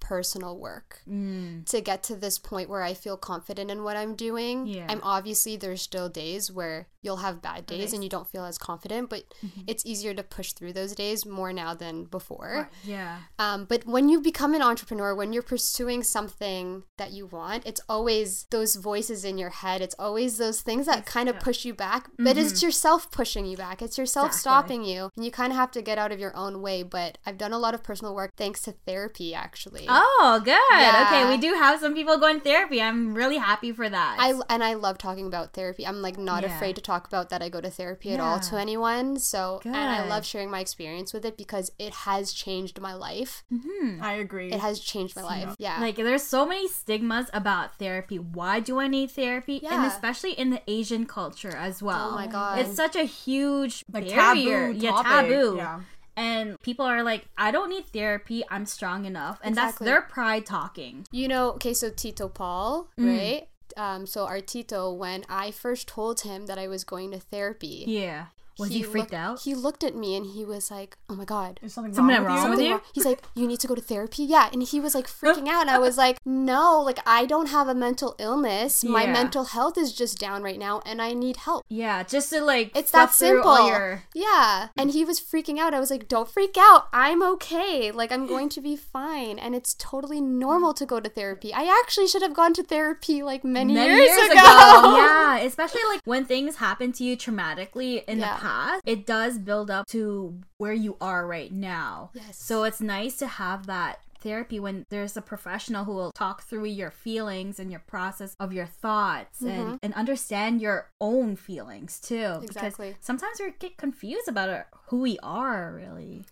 personal 0.10 0.58
work 0.58 1.04
mm. 1.08 1.64
to 1.68 1.82
get 1.82 2.02
to 2.02 2.16
this 2.16 2.40
point 2.40 2.68
where 2.68 2.82
I 2.82 2.96
feel 2.96 3.16
confident 3.16 3.70
in 3.70 3.84
what 3.84 3.96
I'm 3.96 4.16
doing. 4.16 4.66
Yeah. 4.66 4.88
I'm 4.90 5.02
obviously 5.04 5.56
there's 5.56 5.84
still 5.84 6.10
days 6.10 6.52
where 6.52 6.88
you'll 7.02 7.18
have 7.18 7.42
bad 7.42 7.66
days 7.66 7.94
and 7.94 8.04
you 8.04 8.10
don't 8.10 8.28
feel 8.28 8.44
as 8.44 8.58
confident, 8.58 9.10
but 9.10 9.24
it's 9.68 9.86
easier 9.86 10.14
to 10.14 10.24
push 10.24 10.52
through 10.52 10.74
those 10.74 10.94
days 10.96 11.26
more 11.26 11.54
now 11.54 11.74
than 11.74 12.06
before. 12.06 12.70
yeah 12.84 13.20
Um, 13.38 13.66
but 13.66 13.86
when 13.86 14.10
you 14.10 14.20
become 14.20 14.54
an 14.54 14.62
entrepreneur, 14.62 15.16
when 15.16 15.32
you're 15.32 15.44
pursuing 15.44 16.04
something 16.04 16.84
that 16.98 17.12
you 17.12 17.28
want, 17.28 17.66
it's 17.66 17.82
always 17.88 18.48
those 18.50 18.76
voices 18.76 19.24
in 19.24 19.38
your 19.38 19.52
head. 19.52 19.82
It's 19.82 19.96
always 19.98 20.40
those 20.40 20.62
things 20.62 20.88
that 20.88 21.06
kind 21.06 21.30
of 21.30 21.40
push 21.40 21.64
you 21.66 21.74
back. 21.74 22.10
But 22.18 22.38
it's 22.38 22.62
yourself 22.62 23.12
pushing 23.12 23.46
you 23.46 23.56
back. 23.56 23.82
It's 23.82 23.98
yourself 23.98 24.34
stopping 24.34 24.84
you. 24.84 25.10
And 25.16 25.24
you 25.24 25.32
kind 25.32 25.54
of 25.54 25.58
have 25.58 25.72
to 25.72 25.82
get 25.82 25.98
out 25.98 26.12
of 26.12 26.20
your 26.20 26.36
own 26.36 26.62
way. 26.62 26.84
But 26.84 27.18
I've 27.26 27.38
done 27.38 27.54
a 27.54 27.60
lot 27.60 27.74
of 27.74 27.84
personal 27.84 28.16
work 28.16 28.32
thanks 28.36 28.62
to 28.64 28.72
therapy, 28.72 29.34
actually. 29.34 29.86
oh 29.88 29.99
Oh, 30.02 30.42
good 30.44 30.58
Yeah. 30.72 31.06
okay 31.08 31.30
we 31.30 31.38
do 31.38 31.54
have 31.56 31.80
some 31.80 31.94
people 31.94 32.18
going 32.18 32.40
therapy 32.40 32.82
i'm 32.82 33.14
really 33.14 33.38
happy 33.38 33.72
for 33.72 33.88
that 33.90 34.18
I 34.20 34.34
and 34.50 34.64
I 34.64 34.74
love 34.76 34.98
talking 34.98 35.28
about 35.28 35.54
therapy. 35.54 35.86
I'm 35.86 36.02
like 36.02 36.18
not 36.18 36.44
Yeah. 36.44 36.56
afraid 36.56 36.76
to 36.76 36.82
talk 36.82 37.08
about 37.08 37.30
that 37.30 37.42
I 37.42 37.50
go 37.50 37.62
to 37.62 37.70
therapy 37.70 38.14
at 38.14 38.20
all 38.20 38.40
to 38.40 38.58
anyone. 38.58 39.18
So 39.20 39.62
and 39.66 39.76
I 39.76 40.06
love 40.08 40.26
sharing 40.26 40.50
my 40.50 40.60
experience 40.60 41.14
with 41.14 41.26
it 41.26 41.38
because 41.38 41.72
it 41.80 41.94
has 42.08 42.32
changed 42.34 42.80
my 42.82 42.94
life. 42.94 43.44
Mm-hmm. 43.54 44.04
I 44.04 44.14
agree. 44.14 44.52
It 44.52 44.60
has 44.60 44.80
changed 44.80 45.16
my 45.16 45.24
life. 45.24 45.56
Yeah. 45.58 45.80
Like 45.80 45.96
there's 45.96 46.24
so 46.24 46.46
many 46.46 46.68
stigmas 46.68 47.28
about 47.34 47.78
therapy. 47.78 48.18
Why 48.20 48.60
do 48.60 48.80
I 48.80 48.88
need 48.88 49.12
therapy? 49.12 49.62
And 49.66 49.86
especially 49.86 50.34
in 50.34 50.50
the 50.50 50.62
Asian 50.68 51.06
culture 51.06 51.56
as 51.56 51.82
well. 51.82 52.10
Oh 52.12 52.16
my 52.16 52.28
God. 52.28 52.60
It's 52.60 52.76
such 52.76 52.96
a 52.96 53.04
huge 53.04 53.86
like 53.92 54.08
barrier. 54.10 54.68
taboo 54.74 54.80
yeah, 54.80 54.92
topic. 54.92 55.12
taboo. 55.12 55.56
Yeah. 55.58 55.80
And 56.16 56.60
people 56.62 56.86
are 56.86 57.04
like, 57.04 57.26
I 57.38 57.52
don't 57.52 57.70
need 57.70 57.86
therapy. 57.88 58.44
I'm 58.50 58.66
strong 58.66 59.06
enough. 59.06 59.40
And 59.44 59.56
that's 59.56 59.78
their 59.80 60.02
pride 60.02 60.46
talking. 60.46 61.06
You 61.12 61.28
know, 61.28 61.52
okay, 61.54 61.74
so 61.74 61.90
Tito 61.90 62.28
Paul, 62.28 62.90
Mm. 63.00 63.08
right? 63.18 63.48
Um, 63.78 64.06
so 64.06 64.26
our 64.26 64.42
Tito, 64.42 64.92
when 64.92 65.24
I 65.30 65.52
first 65.52 65.88
told 65.88 66.22
him 66.22 66.48
that 66.48 66.58
I 66.58 66.68
was 66.68 66.84
going 66.84 67.12
to 67.12 67.20
therapy, 67.20 67.86
Yeah. 67.88 68.26
Was 68.60 68.70
he, 68.70 68.84
freaked 68.84 69.12
looked, 69.12 69.14
out? 69.14 69.42
He 69.42 69.56
looked 69.56 69.84
at 69.84 69.96
me 69.96 70.16
and 70.16 70.26
he 70.26 70.44
was 70.46 70.70
like, 70.70 70.98
"Oh 71.10 71.16
my 71.16 71.26
god." 71.26 71.60
Is 71.64 71.74
something, 71.74 71.94
Something 71.94 72.16
wrong, 72.16 72.24
with 72.26 72.28
wrong 72.28 72.38
you? 72.44 72.50
with 72.50 72.52
something 72.60 72.66
you? 72.66 72.72
wrong." 72.74 72.82
He's 72.94 73.06
like, 73.06 73.22
"You 73.36 73.48
need 73.48 73.60
to 73.62 73.68
go 73.68 73.76
to 73.76 73.82
therapy." 73.82 74.24
Yeah, 74.24 74.50
and 74.52 74.62
he 74.64 74.80
was 74.80 74.94
like 74.96 75.08
freaking 75.08 75.48
out 75.48 75.62
and 75.62 75.70
I 75.70 75.78
was 75.78 75.98
like, 75.98 76.18
"No, 76.26 76.82
like 76.82 77.00
I 77.06 77.26
don't 77.26 77.48
have 77.48 77.68
a 77.68 77.76
mental 77.76 78.16
illness. 78.20 78.84
My 78.84 79.06
mental 79.06 79.46
health 79.46 79.78
is 79.78 79.94
just 79.94 80.20
down 80.20 80.44
right 80.44 80.60
now 80.60 80.82
and 80.86 81.02
I 81.02 81.14
need 81.14 81.38
help." 81.38 81.64
yeah, 81.70 82.04
just 82.04 82.30
to 82.32 82.42
like 82.42 82.72
It's 82.76 82.90
stuff 82.90 83.18
that 83.18 83.28
through 83.28 83.44
all 83.44 83.56
simple. 83.58 83.68
your- 83.70 84.04
Yeah. 84.14 84.68
And 84.78 84.92
he 84.92 85.06
was 85.06 85.20
freaking 85.20 85.58
out. 85.60 85.74
I 85.74 85.80
was 85.80 85.90
like, 85.92 86.08
don't 86.08 86.28
freak 86.30 86.56
out. 86.58 86.88
I'm 86.94 87.22
okay. 87.34 87.92
Like, 87.92 88.12
I'm 88.12 88.26
going 88.28 88.50
to 88.50 88.62
be 88.62 88.76
fine. 88.76 89.38
And 89.40 89.56
it's 89.56 89.74
totally 89.76 90.20
normal 90.22 90.74
to 90.74 90.86
go 90.86 91.00
to 91.00 91.10
therapy. 91.10 91.54
I 91.54 91.64
actually 91.84 92.08
should 92.08 92.22
have 92.22 92.34
gone 92.34 92.54
to 92.54 92.64
therapy 92.64 93.22
like 93.24 93.44
many, 93.44 93.74
Many 93.74 93.94
years, 93.94 94.10
years, 94.10 94.32
ago. 94.32 94.40
ago. 94.40 94.98
yeah, 95.02 95.38
especially 95.40 95.82
like 95.90 96.02
when 96.06 96.26
things 96.26 96.56
happen 96.58 96.92
to 96.94 97.04
you 97.04 97.16
traumatically 97.18 98.04
in 98.06 98.20
Yeah. 98.20 98.36
the 98.36 98.42
past, 98.42 98.49
it 98.86 99.06
does 99.06 99.38
build 99.38 99.70
up 99.70 99.88
to 99.88 100.40
where 100.58 100.74
you 100.74 100.98
are 101.02 101.26
right 101.28 101.52
now. 101.52 102.12
Yes. 102.14 102.38
So 102.38 102.64
it's 102.64 102.82
nice 102.82 103.18
to 103.18 103.28
have 103.28 103.66
that 103.68 104.00
therapy 104.20 104.60
when 104.60 104.86
there's 104.90 105.16
a 105.16 105.22
professional 105.22 105.86
who 105.86 105.94
will 105.94 106.12
talk 106.12 106.44
through 106.44 106.66
your 106.66 106.92
feelings 106.92 107.60
and 107.60 107.72
your 107.72 107.80
process 107.80 108.36
of 108.40 108.52
your 108.54 108.66
thoughts 108.66 109.42
and, 109.42 109.80
and 109.82 109.94
understand 109.94 110.62
your 110.62 110.90
own 111.00 111.36
feelings 111.36 112.00
too. 112.00 112.16
Mm-hmm. 112.16 112.44
Exactly. 112.44 112.90
Because 112.90 113.06
sometimes 113.06 113.40
we 113.40 113.54
get 113.58 113.78
confused 113.78 114.28
about 114.28 114.66
who 114.88 115.00
we 115.02 115.18
are 115.24 115.74
really. 115.74 116.26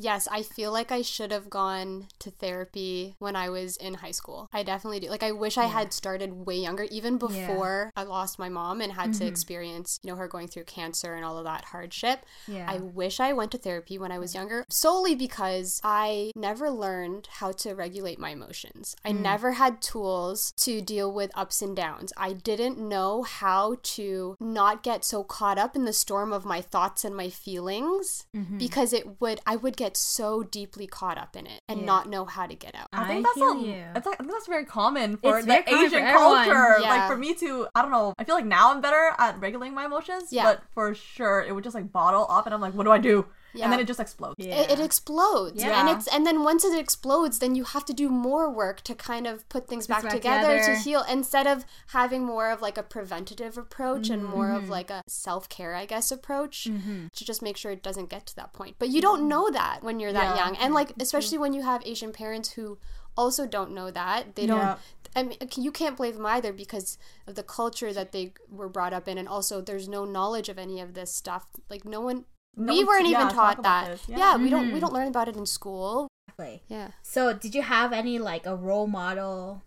Yes, 0.00 0.26
I 0.30 0.42
feel 0.42 0.72
like 0.72 0.90
I 0.90 1.02
should 1.02 1.30
have 1.30 1.50
gone 1.50 2.06
to 2.20 2.30
therapy 2.30 3.16
when 3.18 3.36
I 3.36 3.50
was 3.50 3.76
in 3.76 3.94
high 3.94 4.10
school. 4.12 4.48
I 4.52 4.62
definitely 4.62 5.00
do. 5.00 5.10
Like 5.10 5.22
I 5.22 5.32
wish 5.32 5.58
I 5.58 5.66
had 5.66 5.92
started 5.92 6.46
way 6.46 6.56
younger, 6.56 6.84
even 6.84 7.18
before 7.18 7.92
I 7.94 8.04
lost 8.04 8.38
my 8.38 8.48
mom 8.48 8.80
and 8.80 8.92
had 8.92 9.12
to 9.14 9.20
mm-hmm. 9.20 9.28
experience, 9.28 10.00
you 10.02 10.10
know, 10.10 10.16
her 10.16 10.26
going 10.26 10.48
through 10.48 10.64
cancer 10.64 11.14
and 11.14 11.24
all 11.24 11.36
of 11.36 11.44
that 11.44 11.66
hardship. 11.66 12.24
Yeah. 12.48 12.66
I 12.66 12.78
wish 12.78 13.20
I 13.20 13.34
went 13.34 13.50
to 13.52 13.58
therapy 13.58 13.98
when 13.98 14.10
I 14.10 14.18
was 14.18 14.34
younger, 14.34 14.64
solely 14.70 15.14
because 15.14 15.80
I 15.84 16.32
never 16.34 16.70
learned 16.70 17.28
how 17.30 17.52
to 17.52 17.74
regulate 17.74 18.18
my 18.18 18.30
emotions. 18.30 18.96
I 19.04 19.12
mm. 19.12 19.20
never 19.20 19.52
had 19.52 19.82
tools 19.82 20.52
to 20.58 20.80
deal 20.80 21.12
with 21.12 21.30
ups 21.34 21.60
and 21.60 21.76
downs. 21.76 22.12
I 22.16 22.32
didn't 22.32 22.78
know 22.78 23.22
how 23.22 23.76
to 23.82 24.36
not 24.40 24.82
get 24.82 25.04
so 25.04 25.22
caught 25.24 25.58
up 25.58 25.76
in 25.76 25.84
the 25.84 25.92
storm 25.92 26.32
of 26.32 26.44
my 26.46 26.62
thoughts 26.62 27.04
and 27.04 27.14
my 27.14 27.28
feelings 27.28 28.26
mm-hmm. 28.34 28.56
because 28.56 28.92
it 28.94 29.20
would 29.20 29.40
I 29.46 29.56
would 29.56 29.76
get 29.76 29.89
so 29.96 30.42
deeply 30.42 30.86
caught 30.86 31.18
up 31.18 31.36
in 31.36 31.46
it 31.46 31.60
and 31.68 31.80
Yeah. 31.80 31.86
not 31.86 32.08
know 32.08 32.24
how 32.24 32.46
to 32.46 32.54
get 32.54 32.74
out. 32.74 32.88
I 32.92 33.06
think 33.06 33.20
I 33.26 33.28
that's 33.28 33.34
feel 33.38 33.52
a, 33.52 33.62
you. 33.66 33.84
It's 33.96 34.06
like, 34.06 34.16
I 34.20 34.22
think 34.24 34.32
that's 34.32 34.46
very 34.46 34.64
common 34.64 35.16
for 35.16 35.38
It's 35.38 35.46
the 35.46 35.52
very 35.52 35.62
common 35.64 35.80
for 35.80 35.86
Asian 35.96 36.06
everyone. 36.06 36.44
culture. 36.46 36.80
Yeah. 36.82 36.88
Like 36.90 37.08
for 37.10 37.16
me 37.16 37.34
to, 37.34 37.66
I 37.74 37.82
don't 37.82 37.90
know. 37.90 38.14
I 38.18 38.24
feel 38.24 38.34
like 38.34 38.44
now 38.46 38.72
I'm 38.72 38.80
better 38.80 39.12
at 39.18 39.38
regulating 39.40 39.74
my 39.74 39.84
emotions. 39.86 40.32
Yeah. 40.32 40.44
But 40.44 40.62
for 40.74 40.94
sure, 40.94 41.42
it 41.42 41.54
would 41.54 41.64
just 41.64 41.74
like 41.74 41.90
bottle 41.92 42.26
up, 42.28 42.46
and 42.46 42.54
I'm 42.54 42.60
like, 42.60 42.74
what 42.74 42.84
do 42.84 42.90
I 42.90 42.98
do? 42.98 43.26
Yeah. 43.54 43.64
And 43.64 43.72
then 43.72 43.80
it 43.80 43.86
just 43.86 44.00
explodes. 44.00 44.36
Yeah. 44.38 44.60
It, 44.62 44.70
it 44.72 44.80
explodes 44.80 45.62
and 45.62 45.88
it's 45.88 46.06
and 46.08 46.26
then 46.26 46.42
once 46.44 46.64
it 46.64 46.78
explodes 46.78 47.38
then 47.40 47.54
you 47.54 47.64
have 47.64 47.84
to 47.86 47.92
do 47.92 48.08
more 48.08 48.50
work 48.50 48.80
to 48.82 48.94
kind 48.94 49.26
of 49.26 49.48
put 49.48 49.66
things 49.68 49.86
back, 49.86 50.02
back 50.04 50.12
together, 50.12 50.58
together. 50.58 50.74
to 50.76 50.80
heal 50.80 51.04
instead 51.10 51.46
of 51.46 51.64
having 51.88 52.24
more 52.24 52.50
of 52.50 52.60
like 52.62 52.78
a 52.78 52.82
preventative 52.82 53.56
approach 53.58 54.08
and 54.10 54.24
more 54.24 54.46
Mm-hmm. 54.50 54.56
of 54.64 54.68
like 54.68 54.90
a 54.90 55.02
self-care 55.06 55.74
i 55.74 55.84
guess 55.86 56.10
approach 56.10 56.64
to 56.64 57.24
just 57.24 57.42
make 57.42 57.56
sure 57.56 57.70
it 57.72 57.82
doesn't 57.82 58.08
get 58.10 58.26
to 58.26 58.36
that 58.36 58.52
point 58.52 58.76
but 58.78 58.88
you 58.88 59.00
don't 59.00 59.28
know 59.28 59.50
that 59.50 59.82
when 59.82 60.00
you're 60.00 60.12
that 60.12 60.36
Yeah. 60.36 60.44
young 60.44 60.56
and 60.56 60.74
like 60.74 60.92
especially 61.00 61.38
when 61.38 61.52
you 61.52 61.62
have 61.62 61.82
asian 61.86 62.12
parents 62.12 62.52
who 62.52 62.78
also 63.16 63.46
don't 63.46 63.72
know 63.72 63.90
that 63.90 64.34
they 64.36 64.46
don't 64.46 64.58
Yeah. 64.58 64.76
I 65.16 65.24
mean, 65.24 65.38
you 65.56 65.72
can't 65.72 65.96
blame 65.96 66.14
them 66.14 66.26
either 66.26 66.52
because 66.52 66.96
of 67.26 67.34
the 67.34 67.42
culture 67.42 67.92
that 67.92 68.12
they 68.12 68.32
were 68.48 68.68
brought 68.68 68.92
up 68.92 69.08
in, 69.08 69.18
and 69.18 69.26
also 69.28 69.60
there's 69.60 69.88
no 69.88 70.04
knowledge 70.04 70.48
of 70.48 70.56
any 70.56 70.80
of 70.80 70.94
this 70.94 71.12
stuff. 71.12 71.46
Like 71.68 71.84
no 71.84 72.00
one, 72.00 72.26
No 72.56 72.72
we 72.72 72.84
weren't 72.84 73.06
yeah, 73.06 73.22
even 73.22 73.28
taught 73.34 73.62
that. 73.62 73.88
this, 73.90 74.02
Yeah, 74.08 74.18
yeah. 74.18 74.36
we 74.36 74.50
don't 74.50 74.72
we 74.72 74.80
don't 74.80 74.92
learn 74.92 75.08
about 75.08 75.28
it 75.28 75.36
in 75.36 75.46
school. 75.46 76.08
Exactly. 76.28 76.62
Yeah. 76.68 76.88
So, 77.02 77.32
did 77.32 77.54
you 77.54 77.62
have 77.62 77.92
any 77.92 78.18
like 78.18 78.46
a 78.46 78.54
role 78.56 78.86
model 78.86 79.62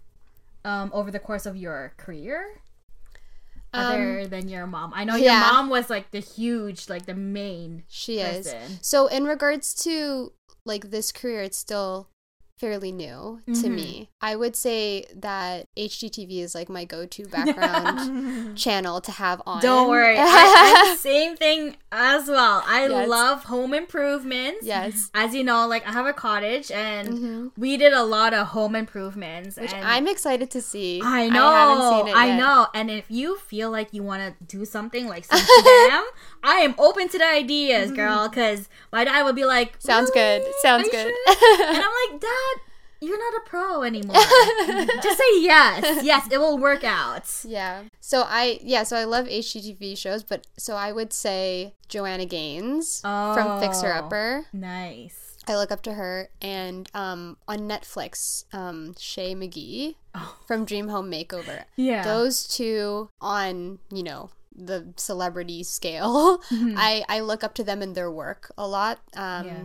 um, 0.65 0.91
over 0.93 1.09
the 1.11 1.19
course 1.19 1.45
of 1.45 1.55
your 1.55 1.93
career? 1.97 2.61
Other 3.75 4.27
than 4.27 4.49
your 4.49 4.67
mom, 4.67 4.91
I 4.93 5.03
know 5.03 5.15
your 5.15 5.33
Um, 5.33 5.39
mom 5.39 5.69
was 5.69 5.89
like 5.89 6.11
the 6.11 6.19
huge, 6.19 6.89
like 6.89 7.07
the 7.07 7.15
main. 7.15 7.83
She 7.87 8.19
is. 8.19 8.53
So 8.81 9.07
in 9.07 9.23
regards 9.25 9.73
to 9.83 10.31
like 10.63 10.91
this 10.91 11.11
career, 11.11 11.41
it's 11.41 11.57
still 11.57 12.07
fairly 12.57 12.91
new 12.91 13.41
to 13.47 13.51
Mhm. 13.51 13.71
me. 13.75 14.09
I 14.21 14.35
would 14.35 14.55
say 14.55 15.05
that 15.15 15.67
HGTV 15.75 16.39
is 16.41 16.55
like 16.55 16.69
my 16.69 16.85
go-to 16.85 17.25
background 17.27 18.55
channel 18.57 19.01
to 19.01 19.11
have 19.11 19.41
on. 19.45 19.61
Don't 19.61 19.89
worry, 19.89 20.15
I, 20.19 20.95
same 20.97 21.35
thing 21.35 21.75
as 21.91 22.27
well. 22.27 22.63
I 22.65 22.87
Yes. 22.87 23.09
love 23.09 23.43
home 23.45 23.73
improvements. 23.73 24.59
Yes. 24.65 25.09
as 25.13 25.33
you 25.35 25.43
know, 25.43 25.67
like 25.67 25.85
I 25.87 25.91
have 25.91 26.05
a 26.05 26.13
cottage, 26.13 26.71
and 26.71 27.07
Mhm. 27.09 27.51
we 27.57 27.75
did 27.75 27.91
a 27.93 28.03
lot 28.03 28.33
of 28.33 28.47
home 28.47 28.75
improvements. 28.75 29.57
Which 29.57 29.73
I'm 29.73 30.07
excited 30.07 30.49
to 30.51 30.61
see. 30.61 31.01
I 31.03 31.29
know. 31.29 31.47
I 31.47 31.59
haven't 31.59 31.89
seen 32.05 32.07
it 32.09 32.15
I 32.15 32.37
know. 32.37 32.67
And 32.73 32.89
if 32.91 33.05
you 33.09 33.37
feel 33.37 33.71
like 33.71 33.89
you 33.91 34.03
want 34.03 34.21
to 34.21 34.45
do 34.45 34.63
something 34.65 35.07
like 35.07 35.25
some 35.25 35.39
them, 35.39 36.03
I 36.43 36.55
am 36.61 36.75
open 36.77 37.09
to 37.09 37.17
the 37.17 37.25
ideas, 37.27 37.91
girl. 37.91 38.29
Because 38.29 38.69
my 38.91 39.03
dad 39.05 39.23
would 39.23 39.35
be 39.35 39.45
like, 39.45 39.75
Sounds 39.79 40.09
good. 40.11 40.43
Sounds 40.61 40.87
good." 40.89 41.13
sure?" 41.27 41.67
and 41.67 41.77
I'm 41.77 41.91
like, 42.11 42.21
Dad, 42.21 42.52
you're 43.03 43.17
not 43.19 43.41
a 43.41 43.49
pro 43.49 43.83
anymore. 43.83 44.15
Just 45.03 45.17
say 45.17 45.41
yes. 45.41 46.03
Yes, 46.03 46.27
it 46.31 46.37
will 46.39 46.57
work 46.57 46.83
out. 46.83 47.29
Yeah. 47.43 47.83
So 47.99 48.23
I 48.27 48.59
yeah, 48.63 48.83
so 48.83 48.95
I 48.97 49.03
love 49.03 49.25
HGTV 49.27 49.97
shows, 49.97 50.23
but 50.23 50.47
so 50.57 50.75
I 50.75 50.91
would 50.91 51.13
say 51.13 51.75
Joanna 51.89 52.25
Gaines 52.25 53.01
from 53.01 53.59
Fixer 53.59 53.91
Oh. 53.93 53.97
Upper. 53.99 54.45
Nice. 54.53 55.37
I 55.47 55.57
look 55.57 55.71
up 55.73 55.81
to 55.83 55.93
her 55.93 56.29
and 56.41 56.89
um 56.93 57.37
on 57.47 57.59
Netflix, 57.67 58.45
um 58.53 58.95
Shea 58.97 59.35
McGee 59.35 59.95
Oh. 60.15 60.37
from 60.47 60.63
Dream 60.65 60.87
Home 60.87 61.11
Makeover. 61.11 61.65
Yeah. 61.75 62.03
Those 62.03 62.47
two 62.47 63.09
on, 63.19 63.79
you 63.91 64.03
know, 64.03 64.29
the 64.55 64.93
celebrity 64.97 65.63
scale. 65.63 66.39
I 66.51 67.03
I 67.09 67.19
look 67.21 67.43
up 67.43 67.53
to 67.55 67.63
them 67.63 67.81
in 67.81 67.93
their 67.93 68.11
work 68.11 68.51
a 68.57 68.67
lot. 68.67 68.99
Um 69.15 69.45
Yeah. 69.47 69.63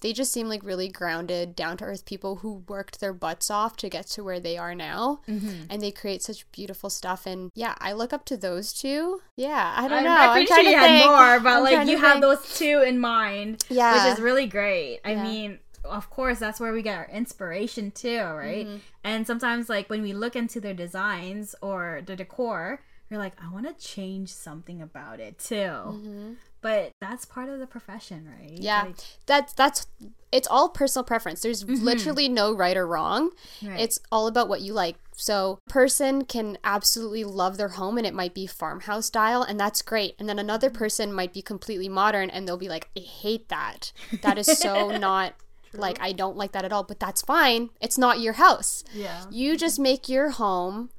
They 0.00 0.12
just 0.12 0.32
seem 0.32 0.48
like 0.48 0.62
really 0.62 0.88
grounded, 0.88 1.56
down 1.56 1.76
to 1.78 1.84
earth 1.84 2.04
people 2.04 2.36
who 2.36 2.62
worked 2.68 3.00
their 3.00 3.12
butts 3.12 3.50
off 3.50 3.76
to 3.78 3.88
get 3.88 4.06
to 4.08 4.22
where 4.22 4.38
they 4.38 4.56
are 4.56 4.74
now. 4.74 5.20
Mm-hmm. 5.28 5.64
And 5.70 5.82
they 5.82 5.90
create 5.90 6.22
such 6.22 6.50
beautiful 6.52 6.88
stuff. 6.88 7.26
And 7.26 7.50
yeah, 7.54 7.74
I 7.78 7.92
look 7.92 8.12
up 8.12 8.24
to 8.26 8.36
those 8.36 8.72
two. 8.72 9.20
Yeah, 9.36 9.74
I 9.76 9.88
don't 9.88 9.98
I'm, 9.98 10.04
know. 10.04 10.10
I'm 10.16 10.46
sure 10.46 10.60
you 10.60 10.70
to 10.70 10.78
had 10.78 10.86
think. 10.86 11.06
more, 11.06 11.40
but 11.40 11.48
I'm 11.56 11.62
like 11.64 11.88
you 11.88 11.98
have 11.98 12.20
those 12.20 12.56
two 12.56 12.82
in 12.86 13.00
mind, 13.00 13.64
Yeah. 13.68 13.92
which 14.06 14.14
is 14.14 14.22
really 14.22 14.46
great. 14.46 15.00
I 15.04 15.12
Yeah. 15.12 15.22
mean, 15.24 15.58
of 15.84 16.10
course, 16.10 16.38
that's 16.38 16.60
where 16.60 16.72
we 16.72 16.82
get 16.82 16.98
our 16.98 17.08
inspiration 17.08 17.90
too, 17.90 18.20
right? 18.20 18.66
Mm-hmm. 18.66 18.76
And 19.04 19.26
sometimes, 19.26 19.68
like 19.68 19.88
when 19.88 20.02
we 20.02 20.12
look 20.12 20.36
into 20.36 20.60
their 20.60 20.74
designs 20.74 21.54
or 21.62 22.02
the 22.04 22.14
decor, 22.14 22.82
you're 23.10 23.18
like, 23.18 23.32
I 23.42 23.50
want 23.50 23.66
to 23.66 23.84
change 23.84 24.28
something 24.32 24.82
about 24.82 25.18
it 25.18 25.38
too. 25.38 26.36
But 26.60 26.90
that's 27.00 27.24
part 27.24 27.48
of 27.48 27.60
the 27.60 27.66
profession, 27.66 28.26
right? 28.28 28.50
Mm-hmm. 28.50 28.62
Yeah, 28.62 28.82
Like, 28.82 28.96
that's 29.26 29.52
that's 29.52 29.86
it's 30.32 30.48
all 30.48 30.68
personal 30.68 31.04
preference. 31.04 31.40
There's 31.40 31.64
literally 31.64 32.28
no 32.28 32.52
right 32.52 32.76
or 32.76 32.86
wrong. 32.86 33.30
Right. 33.62 33.80
It's 33.80 33.98
all 34.12 34.26
about 34.26 34.48
what 34.48 34.60
you 34.60 34.72
like. 34.72 34.96
So, 35.14 35.58
person 35.68 36.24
can 36.24 36.58
absolutely 36.64 37.24
love 37.24 37.56
their 37.56 37.70
home 37.70 37.96
and 37.96 38.06
it 38.06 38.14
might 38.14 38.34
be 38.34 38.46
farmhouse 38.46 39.06
style 39.06 39.42
and 39.42 39.58
that's 39.58 39.82
great. 39.82 40.14
And 40.18 40.28
then 40.28 40.38
another 40.38 40.70
person 40.70 41.12
might 41.12 41.32
be 41.32 41.42
completely 41.42 41.88
modern 41.88 42.28
and 42.30 42.46
they'll 42.46 42.56
be 42.56 42.68
like, 42.68 42.90
"I 42.96 43.00
hate 43.00 43.48
that. 43.48 43.92
That 44.22 44.36
is 44.38 44.46
so 44.46 44.90
not 44.98 45.34
like 45.72 45.98
I 46.00 46.12
don't 46.12 46.36
like 46.36 46.52
that 46.52 46.64
at 46.64 46.72
all." 46.72 46.82
But 46.84 47.00
that's 47.00 47.22
fine. 47.22 47.70
It's 47.80 47.98
not 47.98 48.20
your 48.20 48.34
house. 48.34 48.84
Yeah. 48.92 49.24
You 49.30 49.56
just 49.56 49.78
make 49.78 50.08
your 50.08 50.30
home 50.30 50.90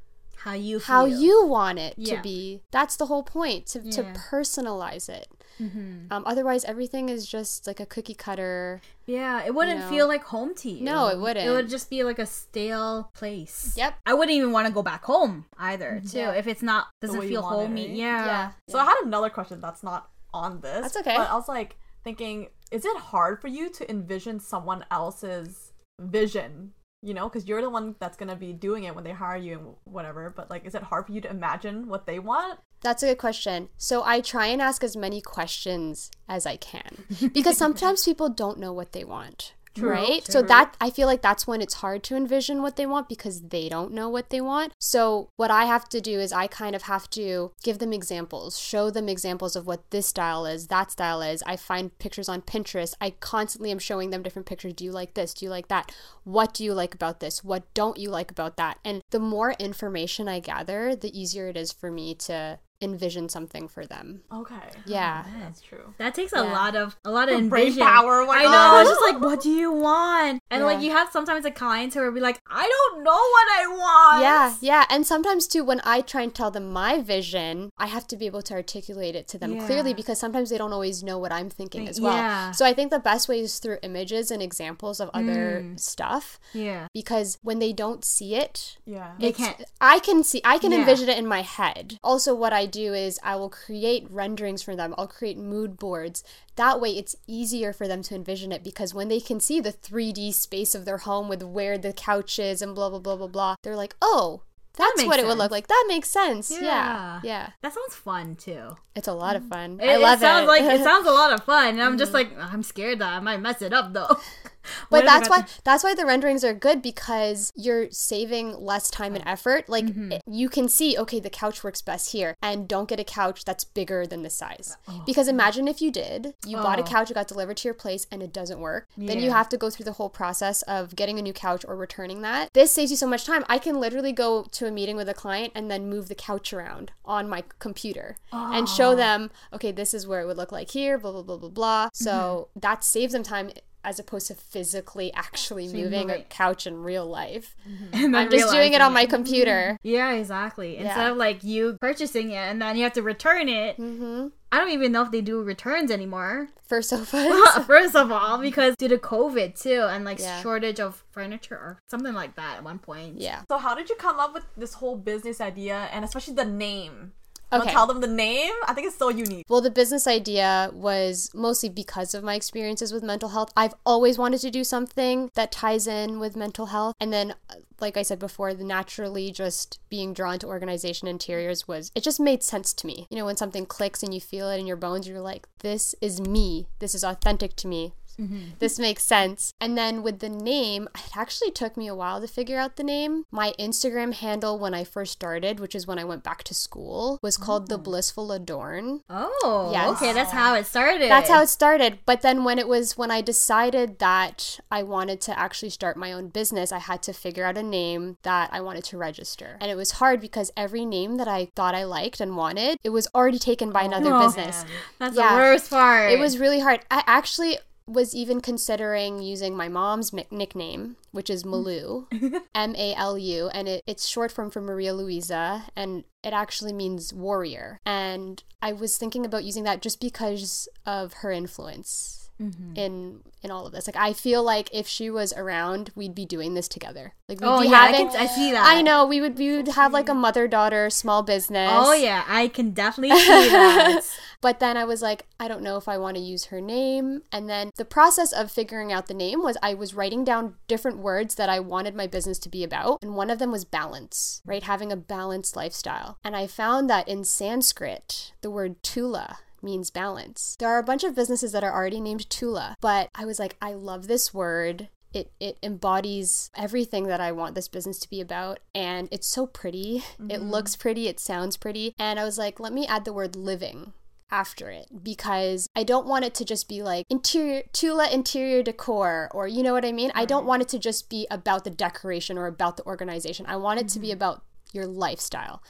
how 0.44 0.54
you 0.54 0.80
how 0.80 1.06
feel. 1.06 1.20
you 1.20 1.46
want 1.46 1.80
it 1.80 1.94
Yeah. 1.98 2.18
to 2.18 2.22
be. 2.22 2.62
That's 2.72 2.96
the 2.96 3.06
whole 3.08 3.24
point 3.24 3.66
to, 3.68 3.92
to 3.92 4.04
personalize 4.04 5.10
it. 5.10 5.28
Mm-hmm. 5.60 6.12
Um, 6.12 6.24
otherwise, 6.26 6.64
everything 6.64 7.10
is 7.10 7.28
just 7.28 7.68
like 7.68 7.82
a 7.82 7.86
cookie 7.86 8.14
cutter. 8.14 8.80
Yeah, 9.06 9.44
it 9.44 9.54
wouldn't 9.54 9.82
know. 9.82 9.90
feel 9.90 10.08
like 10.08 10.24
home 10.24 10.56
to 10.56 10.70
you. 10.70 10.84
No, 10.86 11.08
it 11.08 11.20
wouldn't. 11.20 11.46
It 11.46 11.50
would 11.52 11.68
just 11.70 11.90
be 11.90 12.04
like 12.04 12.20
a 12.20 12.26
stale 12.26 13.12
place. 13.14 13.74
Yep. 13.76 13.96
I 14.06 14.14
wouldn't 14.14 14.36
even 14.38 14.52
want 14.54 14.68
to 14.68 14.74
go 14.74 14.82
back 14.82 15.04
home 15.04 15.46
either, 15.58 16.02
too. 16.10 16.18
Yeah. 16.18 16.32
If 16.32 16.48
it's 16.48 16.62
not 16.64 16.88
doesn't 17.02 17.22
feel 17.28 17.42
homey. 17.42 17.88
right? 17.88 17.96
Yeah. 17.96 18.52
So 18.70 18.80
I 18.80 18.86
had 18.86 18.96
another 19.04 19.30
question 19.30 19.60
that's 19.60 19.84
not 19.84 20.10
on 20.34 20.62
this. 20.62 20.82
That's 20.82 20.98
okay. 20.98 21.18
But 21.18 21.30
I 21.30 21.36
was 21.36 21.50
like 21.50 21.76
thinking, 22.06 22.48
is 22.72 22.86
it 22.86 22.96
hard 22.98 23.42
for 23.42 23.50
you 23.50 23.70
to 23.72 23.90
envision 23.92 24.40
someone 24.40 24.86
else's 24.90 25.74
vision? 26.00 26.72
You 27.02 27.14
know, 27.14 27.30
because 27.30 27.48
you're 27.48 27.62
the 27.62 27.70
one 27.70 27.96
that's 28.00 28.18
gonna 28.18 28.36
be 28.36 28.54
doing 28.54 28.84
it 28.84 28.96
when 28.96 29.04
they 29.04 29.12
hire 29.12 29.38
you 29.38 29.58
and 29.58 29.76
whatever. 29.86 30.34
But 30.36 30.50
like, 30.50 30.66
is 30.66 30.76
it 30.76 30.84
hard 30.84 31.06
for 31.06 31.14
you 31.14 31.22
to 31.22 31.30
imagine 31.30 31.88
what 31.88 32.06
they 32.06 32.20
want? 32.20 32.60
That's 32.82 33.04
a 33.04 33.08
good 33.08 33.18
question. 33.18 33.70
So 33.78 34.04
I 34.04 34.22
try 34.22 34.48
and 34.48 34.62
ask 34.62 34.84
as 34.84 34.96
many 34.96 35.22
questions 35.22 36.12
as 36.28 36.46
I 36.46 36.56
can 36.56 37.06
because 37.34 37.58
sometimes 37.58 38.06
people 38.06 38.30
don't 38.30 38.60
know 38.60 38.72
what 38.72 38.94
they 38.94 39.04
want. 39.04 39.54
Right? 39.78 40.26
So 40.26 40.42
that 40.42 40.76
I 40.80 40.90
feel 40.90 41.08
like 41.08 41.22
that's 41.22 41.48
when 41.48 41.62
it's 41.62 41.76
hard 41.76 42.04
to 42.04 42.16
envision 42.16 42.62
what 42.62 42.76
they 42.76 42.86
want 42.86 43.10
because 43.10 43.42
they 43.42 43.70
don't 43.70 43.94
know 43.94 44.10
what 44.10 44.30
they 44.30 44.42
want. 44.42 44.74
So 44.80 45.30
what 45.36 45.52
I 45.52 45.66
have 45.66 45.88
to 45.90 46.02
do 46.02 46.20
is 46.20 46.34
I 46.34 46.48
kind 46.48 46.76
of 46.76 46.84
have 46.84 47.10
to 47.12 47.52
give 47.64 47.80
them 47.80 47.94
examples, 47.94 48.60
show 48.60 48.90
them 48.90 49.10
examples 49.10 49.56
of 49.56 49.68
what 49.68 49.90
this 49.92 50.08
style 50.08 50.46
is, 50.46 50.68
that 50.68 50.92
style 50.92 51.22
is. 51.22 51.44
I 51.46 51.56
find 51.56 51.98
pictures 52.00 52.30
on 52.30 52.42
Pinterest. 52.42 52.94
I 53.00 53.12
constantly 53.12 53.72
am 53.72 53.80
showing 53.80 54.10
them 54.10 54.24
different 54.24 54.48
pictures. 54.48 54.74
Do 54.74 54.86
you 54.86 54.92
like 54.92 55.14
this? 55.14 55.34
Do 55.34 55.46
you 55.46 55.50
like 55.50 55.68
that? 55.68 55.92
What 56.24 56.54
do 56.54 56.64
you 56.64 56.74
like 56.74 56.94
about 56.94 57.20
this? 57.20 57.44
What 57.44 57.72
don't 57.74 57.98
you 57.98 58.10
like 58.10 58.32
about 58.32 58.58
that? 58.58 58.80
And 58.84 59.02
the 59.12 59.20
more 59.20 59.54
information 59.54 60.28
I 60.28 60.40
gather, 60.40 60.96
the 60.96 61.18
easier 61.18 61.48
it 61.48 61.58
is 61.58 61.72
for 61.72 61.92
me 61.92 62.16
to 62.16 62.60
envision 62.82 63.28
something 63.30 63.68
for 63.68 63.86
them. 63.86 64.22
Okay. 64.34 64.56
Yeah. 64.86 65.26
That's 65.42 65.62
true. 65.62 65.94
That 65.98 66.16
takes 66.16 66.32
a 66.34 66.42
lot 66.44 66.76
of 66.76 66.96
a 67.04 67.12
lot 67.12 67.30
of 67.30 67.50
Brain 67.50 67.68
envision. 67.68 67.84
power, 67.86 68.26
what 68.26 68.40
I 68.40 68.44
know. 68.44 68.80
It's 68.82 68.90
just 68.90 69.02
like, 69.02 69.22
what 69.22 69.42
do 69.42 69.50
you 69.50 69.72
want? 69.72 70.42
And 70.50 70.64
like 70.64 70.82
you 70.82 70.92
have 70.92 71.10
sometimes 71.12 71.46
a 71.46 71.52
client 71.52 71.94
who 71.94 72.02
will 72.02 72.12
be 72.12 72.20
like, 72.22 72.40
I 72.50 72.62
don't 72.94 73.04
know 73.04 73.12
what 73.12 73.48
I 73.60 73.68
want. 73.68 74.22
Yeah, 74.24 74.56
yeah. 74.62 74.86
And 74.90 75.06
sometimes 75.06 75.48
too, 75.48 75.64
when 75.64 75.82
I 75.84 76.02
try 76.02 76.22
and 76.22 76.34
tell 76.34 76.52
them 76.52 76.72
my 76.72 77.02
vision, 77.02 77.72
I 77.78 77.88
have 77.88 78.08
to 78.08 78.16
be 78.16 78.26
able 78.26 78.42
to 78.44 78.54
articulate 78.54 79.16
it 79.16 79.28
to 79.30 79.38
them 79.38 79.60
clearly 79.66 79.94
because 79.94 80.20
sometimes 80.20 80.50
they 80.50 80.58
don't 80.58 80.74
always 80.74 81.04
know 81.04 81.18
what 81.18 81.32
I'm 81.32 81.50
thinking 81.50 81.88
as 81.88 82.00
well. 82.00 82.14
Yeah. 82.16 82.52
So 82.52 82.66
I 82.66 82.74
think 82.74 82.92
the 82.92 83.00
best 83.00 83.28
way 83.28 83.40
is 83.42 83.60
through 83.60 83.80
images 83.84 84.32
and 84.32 84.42
examples 84.42 85.00
of 85.00 85.10
other 85.14 85.62
Mm. 85.64 85.80
stuff 85.80 86.40
Yeah. 86.54 86.88
because 86.94 87.38
when 87.42 87.60
they 87.60 87.74
don't 87.74 88.06
see 88.06 88.36
it, 88.36 88.78
Yeah. 88.86 89.12
They 89.20 89.32
can't. 89.32 89.64
I 89.82 90.00
can 90.00 90.24
see, 90.24 90.42
I 90.44 90.58
can 90.58 90.72
Yeah. 90.72 90.80
envision 90.80 91.10
it 91.10 91.18
in 91.18 91.28
my 91.28 91.42
head. 91.42 91.98
Also, 92.04 92.34
what 92.34 92.54
I 92.54 92.66
do 92.70 92.94
is 92.94 93.20
I 93.24 93.36
will 93.36 93.50
create 93.50 94.08
renderings 94.10 94.64
for 94.64 94.76
them. 94.76 94.96
I'll 94.98 95.08
create 95.08 95.38
mood 95.38 95.78
boards. 95.78 96.24
That 96.56 96.80
way, 96.80 96.92
it's 96.92 97.16
easier 97.28 97.74
for 97.74 97.88
them 97.88 98.02
to 98.04 98.16
envision 98.16 98.52
it 98.52 98.64
because 98.64 98.94
when 98.94 99.08
they 99.08 99.20
can 99.20 99.40
see 99.40 99.60
the 99.60 99.74
3D 99.74 100.34
space 100.34 100.76
of 100.76 100.86
their 100.86 101.00
home 101.00 101.28
with 101.28 101.44
where 101.44 101.78
the 101.78 101.94
couch 101.94 102.40
is 102.40 102.62
and 102.62 102.76
blah, 102.76 102.90
blah, 102.90 103.00
blah, 103.00 103.16
blah, 103.16 103.28
blah, 103.28 103.56
they're 103.64 103.76
like, 103.76 103.96
oh, 104.02 104.44
that's 104.80 104.98
makes 104.98 105.08
what 105.08 105.20
it 105.20 105.26
would 105.26 105.38
look 105.38 105.52
like. 105.52 105.68
That 105.68 105.86
makes 105.88 106.10
sense. 106.10 106.52
Yeah. 106.52 106.62
Yeah. 106.62 107.20
Yeah. 107.24 107.50
That 107.62 107.74
sounds 107.74 107.96
fun 107.96 108.36
too. 108.38 108.78
It's 108.96 109.10
a 109.10 109.14
lot 109.14 109.36
of 109.36 109.46
fun. 109.46 109.80
It, 109.82 109.90
I 109.90 109.98
love 109.98 110.20
it 110.20 110.22
sounds 110.22 110.46
it. 110.46 110.48
like 110.48 110.62
it 110.62 110.84
sounds 110.84 111.06
a 111.06 111.12
lot 111.12 111.34
of 111.34 111.44
fun, 111.44 111.70
and 111.70 111.82
I'm 111.82 111.98
just 111.98 112.14
mm-hmm. 112.14 112.40
like 112.40 112.54
I'm 112.54 112.64
scared 112.64 113.00
that 113.00 113.12
I 113.12 113.20
might 113.20 113.42
mess 113.42 113.62
it 113.62 113.74
up 113.74 113.94
though. 113.94 114.18
But 114.90 115.08
I 115.08 115.20
why 115.30 115.46
that's 115.64 115.84
why 115.84 115.94
the 115.96 116.06
renderings 116.06 116.44
are 116.44 116.54
good 116.54 116.82
because 116.82 117.52
you're 117.56 117.90
saving 117.92 118.54
less 118.58 118.90
time 118.90 119.16
and 119.16 119.24
effort. 119.28 119.70
Like 119.70 119.86
Mm-hmm. 119.86 120.12
it- 120.14 120.22
you 120.28 120.50
can 120.50 120.68
see, 120.68 120.98
okay, 120.98 121.20
the 121.20 121.30
couch 121.30 121.64
works 121.64 121.82
best 121.82 122.12
here, 122.12 122.36
and 122.42 122.68
don't 122.68 122.88
get 122.90 123.00
a 123.00 123.04
couch 123.04 123.46
that's 123.46 123.64
bigger 123.64 124.06
than 124.06 124.22
the 124.24 124.30
size. 124.30 124.78
Oh. 124.88 125.04
Because 125.06 125.28
imagine 125.28 125.68
if 125.68 125.82
you 125.82 125.92
did, 125.92 126.34
you 126.46 126.58
bought 126.58 126.80
a 126.80 126.84
Oh. 126.84 126.86
couch, 126.86 127.10
it 127.10 127.14
got 127.16 127.28
delivered 127.28 127.58
to 127.58 127.68
your 127.68 127.74
place, 127.74 128.06
and 128.12 128.22
it 128.22 128.32
doesn't 128.34 128.60
work. 128.60 128.88
Then 128.98 129.20
you 129.20 129.32
have 129.32 129.50
to 129.50 129.58
go 129.58 129.70
through 129.70 129.86
the 129.86 129.94
whole 129.94 130.10
process 130.10 130.62
of 130.64 130.96
getting 130.96 131.18
a 131.18 131.22
new 131.22 131.34
couch 131.34 131.64
or 131.68 131.76
returning 131.76 132.22
that. 132.22 132.50
This 132.54 132.72
saves 132.72 132.92
you 132.92 132.98
so 132.98 133.08
much 133.08 133.26
time. 133.26 133.44
I 133.50 133.58
can 133.58 133.80
literally 133.80 134.12
go 134.12 134.44
to 134.44 134.68
a 134.68 134.72
meeting 134.72 134.96
with 134.96 135.10
a 135.10 135.14
client 135.14 135.54
and 135.56 135.70
then 135.72 135.90
move 135.90 136.08
the 136.10 136.16
couch 136.16 136.54
around 136.54 136.92
on 137.06 137.28
my 137.30 137.44
computer 137.60 138.18
and 138.32 138.68
Oh. 138.68 138.72
show 138.72 138.96
them, 138.96 139.32
okay, 139.54 139.72
this 139.72 139.94
is 139.94 140.06
where 140.06 140.22
it 140.22 140.26
would 140.28 140.38
look 140.38 140.52
like 140.52 140.72
here, 140.72 140.98
blah 140.98 141.12
blah 141.12 141.24
blah 141.24 141.38
blah 141.38 141.50
blah. 141.50 141.90
So 141.94 142.10
Mm-hmm. 142.10 142.60
that 142.62 142.84
saves 142.84 143.14
them 143.14 143.24
time 143.24 143.52
as 143.84 143.98
opposed 144.00 144.28
to 144.28 144.36
physically 144.36 145.12
actually 145.14 145.68
moving 145.68 146.10
a 146.10 146.22
couch 146.24 146.68
in 146.68 146.84
real 146.84 147.06
life. 147.08 147.56
And 147.94 147.94
then 148.14 148.16
I'm 148.16 148.30
just 148.30 148.52
doing 148.52 148.74
it 148.74 148.82
on 148.82 148.94
my 148.94 149.06
computer. 149.06 149.78
Yeah, 149.84 150.12
exactly. 150.14 150.78
Instead 150.78 151.12
of 151.12 151.18
like 151.18 151.44
you 151.44 151.78
purchasing 151.80 152.32
it 152.32 152.36
and 152.38 152.62
then 152.62 152.76
you 152.78 152.84
have 152.84 152.94
to 152.94 153.02
return 153.02 153.48
it. 153.50 153.76
hmm 153.78 154.28
I 154.52 154.58
don't 154.58 154.72
even 154.72 154.92
know 154.92 155.04
if 155.04 155.12
they 155.12 155.22
do 155.22 155.44
returns 155.44 155.92
anymore. 155.92 156.50
For 156.68 156.82
sofas. 156.82 157.32
First 157.68 157.96
of 157.96 158.12
all, 158.12 158.40
because 158.40 158.76
due 158.78 158.88
to 158.88 158.98
COVID 158.98 159.62
too, 159.62 159.84
and 159.88 160.04
like 160.04 160.18
Yeah. 160.20 160.42
shortage 160.42 160.80
of 160.80 161.04
furniture 161.12 161.56
or 161.56 161.78
something 161.88 162.14
like 162.16 162.36
that 162.36 162.58
at 162.58 162.64
one 162.64 162.80
point. 162.80 163.22
yeah. 163.22 163.44
So 163.50 163.60
how 163.60 163.76
did 163.76 163.90
you 163.90 163.96
come 163.96 164.20
up 164.20 164.34
with 164.34 164.46
this 164.58 164.74
whole 164.74 164.98
business 164.98 165.40
idea 165.40 165.88
and 165.94 166.04
especially 166.04 166.34
the 166.34 166.46
name? 166.46 167.14
You 167.52 167.60
wanna 167.60 167.72
Tell 167.72 167.88
them 167.88 168.02
the 168.02 168.08
name. 168.08 168.54
I 168.68 168.74
think 168.74 168.88
it's 168.88 168.98
so 168.98 169.10
unique. 169.10 169.46
Well, 169.50 169.62
the 169.62 169.72
business 169.72 170.06
idea 170.06 170.70
was 170.74 171.32
mostly 171.34 171.70
because 171.70 172.14
of 172.14 172.24
my 172.24 172.36
experiences 172.36 172.94
with 172.94 173.04
mental 173.04 173.30
health. 173.30 173.52
I've 173.56 173.74
always 173.86 174.18
wanted 174.18 174.42
to 174.42 174.52
do 174.52 174.64
something 174.64 175.32
that 175.36 175.52
ties 175.52 175.88
in 175.88 176.20
with 176.20 176.36
mental 176.36 176.68
health. 176.68 176.96
And 177.00 177.12
then, 177.12 177.34
like 177.80 177.98
I 177.98 178.04
said 178.04 178.20
before, 178.20 178.54
the 178.54 178.64
naturally 178.64 179.32
just 179.32 179.80
being 179.90 180.14
drawn 180.14 180.38
to 180.40 180.48
organization 180.48 181.08
interiors 181.08 181.68
was, 181.68 181.92
it 181.96 182.04
just 182.04 182.20
made 182.20 182.44
sense 182.44 182.74
to 182.74 182.88
me. 182.88 183.08
You 183.10 183.18
know, 183.18 183.26
when 183.26 183.38
something 183.38 183.66
clicks 183.66 184.04
and 184.04 184.14
you 184.14 184.22
feel 184.22 184.50
it 184.50 184.60
in 184.60 184.68
your 184.68 184.78
bones, 184.78 185.08
you're 185.08 185.22
like, 185.22 185.48
this 185.60 185.96
is 186.02 186.22
me. 186.22 186.68
This 186.80 186.94
is 186.94 187.04
authentic 187.04 187.56
to 187.58 187.68
me. 187.68 187.94
Mm-hmm. 188.20 188.40
This 188.60 188.78
makes 188.80 189.04
sense. 189.04 189.54
And 189.62 189.78
then 189.78 190.04
with 190.04 190.20
the 190.20 190.30
name, 190.30 190.88
it 190.96 191.16
actually 191.16 191.52
took 191.52 191.78
me 191.78 191.88
a 191.88 191.96
while 191.96 192.20
to 192.22 192.28
figure 192.28 192.60
out 192.60 192.76
the 192.76 192.84
name. 192.84 193.24
My 193.32 193.54
Instagram 193.60 194.14
handle 194.14 194.60
when 194.60 194.74
I 194.74 194.84
first 194.84 195.14
started, 195.14 195.60
which 195.60 195.74
is 195.76 195.88
when 195.88 196.00
I 196.00 196.04
went 196.04 196.24
back 196.24 196.44
to 196.46 196.54
school, 196.54 197.20
was 197.22 197.38
called 197.38 197.70
The 197.70 197.76
oh. 197.76 197.80
Blissful 197.80 198.32
Adorn. 198.32 199.02
Oh, 199.10 199.70
Yes. 199.72 199.90
okay, 199.92 200.14
that's 200.14 200.32
how 200.32 200.56
it 200.56 200.66
started. 200.66 201.10
That's 201.10 201.30
how 201.30 201.42
it 201.42 201.48
started. 201.50 202.00
But 202.06 202.22
then 202.22 202.44
when 202.44 202.60
it 202.60 202.68
was 202.68 202.98
when 202.98 203.12
I 203.12 203.22
decided 203.22 204.00
that 204.00 204.60
I 204.72 204.84
wanted 204.84 205.22
to 205.22 205.40
actually 205.40 205.70
start 205.70 205.96
my 205.98 206.12
own 206.12 206.28
business, 206.30 206.72
I 206.72 206.80
had 206.80 207.02
to 207.04 207.14
figure 207.14 207.46
out 207.46 207.58
a 207.58 207.64
name 207.64 208.18
that 208.24 208.50
I 208.52 208.62
wanted 208.62 208.84
to 208.86 208.98
register. 208.98 209.58
And 209.62 209.72
it 209.72 209.76
was 209.76 209.92
hard 209.92 210.20
because 210.20 210.52
every 210.58 210.86
name 210.86 211.18
that 211.18 211.28
I 211.28 211.50
thought 211.56 211.76
I 211.76 211.84
liked 211.86 212.20
and 212.20 212.36
wanted, 212.36 212.78
it 212.84 212.90
was 212.90 213.08
already 213.16 213.40
taken 213.40 213.72
by 213.72 213.84
another 213.84 214.14
Oh, 214.14 214.26
business. 214.26 214.66
That's 215.00 215.16
Yeah. 215.16 215.30
the 215.30 215.36
worst 215.36 215.70
part. 215.70 216.12
It 216.12 216.20
was 216.20 216.38
really 216.38 216.60
hard. 216.60 216.82
I 216.92 217.04
actually 217.08 217.58
was 217.90 218.16
even 218.16 218.42
considering 218.42 219.22
using 219.22 219.56
my 219.56 219.68
mom's 219.68 220.14
nickname, 220.14 220.96
which 221.12 221.30
is 221.30 221.46
Malu, 221.46 222.08
M 222.56 222.76
A 222.76 222.94
L 222.96 223.18
U, 223.18 223.50
and 223.50 223.68
it, 223.68 223.84
it's 223.88 224.08
short 224.08 224.32
form 224.32 224.52
for 224.52 224.62
Maria 224.62 224.94
Luisa, 224.94 225.66
and 225.76 226.04
it 226.24 226.34
actually 226.34 226.74
means 226.74 227.14
warrior. 227.14 227.80
And 227.86 228.44
I 228.62 228.74
was 228.74 228.98
thinking 228.98 229.26
about 229.26 229.44
using 229.44 229.64
that 229.64 229.82
just 229.82 230.00
because 230.00 230.68
of 230.86 231.14
her 231.14 231.32
influence 231.32 232.19
Mm-hmm. 232.42 232.76
in 232.76 233.20
in 233.42 233.52
all 233.52 233.66
of 233.66 233.74
this. 233.74 233.86
Like 233.86 233.98
I 233.98 234.14
feel 234.14 234.44
like 234.44 234.70
if 234.72 234.88
she 234.88 235.10
was 235.10 235.34
around, 235.34 235.92
we'd 235.96 236.16
be 236.16 236.26
doing 236.26 236.54
this 236.54 236.68
together. 236.70 237.14
Like 237.28 237.42
we'd 237.42 237.48
Oh 237.48 237.62
be 237.62 237.68
yeah, 237.68 237.82
I, 237.82 237.92
can, 237.92 238.08
I 238.16 238.28
see 238.28 238.52
that. 238.52 238.66
I 238.66 238.82
know 238.82 239.06
we 239.06 239.20
would 239.20 239.38
we 239.38 239.58
would 239.58 239.68
have 239.70 239.92
like 239.92 240.08
a 240.08 240.14
mother 240.14 240.48
daughter 240.48 240.90
small 240.90 241.22
business. 241.22 241.70
Oh 241.74 241.94
yeah, 241.94 242.24
I 242.28 242.48
can 242.48 242.72
definitely 242.72 243.18
see 243.20 243.50
that. 243.50 244.02
But 244.42 244.60
then 244.60 244.78
I 244.78 244.86
was 244.86 245.02
like, 245.02 245.26
I 245.38 245.50
don't 245.50 245.64
know 245.64 245.76
if 245.76 245.90
I 245.90 245.98
want 245.98 246.16
to 246.16 246.24
use 246.24 246.46
her 246.46 246.62
name. 246.62 247.24
And 247.32 247.50
then 247.50 247.72
the 247.76 247.84
process 247.84 248.32
of 248.32 248.52
figuring 248.52 248.92
out 248.92 249.08
the 249.08 249.14
name 249.14 249.44
was 249.44 249.58
I 249.62 249.74
was 249.74 249.94
writing 249.94 250.24
down 250.24 250.56
different 250.68 251.00
words 251.00 251.36
that 251.36 251.50
I 251.50 251.60
wanted 251.60 251.94
my 251.94 252.08
business 252.08 252.40
to 252.40 252.50
be 252.50 252.64
about. 252.64 253.00
And 253.02 253.16
one 253.16 253.30
of 253.30 253.40
them 253.40 253.52
was 253.52 253.66
balance, 253.66 254.42
right? 254.46 254.64
Having 254.64 254.94
a 254.94 254.98
balanced 254.98 255.58
lifestyle. 255.58 256.18
And 256.24 256.38
I 256.38 256.48
found 256.48 256.90
that 256.90 257.08
in 257.08 257.26
Sanskrit, 257.26 258.32
the 258.42 258.52
word 258.52 258.82
tula 258.82 259.40
means 259.64 259.90
balance. 259.90 260.56
There 260.60 260.70
are 260.70 260.80
a 260.80 260.84
bunch 260.84 261.04
of 261.04 261.16
businesses 261.16 261.52
that 261.52 261.64
are 261.64 261.74
already 261.74 262.00
named 262.00 262.30
Tula, 262.30 262.76
but 262.82 263.10
I 263.16 263.26
was 263.26 263.40
like, 263.40 263.58
I 263.62 263.74
love 263.74 264.08
this 264.08 264.34
word. 264.34 264.90
It, 265.12 265.32
it 265.40 265.58
embodies 265.64 266.52
everything 266.56 267.08
that 267.08 267.20
I 267.20 267.32
want 267.32 267.56
this 267.56 267.68
business 267.68 267.98
to 268.00 268.10
be 268.10 268.22
about. 268.22 268.60
And 268.76 269.08
it's 269.12 269.28
so 269.28 269.48
pretty. 269.48 270.04
It 270.20 270.40
mm-hmm. 270.40 270.50
looks 270.50 270.76
pretty. 270.76 271.08
It 271.08 271.20
sounds 271.20 271.58
pretty. 271.58 271.96
And 271.98 272.20
I 272.20 272.24
was 272.24 272.38
like, 272.38 272.60
let 272.60 272.74
me 272.74 272.86
add 272.86 273.06
the 273.06 273.14
word 273.14 273.36
living 273.36 273.94
after 274.32 274.70
it 274.70 274.88
because 275.04 275.70
I 275.76 275.84
don't 275.84 276.08
want 276.08 276.26
it 276.26 276.34
to 276.36 276.46
just 276.46 276.70
be 276.70 276.84
like 276.84 277.06
interior 277.10 277.64
Tula 277.74 278.10
interior 278.10 278.62
decor 278.64 279.30
or 279.34 279.48
you 279.48 279.64
know 279.64 279.74
what 279.74 279.86
I 279.86 279.92
mean? 279.92 280.12
I 280.16 280.26
don't 280.26 280.46
want 280.46 280.62
it 280.62 280.70
to 280.70 280.80
just 280.80 281.10
be 281.10 281.28
about 281.32 281.64
the 281.64 281.70
decoration 281.70 282.38
or 282.38 282.48
about 282.48 282.78
the 282.78 282.86
organization. 282.86 283.46
I 283.48 283.56
want 283.56 283.80
it 283.80 283.88
to 283.90 284.00
be 284.00 284.08
mm-hmm. 284.08 284.14
about 284.14 284.44
your 284.72 284.86
lifestyle. 284.86 285.64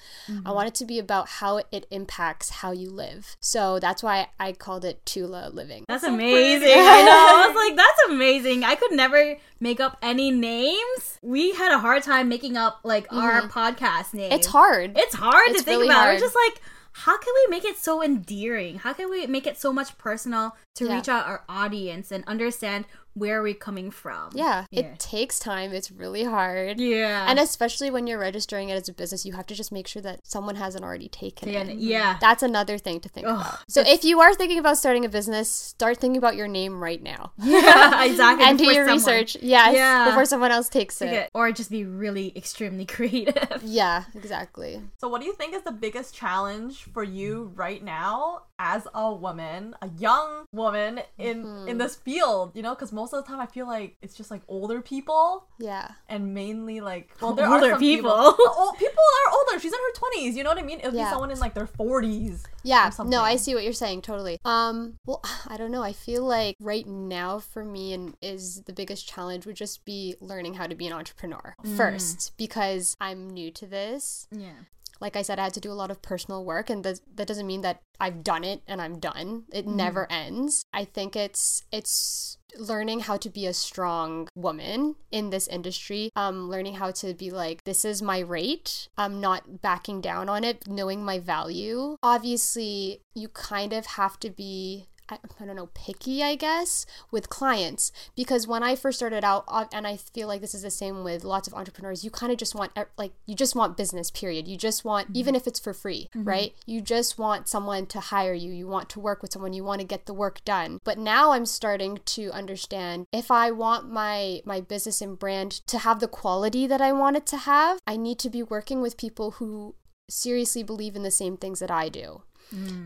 I 0.46 0.52
want 0.52 0.68
it 0.68 0.76
to 0.76 0.86
be 0.86 1.00
about 1.00 1.28
how 1.30 1.62
it 1.72 1.86
impacts 1.90 2.50
how 2.50 2.72
you 2.72 2.90
live. 2.90 3.38
So 3.40 3.80
that's 3.80 4.04
why 4.04 4.28
I 4.40 4.52
called 4.54 4.84
it 4.86 5.06
Tula 5.06 5.50
Living. 5.54 5.86
That's 5.88 6.04
amazing. 6.04 6.68
I 6.70 7.02
know. 7.04 7.44
I 7.44 7.48
was 7.48 7.56
like, 7.56 7.76
that's 7.78 8.02
amazing. 8.10 8.64
I 8.64 8.76
could 8.76 8.92
never 8.92 9.38
make 9.60 9.80
up 9.80 9.98
any 10.02 10.32
names. 10.32 11.18
We 11.22 11.54
had 11.54 11.72
a 11.74 11.80
hard 11.80 12.04
time 12.04 12.28
making 12.30 12.58
up 12.58 12.80
like 12.84 13.12
our 13.14 13.42
podcast 13.44 14.14
name. 14.14 14.26
Mm-hmm. 14.32 14.34
It's 14.40 14.48
hard. 14.48 14.98
It's 14.98 15.16
hard 15.16 15.48
It's 15.50 15.60
to 15.60 15.66
think 15.66 15.86
about. 15.86 15.96
hard. 15.96 16.14
We're 16.16 16.20
just 16.20 16.36
like, 16.48 16.62
how 16.92 17.18
can 17.18 17.34
we 17.46 17.52
make 17.52 17.64
it 17.66 17.78
so 17.78 18.04
endearing? 18.04 18.80
How 18.80 18.94
can 18.94 19.10
we 19.10 19.26
make 19.28 19.48
it 19.48 19.58
so 19.58 19.72
much 19.72 19.98
personal 19.98 20.56
to 20.76 20.86
Yeah. 20.86 20.96
reach 20.98 21.08
out 21.08 21.26
our 21.28 21.44
audience 21.48 22.12
and 22.12 22.24
understand 22.28 22.86
where 23.20 23.40
are 23.40 23.44
we're 23.44 23.54
coming 23.54 23.92
from? 23.92 24.30
yeah, 24.34 24.66
Yeah. 24.72 24.80
it 24.82 25.00
takes 25.00 25.40
time. 25.40 25.72
It's 25.74 25.92
really 25.92 26.24
hard. 26.24 26.80
Yeah. 26.80 27.26
And 27.30 27.38
especially 27.40 27.90
when 27.92 28.08
you're 28.08 28.20
registering 28.20 28.70
it 28.70 28.74
as 28.76 28.90
a 28.90 28.94
business, 28.94 29.26
you 29.26 29.34
have 29.34 29.46
to 29.48 29.56
just 29.56 29.72
make 29.72 29.88
sure 29.88 30.02
that 30.02 30.26
someone 30.26 30.56
hasn't 30.56 30.84
already 30.84 31.10
taken 31.10 31.50
yeah. 31.50 31.62
it. 31.64 31.78
yeah. 31.78 32.18
That's 32.20 32.44
another 32.44 32.78
thing 32.78 33.00
to 33.02 33.10
think 33.10 33.28
Ugh, 33.28 33.36
about. 33.40 33.60
So 33.68 33.82
if 33.86 34.04
you 34.04 34.20
are 34.22 34.34
thinking 34.34 34.60
about 34.60 34.78
starting 34.78 35.06
a 35.06 35.10
business, 35.10 35.52
start 35.52 35.98
thinking 35.98 36.18
about 36.18 36.36
your 36.36 36.48
name 36.48 36.82
right 36.82 37.02
now. 37.02 37.32
Yeah, 37.44 38.04
exactly. 38.06 38.46
and 38.46 38.58
do 38.58 38.66
your 38.66 38.86
someone- 38.88 38.96
research. 38.98 39.38
Yes, 39.42 39.76
Yeah. 39.76 40.06
before 40.06 40.26
someone 40.26 40.52
else 40.52 40.70
takes 40.70 41.02
it. 41.02 41.12
Yeah, 41.12 41.28
Or 41.34 41.52
just 41.52 41.70
be 41.72 41.84
really 41.86 42.32
extremely 42.36 42.86
creative. 42.96 43.62
Yeah, 43.64 44.04
exactly. 44.16 44.82
So, 45.00 45.08
what 45.10 45.22
do 45.22 45.28
you 45.28 45.34
think 45.34 45.54
is 45.56 45.64
the 45.64 45.72
biggest 45.72 46.14
challenge 46.14 46.84
for 46.94 47.04
you 47.04 47.52
right 47.56 47.84
now 47.84 48.44
as 48.60 48.86
a 48.94 49.14
woman, 49.14 49.74
a 49.82 49.90
young 49.98 50.46
woman 50.52 51.00
in 51.18 51.44
Mm-hmm. 51.44 51.68
in 51.70 51.78
this 51.78 51.96
field? 51.96 52.52
You 52.56 52.62
know, 52.62 52.76
because 52.76 52.92
most 52.92 53.14
of 53.14 53.24
the 53.24 53.28
time 53.28 53.40
I 53.40 53.46
feel 53.46 53.66
like 53.66 53.96
it's 54.02 54.14
just 54.16 54.30
like 54.30 54.42
older 54.48 54.82
people 54.82 55.48
Yeah. 55.60 55.92
and 56.10 56.34
mainly 56.34 56.82
like 56.82 57.10
well, 57.22 57.34
there 57.34 57.48
Older 57.52 57.74
are 57.74 57.80
people. 57.80 58.12
people. 58.12 58.36
Oh, 58.38 58.76
people 58.78 59.04
are 59.26 59.34
older. 59.34 59.60
She's 59.60 59.72
in 59.74 59.80
her 59.80 59.94
twenties. 59.96 60.36
You 60.36 60.44
know 60.44 60.50
what 60.50 60.60
I 60.60 60.64
mean? 60.64 60.80
It 60.80 60.86
would 60.88 60.94
Yeah. 60.96 61.06
be 61.06 61.10
someone 61.12 61.32
in 61.32 61.40
like 61.40 61.54
their 61.54 61.68
forties. 61.68 62.44
Yeah, 62.64 62.92
no, 63.06 63.22
I 63.22 63.38
see 63.38 63.56
what 63.56 63.64
you're 63.64 63.72
saying 63.72 64.02
totally. 64.02 64.38
Um, 64.44 64.96
well, 65.06 65.22
I 65.48 65.56
don't 65.56 65.72
know. 65.72 65.82
I 65.82 65.94
feel 65.94 66.24
like 66.26 66.56
right 66.60 66.86
now 66.86 67.40
for 67.40 67.64
me 67.64 67.94
and 67.94 68.16
is 68.22 68.62
the 68.64 68.74
biggest 68.74 69.08
challenge 69.08 69.46
would 69.46 69.56
just 69.56 69.86
be 69.86 70.16
learning 70.20 70.56
how 70.56 70.68
to 70.68 70.76
be 70.76 70.86
an 70.86 70.94
entrepreneur 70.94 71.56
first 71.78 72.36
because 72.38 72.98
I'm 73.00 73.30
new 73.30 73.50
to 73.52 73.66
this. 73.66 74.28
Yeah. 74.32 74.52
Like 75.00 75.16
I 75.16 75.22
said, 75.22 75.40
I 75.40 75.46
had 75.46 75.54
to 75.54 75.60
do 75.60 75.72
a 75.72 75.74
lot 75.74 75.92
of 75.92 76.02
personal 76.02 76.44
work, 76.44 76.70
and 76.70 76.84
that 76.84 77.00
that 77.16 77.28
doesn't 77.28 77.48
mean 77.48 77.62
that 77.62 77.82
I've 78.00 78.24
done 78.24 78.44
it 78.44 78.62
and 78.68 78.82
I'm 78.82 79.00
done. 79.00 79.46
It 79.52 79.68
never 79.68 80.12
ends. 80.12 80.64
I 80.74 80.86
think 80.86 81.16
it's 81.16 81.64
it's 81.72 82.38
learning 82.58 83.02
how 83.02 83.18
to 83.18 83.30
be 83.30 83.46
a 83.46 83.54
strong 83.54 84.28
woman 84.36 84.96
in 85.12 85.30
this 85.30 85.48
industry 85.48 86.10
um 86.16 86.50
learning 86.50 86.76
how 86.76 86.90
to 86.90 87.14
be 87.14 87.30
like 87.30 87.64
this 87.64 87.86
is 87.86 88.02
my 88.02 88.20
rate 88.20 88.88
i'm 88.98 89.22
not 89.22 89.62
backing 89.62 90.02
down 90.02 90.28
on 90.28 90.44
it 90.44 90.68
knowing 90.68 91.04
my 91.04 91.20
value 91.20 91.96
obviously 92.02 93.02
you 93.14 93.28
kind 93.30 93.72
of 93.72 93.86
have 93.86 94.20
to 94.20 94.32
be 94.32 94.88
I, 95.10 95.18
I 95.40 95.46
don't 95.46 95.56
know, 95.56 95.70
picky, 95.74 96.24
I 96.24 96.36
guess, 96.36 96.86
with 97.12 97.30
clients. 97.30 97.92
Because 98.16 98.48
when 98.48 98.64
I 98.64 98.76
first 98.76 99.00
started 99.00 99.24
out, 99.24 99.46
uh, 99.48 99.66
and 99.74 99.88
I 99.88 99.98
feel 99.98 100.28
like 100.28 100.42
this 100.42 100.54
is 100.54 100.62
the 100.62 100.70
same 100.70 101.04
with 101.04 101.24
lots 101.24 101.48
of 101.48 101.54
entrepreneurs, 101.54 102.04
you 102.04 102.12
kind 102.12 102.32
of 102.32 102.38
just 102.38 102.56
want, 102.56 102.72
er, 102.78 102.90
like, 102.98 103.14
you 103.26 103.36
just 103.36 103.56
want 103.56 103.78
business, 103.78 104.12
period. 104.12 104.48
You 104.48 104.58
just 104.58 104.86
want, 104.86 105.08
mm-hmm. 105.08 105.18
even 105.18 105.36
if 105.36 105.48
it's 105.48 105.60
for 105.60 105.74
free, 105.74 106.10
mm-hmm. 106.16 106.28
right? 106.28 106.54
You 106.66 106.82
just 106.82 107.18
want 107.18 107.48
someone 107.48 107.86
to 107.88 108.00
hire 108.00 108.34
you. 108.34 108.52
You 108.52 108.68
want 108.68 108.90
to 108.90 109.00
work 109.00 109.22
with 109.22 109.34
someone. 109.34 109.54
You 109.54 109.64
want 109.64 109.82
to 109.82 109.88
get 109.88 110.06
the 110.06 110.14
work 110.14 110.44
done. 110.46 110.80
But 110.84 110.98
now 110.98 111.32
I'm 111.32 111.46
starting 111.46 112.00
to 112.06 112.32
understand 112.32 113.08
if 113.12 113.32
I 113.32 113.52
want 113.52 113.92
my, 113.92 114.42
my 114.46 114.62
business 114.62 115.02
and 115.02 115.18
brand 115.18 115.52
to 115.68 115.80
have 115.80 116.00
the 116.00 116.08
quality 116.08 116.68
that 116.68 116.82
I 116.82 116.92
want 116.92 117.18
it 117.18 117.26
to 117.28 117.38
have, 117.38 117.80
I 117.88 117.98
need 117.98 118.20
to 118.20 118.30
be 118.30 118.44
working 118.44 118.82
with 118.82 118.98
people 118.98 119.32
who 119.32 119.76
seriously 120.10 120.64
believe 120.64 120.96
in 120.96 121.04
the 121.04 121.12
same 121.12 121.38
things 121.38 121.60
that 121.60 121.72
I 121.72 121.88
do 121.88 122.24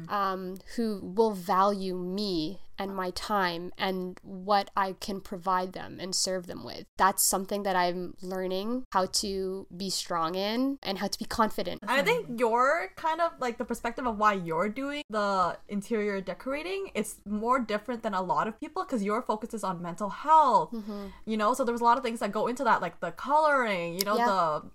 um, 0.10 0.58
who 0.76 0.99
will 1.02 1.32
value 1.32 1.95
me 1.95 2.60
and 2.80 2.95
my 2.95 3.12
time 3.12 3.71
and 3.78 4.19
what 4.23 4.71
I 4.76 4.93
can 4.93 5.21
provide 5.21 5.73
them 5.73 5.97
and 5.99 6.15
serve 6.15 6.47
them 6.47 6.63
with. 6.63 6.86
That's 6.97 7.23
something 7.23 7.63
that 7.63 7.76
I'm 7.76 8.15
learning 8.21 8.86
how 8.91 9.06
to 9.06 9.67
be 9.76 9.89
strong 9.89 10.36
in 10.36 10.80
and 10.82 10.97
how 10.97 11.08
to 11.08 11.19
be 11.19 11.26
confident. 11.26 11.82
And 11.82 11.91
I 11.91 12.02
think 12.02 12.39
your 12.39 12.91
kind 12.95 13.21
of 13.21 13.32
like 13.39 13.58
the 13.58 13.65
perspective 13.65 14.08
of 14.08 14.17
why 14.17 14.34
you're 14.34 14.69
doing 14.69 15.04
the 15.10 15.58
interior 15.69 16.19
decorating 16.19 16.89
is 16.95 17.17
more 17.26 17.60
different 17.60 18.04
than 18.04 18.13
a 18.13 18.21
lot 18.21 18.47
of 18.47 18.60
people 18.60 18.84
because 18.84 19.04
your 19.04 19.21
focus 19.21 19.54
is 19.54 19.63
on 19.63 19.82
mental 19.82 20.10
health. 20.10 20.71
Mm-hmm. 20.71 21.08
You 21.26 21.38
know, 21.38 21.54
so 21.54 21.63
there's 21.63 21.82
a 21.82 21.84
lot 21.84 21.97
of 21.97 22.04
things 22.04 22.19
that 22.19 22.32
go 22.32 22.47
into 22.47 22.63
that, 22.63 22.82
like 22.82 22.99
the 22.99 23.12
coloring. 23.12 23.93
You 23.93 24.06
know, 24.06 24.17
Yeah. 24.17 24.26
The 24.26 24.69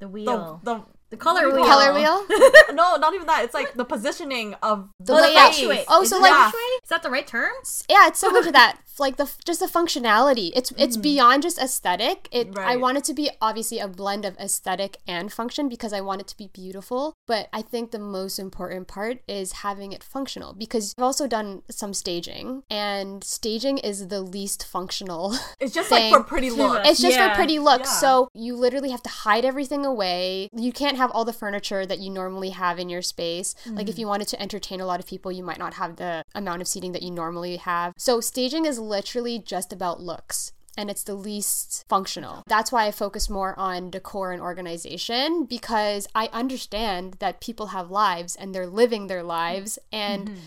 the 0.00 0.08
wheel. 0.08 0.60
the 0.64 0.74
the 0.74 0.82
The 1.12 1.18
color 1.18 1.42
what 1.46 1.56
do 1.56 1.60
you 1.60 1.64
wheel. 1.64 1.64
Color 1.66 1.92
wheel? 1.92 2.26
no, 2.72 2.96
not 2.96 3.12
even 3.12 3.26
that. 3.26 3.44
It's 3.44 3.52
like 3.52 3.74
the 3.74 3.84
positioning 3.84 4.54
of 4.62 4.88
The 4.98 5.12
Oh, 5.12 5.16
the 5.16 5.22
layout. 5.68 5.84
Oh, 5.88 6.02
Is 6.02 6.08
so 6.08 6.18
like- 6.18 6.32
feng 6.32 6.50
shui? 6.52 6.60
Is 6.82 6.88
that 6.88 7.02
the 7.02 7.10
right 7.10 7.26
term? 7.26 7.52
yeah, 7.90 8.08
it's 8.08 8.18
similar 8.18 8.42
to 8.42 8.52
that. 8.52 8.78
Like 8.98 9.16
the 9.16 9.30
just 9.46 9.60
the 9.60 9.66
functionality. 9.66 10.52
It's 10.54 10.70
mm. 10.70 10.78
it's 10.78 10.98
beyond 10.98 11.42
just 11.42 11.58
aesthetic. 11.58 12.28
It 12.30 12.56
I 12.58 12.76
want 12.76 12.98
it 12.98 13.04
to 13.04 13.14
be 13.14 13.30
obviously 13.40 13.78
a 13.78 13.88
blend 13.88 14.26
of 14.26 14.36
aesthetic 14.36 14.98
and 15.08 15.32
function 15.32 15.70
because 15.70 15.94
I 15.94 16.02
want 16.02 16.20
it 16.20 16.26
to 16.28 16.36
be 16.36 16.50
beautiful. 16.52 17.14
But 17.26 17.48
I 17.54 17.62
think 17.62 17.90
the 17.90 17.98
most 17.98 18.38
important 18.38 18.88
part 18.88 19.22
is 19.26 19.52
having 19.64 19.92
it 19.92 20.04
functional 20.04 20.52
because 20.52 20.94
I've 20.98 21.04
also 21.04 21.26
done 21.26 21.62
some 21.70 21.94
staging 21.94 22.64
and 22.68 23.24
staging 23.24 23.78
is 23.78 24.08
the 24.08 24.20
least 24.20 24.66
functional. 24.66 25.36
it's 25.58 25.72
just 25.72 25.88
thing. 25.88 26.12
like 26.12 26.20
for 26.22 26.28
pretty 26.28 26.50
look. 26.50 26.84
It's 26.84 27.00
just 27.00 27.16
Yeah. 27.16 27.30
for 27.30 27.34
pretty 27.34 27.58
looks. 27.58 27.88
Yeah. 27.88 27.98
So 27.98 28.28
you 28.34 28.54
literally 28.54 28.90
have 28.90 29.02
to 29.04 29.10
hide 29.10 29.46
everything 29.46 29.86
away. 29.86 30.50
You 30.54 30.70
can't 30.70 30.98
have 31.02 31.10
all 31.10 31.24
the 31.24 31.32
furniture 31.32 31.84
that 31.84 31.98
you 31.98 32.10
normally 32.10 32.50
have 32.50 32.78
in 32.78 32.88
your 32.88 33.02
space. 33.02 33.54
Like 33.66 33.88
if 33.88 33.96
mm. 33.96 33.98
you 33.98 34.06
wanted 34.06 34.28
to 34.28 34.40
entertain 34.40 34.80
a 34.80 34.86
lot 34.86 35.00
of 35.00 35.06
people, 35.06 35.32
you 35.32 35.42
might 35.42 35.58
not 35.58 35.74
have 35.74 35.96
the 35.96 36.24
amount 36.34 36.62
of 36.62 36.68
seating 36.68 36.92
that 36.92 37.02
you 37.02 37.10
normally 37.10 37.56
have. 37.56 37.92
So 37.96 38.20
staging 38.20 38.64
is 38.64 38.78
literally 38.78 39.38
just 39.38 39.72
about 39.72 40.00
looks. 40.00 40.52
And 40.74 40.88
it's 40.88 41.02
the 41.02 41.14
least 41.14 41.84
functional. 41.88 42.44
That's 42.46 42.72
why 42.72 42.86
I 42.86 42.92
focus 42.92 43.28
more 43.28 43.58
on 43.58 43.90
decor 43.90 44.32
and 44.32 44.40
organization 44.40 45.44
because 45.44 46.08
I 46.14 46.30
understand 46.32 47.16
that 47.18 47.42
people 47.42 47.68
have 47.68 47.90
lives 47.90 48.36
and 48.36 48.54
they're 48.54 48.66
living 48.66 49.06
their 49.06 49.22
lives 49.22 49.78
and 49.92 50.28
mm-hmm. 50.28 50.38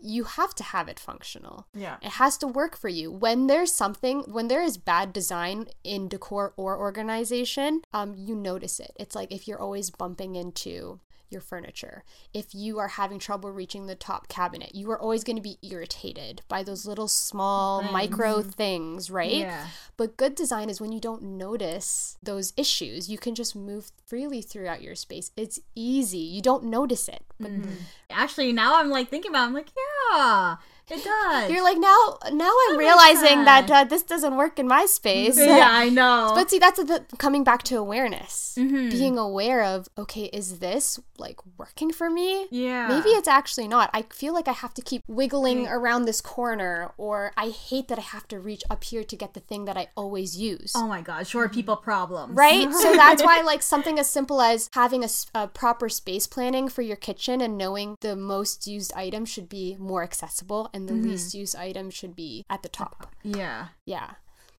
You 0.00 0.24
have 0.24 0.54
to 0.56 0.62
have 0.62 0.88
it 0.88 0.98
functional. 0.98 1.66
yeah. 1.74 1.96
It 2.02 2.12
has 2.12 2.38
to 2.38 2.46
work 2.46 2.76
for 2.76 2.88
you. 2.88 3.10
When 3.10 3.46
there's 3.46 3.72
something, 3.72 4.22
when 4.26 4.48
there 4.48 4.62
is 4.62 4.78
bad 4.78 5.12
design 5.12 5.66
in 5.84 6.08
decor 6.08 6.52
or 6.56 6.78
organization, 6.78 7.82
um, 7.92 8.14
you 8.16 8.34
notice 8.34 8.80
it. 8.80 8.92
It's 8.98 9.14
like 9.14 9.32
if 9.32 9.48
you're 9.48 9.60
always 9.60 9.90
bumping 9.90 10.36
into 10.36 11.00
your 11.30 11.40
furniture, 11.40 12.04
if 12.32 12.54
you 12.54 12.78
are 12.78 12.88
having 12.88 13.18
trouble 13.18 13.50
reaching 13.50 13.86
the 13.86 13.94
top 13.94 14.28
cabinet, 14.28 14.74
you 14.74 14.90
are 14.90 15.00
always 15.00 15.24
going 15.24 15.36
to 15.36 15.42
be 15.42 15.58
irritated 15.62 16.42
by 16.48 16.62
those 16.62 16.86
little 16.86 17.08
small 17.08 17.82
micro 17.82 18.42
things, 18.42 19.10
right? 19.10 19.32
Yeah. 19.32 19.66
But 19.96 20.16
good 20.16 20.34
design 20.34 20.70
is 20.70 20.80
when 20.80 20.92
you 20.92 21.00
don't 21.00 21.22
notice 21.22 22.16
those 22.22 22.52
issues. 22.56 23.08
You 23.08 23.18
can 23.18 23.34
just 23.34 23.54
move 23.56 23.90
freely 24.06 24.42
throughout 24.42 24.82
your 24.82 24.94
space. 24.94 25.30
It's 25.36 25.60
easy. 25.74 26.18
You 26.18 26.42
don't 26.42 26.64
notice 26.64 27.08
it. 27.08 27.22
But 27.38 27.52
mm-hmm. 27.52 27.70
Actually, 28.10 28.52
now 28.52 28.78
I'm 28.78 28.90
like 28.90 29.08
thinking 29.08 29.30
about. 29.30 29.44
it, 29.44 29.46
I'm 29.46 29.54
like, 29.54 29.70
yeah, 29.76 30.56
it 30.90 31.04
does. 31.04 31.50
You're 31.50 31.62
like 31.62 31.78
now 31.78 32.18
now 32.32 32.52
I'm 32.68 32.78
realizing 32.78 33.44
that 33.44 33.70
uh, 33.70 33.84
this 33.84 34.02
doesn't 34.02 34.36
work 34.36 34.58
in 34.58 34.66
my 34.66 34.86
space. 34.86 35.38
yeah, 35.38 35.68
I 35.72 35.88
know. 35.88 36.32
But 36.34 36.50
see, 36.50 36.58
that's 36.58 36.78
the 36.82 37.04
coming 37.18 37.44
back 37.44 37.62
to 37.64 37.76
awareness. 37.76 38.56
Mm-hmm. 38.58 38.90
Being 38.90 39.18
aware 39.18 39.62
of, 39.62 39.88
okay, 39.96 40.24
is 40.24 40.58
this 40.58 40.98
like 41.18 41.38
working 41.56 41.92
for 41.92 42.08
me? 42.08 42.46
yeah, 42.50 42.88
Maybe 42.88 43.10
it's 43.10 43.28
actually 43.28 43.68
not. 43.68 43.90
I 43.92 44.02
feel 44.10 44.32
like 44.32 44.48
I 44.48 44.52
have 44.52 44.74
to 44.74 44.82
keep 44.82 45.02
wiggling 45.08 45.66
around 45.66 46.04
this 46.04 46.20
corner, 46.20 46.92
or 46.96 47.32
I 47.36 47.48
hate 47.50 47.88
that 47.88 47.98
I 47.98 48.02
have 48.02 48.26
to 48.28 48.38
reach 48.38 48.62
up 48.70 48.84
here 48.84 49.04
to 49.04 49.16
get 49.16 49.34
the 49.34 49.40
thing 49.40 49.64
that 49.66 49.76
I 49.76 49.88
always 49.96 50.36
use. 50.36 50.72
Oh 50.74 50.86
my 50.86 51.00
god, 51.02 51.26
short 51.26 51.52
people 51.52 51.76
problems. 51.76 52.34
Right? 52.34 52.72
so 52.82 52.94
that's 52.94 53.22
why, 53.22 53.42
like, 53.42 53.62
something 53.62 53.98
as 53.98 54.08
simple 54.08 54.40
as 54.40 54.70
having 54.72 55.04
a 55.34 55.48
proper 55.48 55.88
space 55.88 56.26
planning 56.26 56.68
for 56.68 56.82
your 56.82 56.96
kitchen 56.96 57.40
and 57.40 57.58
knowing 57.58 57.96
the 58.00 58.16
most 58.16 58.66
used 58.66 58.92
item 58.94 59.24
should 59.24 59.48
be 59.48 59.76
more 59.78 60.02
accessible 60.02 60.70
and 60.78 60.88
the 60.88 60.94
mm-hmm. 60.94 61.10
least 61.10 61.34
used 61.34 61.56
item 61.56 61.90
should 61.90 62.14
be 62.16 62.44
at 62.48 62.62
the 62.62 62.68
top. 62.68 63.12
Yeah, 63.22 63.68
Yeah. 63.84 64.12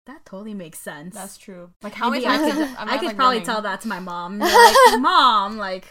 that 0.05 0.25
totally 0.25 0.53
makes 0.53 0.79
sense. 0.79 1.15
That's 1.15 1.38
true. 1.38 1.71
Like 1.82 1.93
how 1.93 2.10
many 2.10 2.25
Maybe 2.25 2.34
I 2.34 2.38
times 2.38 2.53
could, 2.53 2.77
I 2.88 2.97
could 2.97 3.05
like, 3.08 3.15
probably 3.15 3.36
running- 3.38 3.45
tell 3.45 3.62
that 3.62 3.82
to 3.82 3.88
my 3.88 3.99
mom. 3.99 4.39
Like, 4.39 4.75
mom, 4.99 5.58
like, 5.58 5.88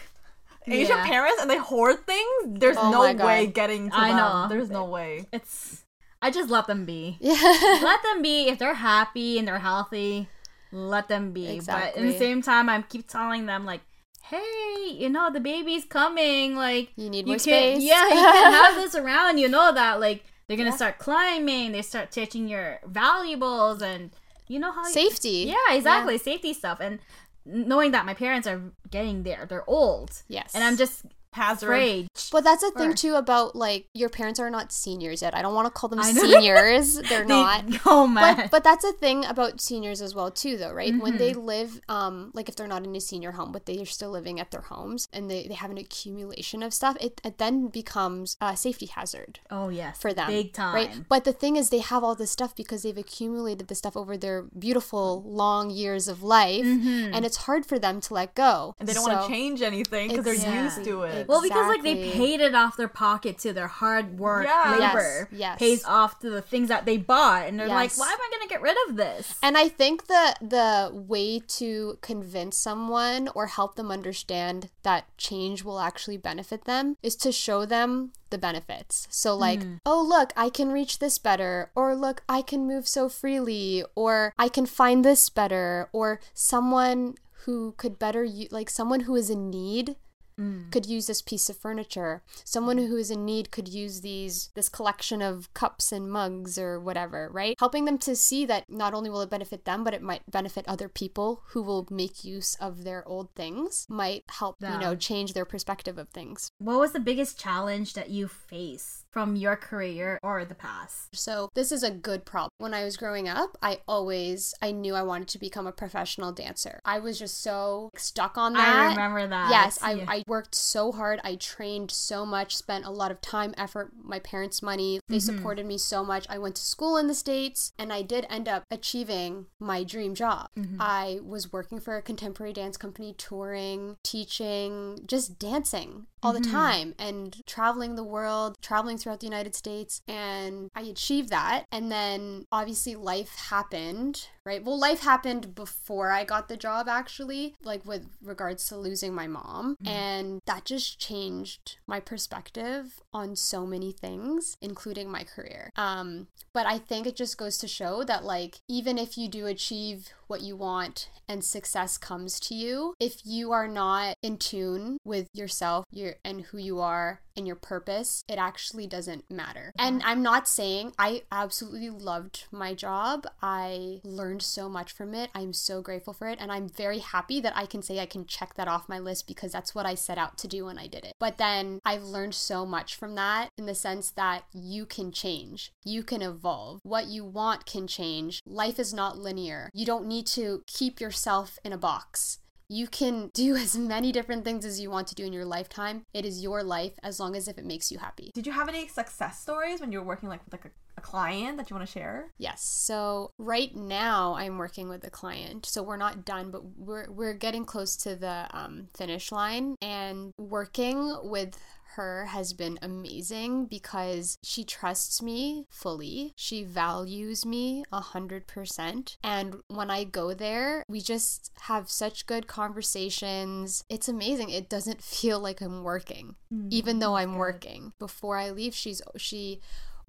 Asian 0.67 0.97
Yeah. 0.97 1.05
parents 1.05 1.41
and 1.41 1.49
they 1.49 1.57
hoard 1.57 2.05
things, 2.05 2.59
there's 2.59 2.77
Oh 2.77 2.91
no 2.91 3.25
way 3.25 3.47
getting 3.47 3.89
to 3.89 3.95
I 3.97 4.09
them. 4.09 4.17
know. 4.17 4.47
There's 4.49 4.69
no 4.69 4.85
way. 4.85 5.25
It's 5.33 5.83
I 6.21 6.31
just 6.31 6.49
let 6.49 6.67
them 6.67 6.85
be. 6.85 7.17
Yeah. 7.21 7.33
let 7.81 8.03
them 8.03 8.21
be 8.21 8.49
if 8.49 8.59
they're 8.59 8.73
happy 8.73 9.39
and 9.39 9.47
they're 9.47 9.59
healthy. 9.59 10.27
Let 10.71 11.07
them 11.07 11.31
be. 11.31 11.47
Exactly. 11.47 11.91
But 11.93 11.99
in 12.01 12.07
the 12.11 12.17
same 12.17 12.41
time, 12.41 12.69
I 12.69 12.81
keep 12.83 13.07
telling 13.07 13.45
them 13.45 13.65
like, 13.65 13.81
"Hey, 14.29 14.91
you 14.91 15.09
know 15.09 15.29
the 15.31 15.39
baby's 15.39 15.85
coming. 15.85 16.55
Like 16.55 16.91
You 16.95 17.09
need 17.09 17.25
you 17.25 17.33
more 17.33 17.39
space. 17.39 17.81
yeah, 17.81 18.03
you 18.07 18.13
can't 18.13 18.53
have 18.65 18.75
this 18.75 18.95
around. 18.95 19.37
You 19.37 19.47
know 19.49 19.73
that. 19.73 19.99
Like 19.99 20.23
they're 20.47 20.57
gonna 20.57 20.69
Yeah. 20.71 20.75
start 20.75 20.97
climbing. 20.99 21.71
They 21.71 21.81
start 21.81 22.11
touching 22.11 22.47
your 22.47 22.79
valuables 22.85 23.81
and 23.81 24.11
you 24.47 24.59
know 24.59 24.71
how 24.71 24.85
you- 24.85 24.93
Safety. 24.93 25.53
Yeah, 25.53 25.75
exactly. 25.75 26.17
Safety 26.17 26.53
stuff 26.53 26.79
and 26.79 26.99
knowing 27.45 27.91
that 27.91 28.05
my 28.05 28.13
parents 28.13 28.47
are 28.47 28.61
getting 28.91 29.23
there. 29.23 29.45
They're 29.47 29.67
old. 29.69 30.21
Yes. 30.27 30.51
And 30.55 30.63
I'm 30.63 30.77
just 30.77 31.05
Hazard. 31.33 31.67
afraid. 31.67 32.07
But 32.31 32.43
that's 32.43 32.61
the 32.61 32.71
thing 32.71 32.89
Or- 32.91 32.93
too 32.93 33.15
about 33.15 33.55
like 33.55 33.87
your 33.93 34.09
parents 34.09 34.39
are 34.39 34.49
not 34.49 34.71
seniors 34.71 35.21
yet. 35.21 35.35
I 35.35 35.41
don't 35.41 35.53
want 35.53 35.67
to 35.67 35.71
call 35.71 35.89
them 35.89 36.01
seniors. 36.03 36.95
They're 37.09 37.21
They- 37.23 37.27
not. 37.27 37.65
Oh 37.85 38.07
man. 38.07 38.35
But 38.37 38.51
but 38.51 38.63
that's 38.63 38.83
a 38.83 38.91
thing 38.93 39.25
about 39.25 39.61
seniors 39.61 40.01
as 40.01 40.13
well 40.15 40.31
too 40.31 40.57
though, 40.57 40.71
right? 40.73 40.93
When 40.97 41.17
they 41.17 41.31
Mm-hmm. 41.31 41.41
live 41.45 41.81
um 41.89 42.31
like 42.33 42.49
if 42.49 42.55
they're 42.55 42.67
not 42.67 42.83
in 42.83 42.95
a 42.95 42.99
senior 43.01 43.31
home 43.33 43.51
but 43.51 43.65
they 43.65 43.79
are 43.79 43.85
still 43.85 44.09
living 44.11 44.39
at 44.39 44.51
their 44.51 44.61
homes 44.61 45.07
and 45.13 45.29
they, 45.29 45.47
they 45.47 45.53
have 45.53 45.69
an 45.71 45.77
accumulation 45.77 46.63
of 46.63 46.73
stuff, 46.73 46.97
it, 46.99 47.21
it 47.23 47.37
then 47.37 47.67
becomes 47.67 48.35
a 48.41 48.57
safety 48.57 48.87
hazard 48.87 49.39
oh 49.51 49.69
yes. 49.69 49.97
for 49.99 50.13
them. 50.13 50.27
Big 50.27 50.53
time. 50.53 50.73
Right? 50.73 50.91
But 51.07 51.23
the 51.25 51.33
thing 51.33 51.55
is 51.55 51.69
they 51.69 51.79
have 51.79 52.03
all 52.03 52.15
this 52.15 52.31
stuff 52.31 52.55
because 52.55 52.83
they've 52.83 52.97
accumulated 52.97 53.67
the 53.67 53.75
stuff 53.75 53.95
over 53.95 54.17
their 54.17 54.43
beautiful 54.57 55.23
long 55.23 55.69
years 55.69 56.07
of 56.07 56.23
life 56.23 56.65
Mm-hmm. 56.65 57.13
and 57.13 57.25
it's 57.25 57.37
hard 57.47 57.65
for 57.65 57.77
them 57.79 58.01
to 58.01 58.13
let 58.13 58.33
go. 58.35 58.73
And 58.79 58.87
they 58.87 58.93
don't 58.93 59.03
want 59.07 59.21
to 59.23 59.27
change 59.31 59.61
anything 59.61 60.09
because 60.09 60.25
they're 60.25 60.33
Exactly. 60.33 60.63
used 60.63 60.83
to 60.85 61.03
it. 61.03 61.18
Well, 61.27 61.41
because 61.41 61.67
like 61.67 61.83
they 61.83 62.11
paid 62.11 62.39
it 62.41 62.55
off 62.55 62.77
their 62.77 62.87
pocket 62.87 63.37
to 63.39 63.53
their 63.53 63.67
hard 63.67 64.19
work 64.19 64.45
Yeah. 64.45 64.77
Labor 64.77 65.29
yes. 65.31 65.59
pays 65.59 65.83
off 65.83 66.19
to 66.19 66.29
the 66.29 66.41
things 66.41 66.69
that 66.69 66.85
they 66.85 66.97
bought, 66.97 67.47
and 67.47 67.59
they're 67.59 67.67
like, 67.67 67.97
"Why 67.97 68.07
am 68.11 68.19
I 68.19 68.29
gonna 68.31 68.49
get 68.49 68.61
rid 68.61 68.75
of 68.87 68.95
this?" 68.95 69.35
And 69.41 69.57
I 69.57 69.69
think 69.69 70.07
the 70.07 70.35
the 70.41 70.91
way 70.93 71.39
to 71.39 71.97
convince 72.01 72.57
someone 72.57 73.29
or 73.35 73.47
help 73.47 73.75
them 73.75 73.91
understand 73.91 74.69
that 74.83 75.05
change 75.17 75.63
will 75.63 75.79
actually 75.79 76.17
benefit 76.17 76.65
them 76.65 76.97
is 77.01 77.15
to 77.17 77.31
show 77.31 77.65
them 77.65 78.11
the 78.29 78.37
benefits. 78.37 79.07
So 79.09 79.35
like, 79.35 79.61
mm. 79.61 79.79
oh 79.85 80.01
look, 80.01 80.31
I 80.35 80.49
can 80.49 80.71
reach 80.71 80.99
this 80.99 81.17
better 81.17 81.71
or 81.75 81.95
look, 81.95 82.23
I 82.29 82.41
can 82.41 82.67
move 82.67 82.87
so 82.87 83.09
freely 83.09 83.83
or 83.95 84.33
I 84.37 84.49
can 84.49 84.65
find 84.65 85.03
this 85.03 85.29
better 85.29 85.89
or 85.91 86.19
someone 86.33 87.15
who 87.45 87.73
could 87.77 87.97
better 87.97 88.23
you 88.23 88.47
like 88.51 88.69
someone 88.69 89.01
who 89.01 89.15
is 89.15 89.29
in 89.29 89.49
need 89.49 89.95
Mm. 90.39 90.71
could 90.71 90.85
use 90.85 91.07
this 91.07 91.21
piece 91.21 91.49
of 91.49 91.57
furniture. 91.57 92.23
Someone 92.45 92.77
who 92.77 92.95
is 92.95 93.11
in 93.11 93.25
need 93.25 93.51
could 93.51 93.67
use 93.67 94.01
these 94.01 94.49
this 94.55 94.69
collection 94.69 95.21
of 95.21 95.53
cups 95.53 95.91
and 95.91 96.09
mugs 96.09 96.57
or 96.57 96.79
whatever, 96.79 97.29
right? 97.31 97.55
Helping 97.59 97.85
them 97.85 97.97
to 97.99 98.15
see 98.15 98.45
that 98.45 98.69
not 98.69 98.93
only 98.93 99.09
will 99.09 99.21
it 99.21 99.29
benefit 99.29 99.65
them, 99.65 99.83
but 99.83 99.93
it 99.93 100.01
might 100.01 100.21
benefit 100.31 100.65
other 100.67 100.87
people 100.87 101.43
who 101.47 101.61
will 101.61 101.87
make 101.89 102.23
use 102.23 102.55
of 102.55 102.83
their 102.83 103.05
old 103.07 103.33
things. 103.35 103.85
Might 103.89 104.23
help, 104.29 104.55
you 104.61 104.77
know, 104.77 104.95
change 104.95 105.33
their 105.33 105.45
perspective 105.45 105.97
of 105.97 106.09
things. 106.09 106.51
What 106.59 106.79
was 106.79 106.93
the 106.93 106.99
biggest 106.99 107.39
challenge 107.39 107.93
that 107.93 108.09
you 108.09 108.27
faced 108.27 109.08
from 109.11 109.35
your 109.35 109.55
career 109.55 110.19
or 110.23 110.45
the 110.45 110.55
past? 110.55 111.15
So 111.15 111.49
this 111.55 111.71
is 111.71 111.83
a 111.83 111.91
good 111.91 112.25
problem. 112.25 112.51
When 112.57 112.73
I 112.73 112.83
was 112.83 112.97
growing 112.97 113.27
up, 113.27 113.57
I 113.61 113.79
always 113.87 114.53
I 114.61 114.71
knew 114.71 114.95
I 114.95 115.03
wanted 115.03 115.27
to 115.29 115.39
become 115.39 115.67
a 115.67 115.71
professional 115.71 116.31
dancer. 116.31 116.79
I 116.85 116.99
was 116.99 117.19
just 117.19 117.41
so 117.41 117.91
stuck 117.95 118.37
on 118.37 118.53
that. 118.53 118.67
I 118.67 118.89
remember 118.89 119.27
that. 119.27 119.49
Yes, 119.49 119.79
I, 119.81 119.93
Yeah. 119.93 120.05
I 120.07 120.23
worked 120.27 120.55
so 120.55 120.91
hard. 120.91 121.19
I 121.23 121.35
trained 121.35 121.91
so 121.91 122.25
much, 122.25 122.55
spent 122.55 122.85
a 122.85 122.91
lot 122.91 123.11
of 123.11 123.21
time, 123.21 123.53
effort, 123.57 123.91
my 124.01 124.19
parents' 124.19 124.61
money. 124.61 124.99
They 125.07 125.17
mm-hmm. 125.17 125.35
supported 125.37 125.65
me 125.65 125.77
so 125.77 126.03
much. 126.03 126.25
I 126.29 126.37
went 126.37 126.55
to 126.55 126.61
school 126.61 126.97
in 126.97 127.07
the 127.07 127.15
States 127.15 127.71
and 127.77 127.91
I 127.91 128.01
did 128.01 128.25
end 128.29 128.47
up 128.47 128.63
achieving 128.69 129.47
my 129.59 129.83
dream 129.83 130.15
job. 130.15 130.49
Mm-hmm. 130.57 130.77
I 130.79 131.19
was 131.23 131.51
working 131.51 131.79
for 131.79 131.97
a 131.97 132.01
contemporary 132.01 132.53
dance 132.53 132.77
company, 132.77 133.13
touring, 133.17 133.97
teaching, 134.03 134.99
just 135.05 135.39
dancing 135.39 136.07
all 136.21 136.33
the 136.33 136.39
mm-hmm. 136.39 136.51
time 136.51 136.95
and 136.99 137.41
traveling 137.45 137.95
the 137.95 138.03
world, 138.03 138.57
traveling 138.61 138.97
throughout 138.99 139.19
the 139.19 139.27
United 139.27 139.55
States. 139.55 140.01
And 140.07 140.69
I 140.75 140.81
achieved 140.81 141.29
that. 141.29 141.65
And 141.71 141.91
then 141.91 142.45
obviously 142.51 142.95
life 142.95 143.35
happened, 143.49 144.27
right? 144.49 144.65
Well, 144.65 144.79
life 144.79 145.01
happened 145.01 145.53
before 145.53 146.09
I 146.11 146.23
got 146.23 146.47
the 146.47 146.57
job, 146.57 146.87
actually, 146.89 147.53
like 147.63 147.85
with 147.85 148.07
regards 148.19 148.67
to 148.67 148.77
losing 148.77 149.13
my 149.13 149.27
mom. 149.27 149.75
And 149.85 150.41
that 150.47 150.65
just 150.65 150.99
changed 150.99 151.77
my 151.85 151.99
perspective 151.99 152.99
on 153.13 153.35
so 153.35 153.67
many 153.67 153.91
things, 153.91 154.57
including 154.59 155.11
my 155.11 155.23
career. 155.23 155.69
Um, 155.75 156.29
but 156.51 156.65
I 156.65 156.79
think 156.79 157.05
it 157.05 157.15
just 157.15 157.37
goes 157.37 157.59
to 157.59 157.67
show 157.67 158.03
that, 158.03 158.25
like, 158.25 158.61
even 158.67 158.97
if 158.97 159.19
you 159.19 159.27
do 159.27 159.45
achieve 159.45 160.09
what 160.25 160.41
you 160.41 160.55
want 160.55 161.09
and 161.27 161.43
success 161.43 161.97
comes 161.97 162.39
to 162.39 162.55
you, 162.55 162.95
if 162.99 163.21
you 163.23 163.51
are 163.51 163.67
not 163.67 164.15
in 164.23 164.37
tune 164.37 164.97
with 165.03 165.27
yourself 165.31 165.85
your, 165.91 166.15
and 166.25 166.41
who 166.41 166.57
you 166.57 166.79
are 166.79 167.21
and 167.35 167.45
your 167.47 167.55
purpose, 167.55 168.23
it 168.27 168.37
actually 168.37 168.87
doesn't 168.87 169.29
matter. 169.29 169.71
And 169.77 170.01
I'm 170.03 170.21
not 170.21 170.47
saying 170.47 170.93
I 170.97 171.23
absolutely 171.31 171.89
loved 171.89 172.45
my 172.51 172.73
job. 172.73 173.25
I 173.41 174.01
learned 174.03 174.38
so 174.41 174.69
much 174.69 174.91
from 174.91 175.13
it. 175.13 175.29
I'm 175.33 175.53
so 175.53 175.81
grateful 175.81 176.13
for 176.13 176.27
it. 176.27 176.39
And 176.39 176.51
I'm 176.51 176.69
very 176.69 176.99
happy 176.99 177.39
that 177.41 177.55
I 177.55 177.65
can 177.65 177.81
say 177.81 177.99
I 177.99 178.05
can 178.05 178.25
check 178.25 178.55
that 178.55 178.67
off 178.67 178.89
my 178.89 178.99
list 178.99 179.27
because 179.27 179.51
that's 179.51 179.73
what 179.73 179.85
I 179.85 179.95
set 179.95 180.17
out 180.17 180.37
to 180.39 180.47
do 180.47 180.65
when 180.65 180.77
I 180.77 180.87
did 180.87 181.05
it. 181.05 181.13
But 181.19 181.37
then 181.37 181.79
I've 181.85 182.03
learned 182.03 182.35
so 182.35 182.65
much 182.65 182.95
from 182.95 183.15
that 183.15 183.49
in 183.57 183.65
the 183.65 183.75
sense 183.75 184.11
that 184.11 184.43
you 184.53 184.85
can 184.85 185.11
change, 185.11 185.71
you 185.83 186.03
can 186.03 186.21
evolve. 186.21 186.79
What 186.83 187.07
you 187.07 187.25
want 187.25 187.65
can 187.65 187.87
change. 187.87 188.41
Life 188.45 188.79
is 188.79 188.93
not 188.93 189.17
linear. 189.17 189.69
You 189.73 189.85
don't 189.85 190.07
need 190.07 190.27
to 190.27 190.63
keep 190.67 190.99
yourself 190.99 191.59
in 191.63 191.73
a 191.73 191.77
box. 191.77 192.39
You 192.69 192.87
can 192.87 193.31
do 193.33 193.55
as 193.57 193.75
many 193.77 194.11
different 194.11 194.45
things 194.45 194.63
as 194.63 194.79
you 194.79 194.89
want 194.89 195.07
to 195.07 195.15
do 195.15 195.25
in 195.25 195.33
your 195.33 195.45
lifetime. 195.45 196.05
It 196.13 196.25
is 196.25 196.41
your 196.41 196.63
life 196.63 196.93
as 197.03 197.19
long 197.19 197.35
as 197.35 197.47
if 197.47 197.57
it 197.57 197.65
makes 197.65 197.91
you 197.91 197.97
happy. 197.97 198.31
Did 198.33 198.47
you 198.47 198.53
have 198.53 198.69
any 198.69 198.87
success 198.87 199.41
stories 199.41 199.81
when 199.81 199.91
you 199.91 199.99
were 199.99 200.05
working 200.05 200.29
like 200.29 200.45
with 200.45 200.53
like 200.53 200.65
a, 200.65 200.71
a 200.97 201.01
client 201.01 201.57
that 201.57 201.69
you 201.69 201.75
want 201.75 201.87
to 201.87 201.91
share? 201.91 202.31
Yes. 202.37 202.63
So 202.63 203.31
right 203.37 203.75
now 203.75 204.35
I'm 204.35 204.57
working 204.57 204.87
with 204.87 205.03
a 205.05 205.09
client. 205.09 205.65
So 205.65 205.83
we're 205.83 205.97
not 205.97 206.23
done, 206.25 206.51
but 206.51 206.63
we're 206.77 207.09
we're 207.09 207.33
getting 207.33 207.65
close 207.65 207.95
to 207.97 208.15
the 208.15 208.47
um, 208.51 208.87
finish 208.95 209.31
line. 209.31 209.75
And 209.81 210.33
working 210.37 211.17
with 211.23 211.57
her 211.99 212.27
has 212.27 212.53
been 212.53 212.79
amazing 212.81 213.65
because 213.65 214.37
she 214.41 214.63
trusts 214.63 215.21
me 215.21 215.65
fully. 215.69 216.31
She 216.37 216.63
values 216.63 217.45
me 217.45 217.83
a 217.91 217.99
hundred 217.99 218.47
percent. 218.47 219.17
And 219.21 219.57
when 219.67 219.91
I 219.91 220.05
go 220.05 220.33
there, 220.33 220.85
we 220.87 221.01
just 221.01 221.51
have 221.63 221.89
such 221.89 222.25
good 222.25 222.47
conversations. 222.47 223.83
It's 223.89 224.07
amazing. 224.07 224.49
It 224.49 224.69
doesn't 224.69 225.03
feel 225.19 225.41
like 225.41 225.59
I'm 225.59 225.83
working, 225.83 226.35
mm, 226.53 226.67
even 226.71 226.99
though 226.99 227.17
I'm 227.17 227.35
working. 227.35 227.91
Before 227.99 228.37
I 228.37 228.49
leave, 228.51 228.73
she's 228.73 229.01
she 229.17 229.59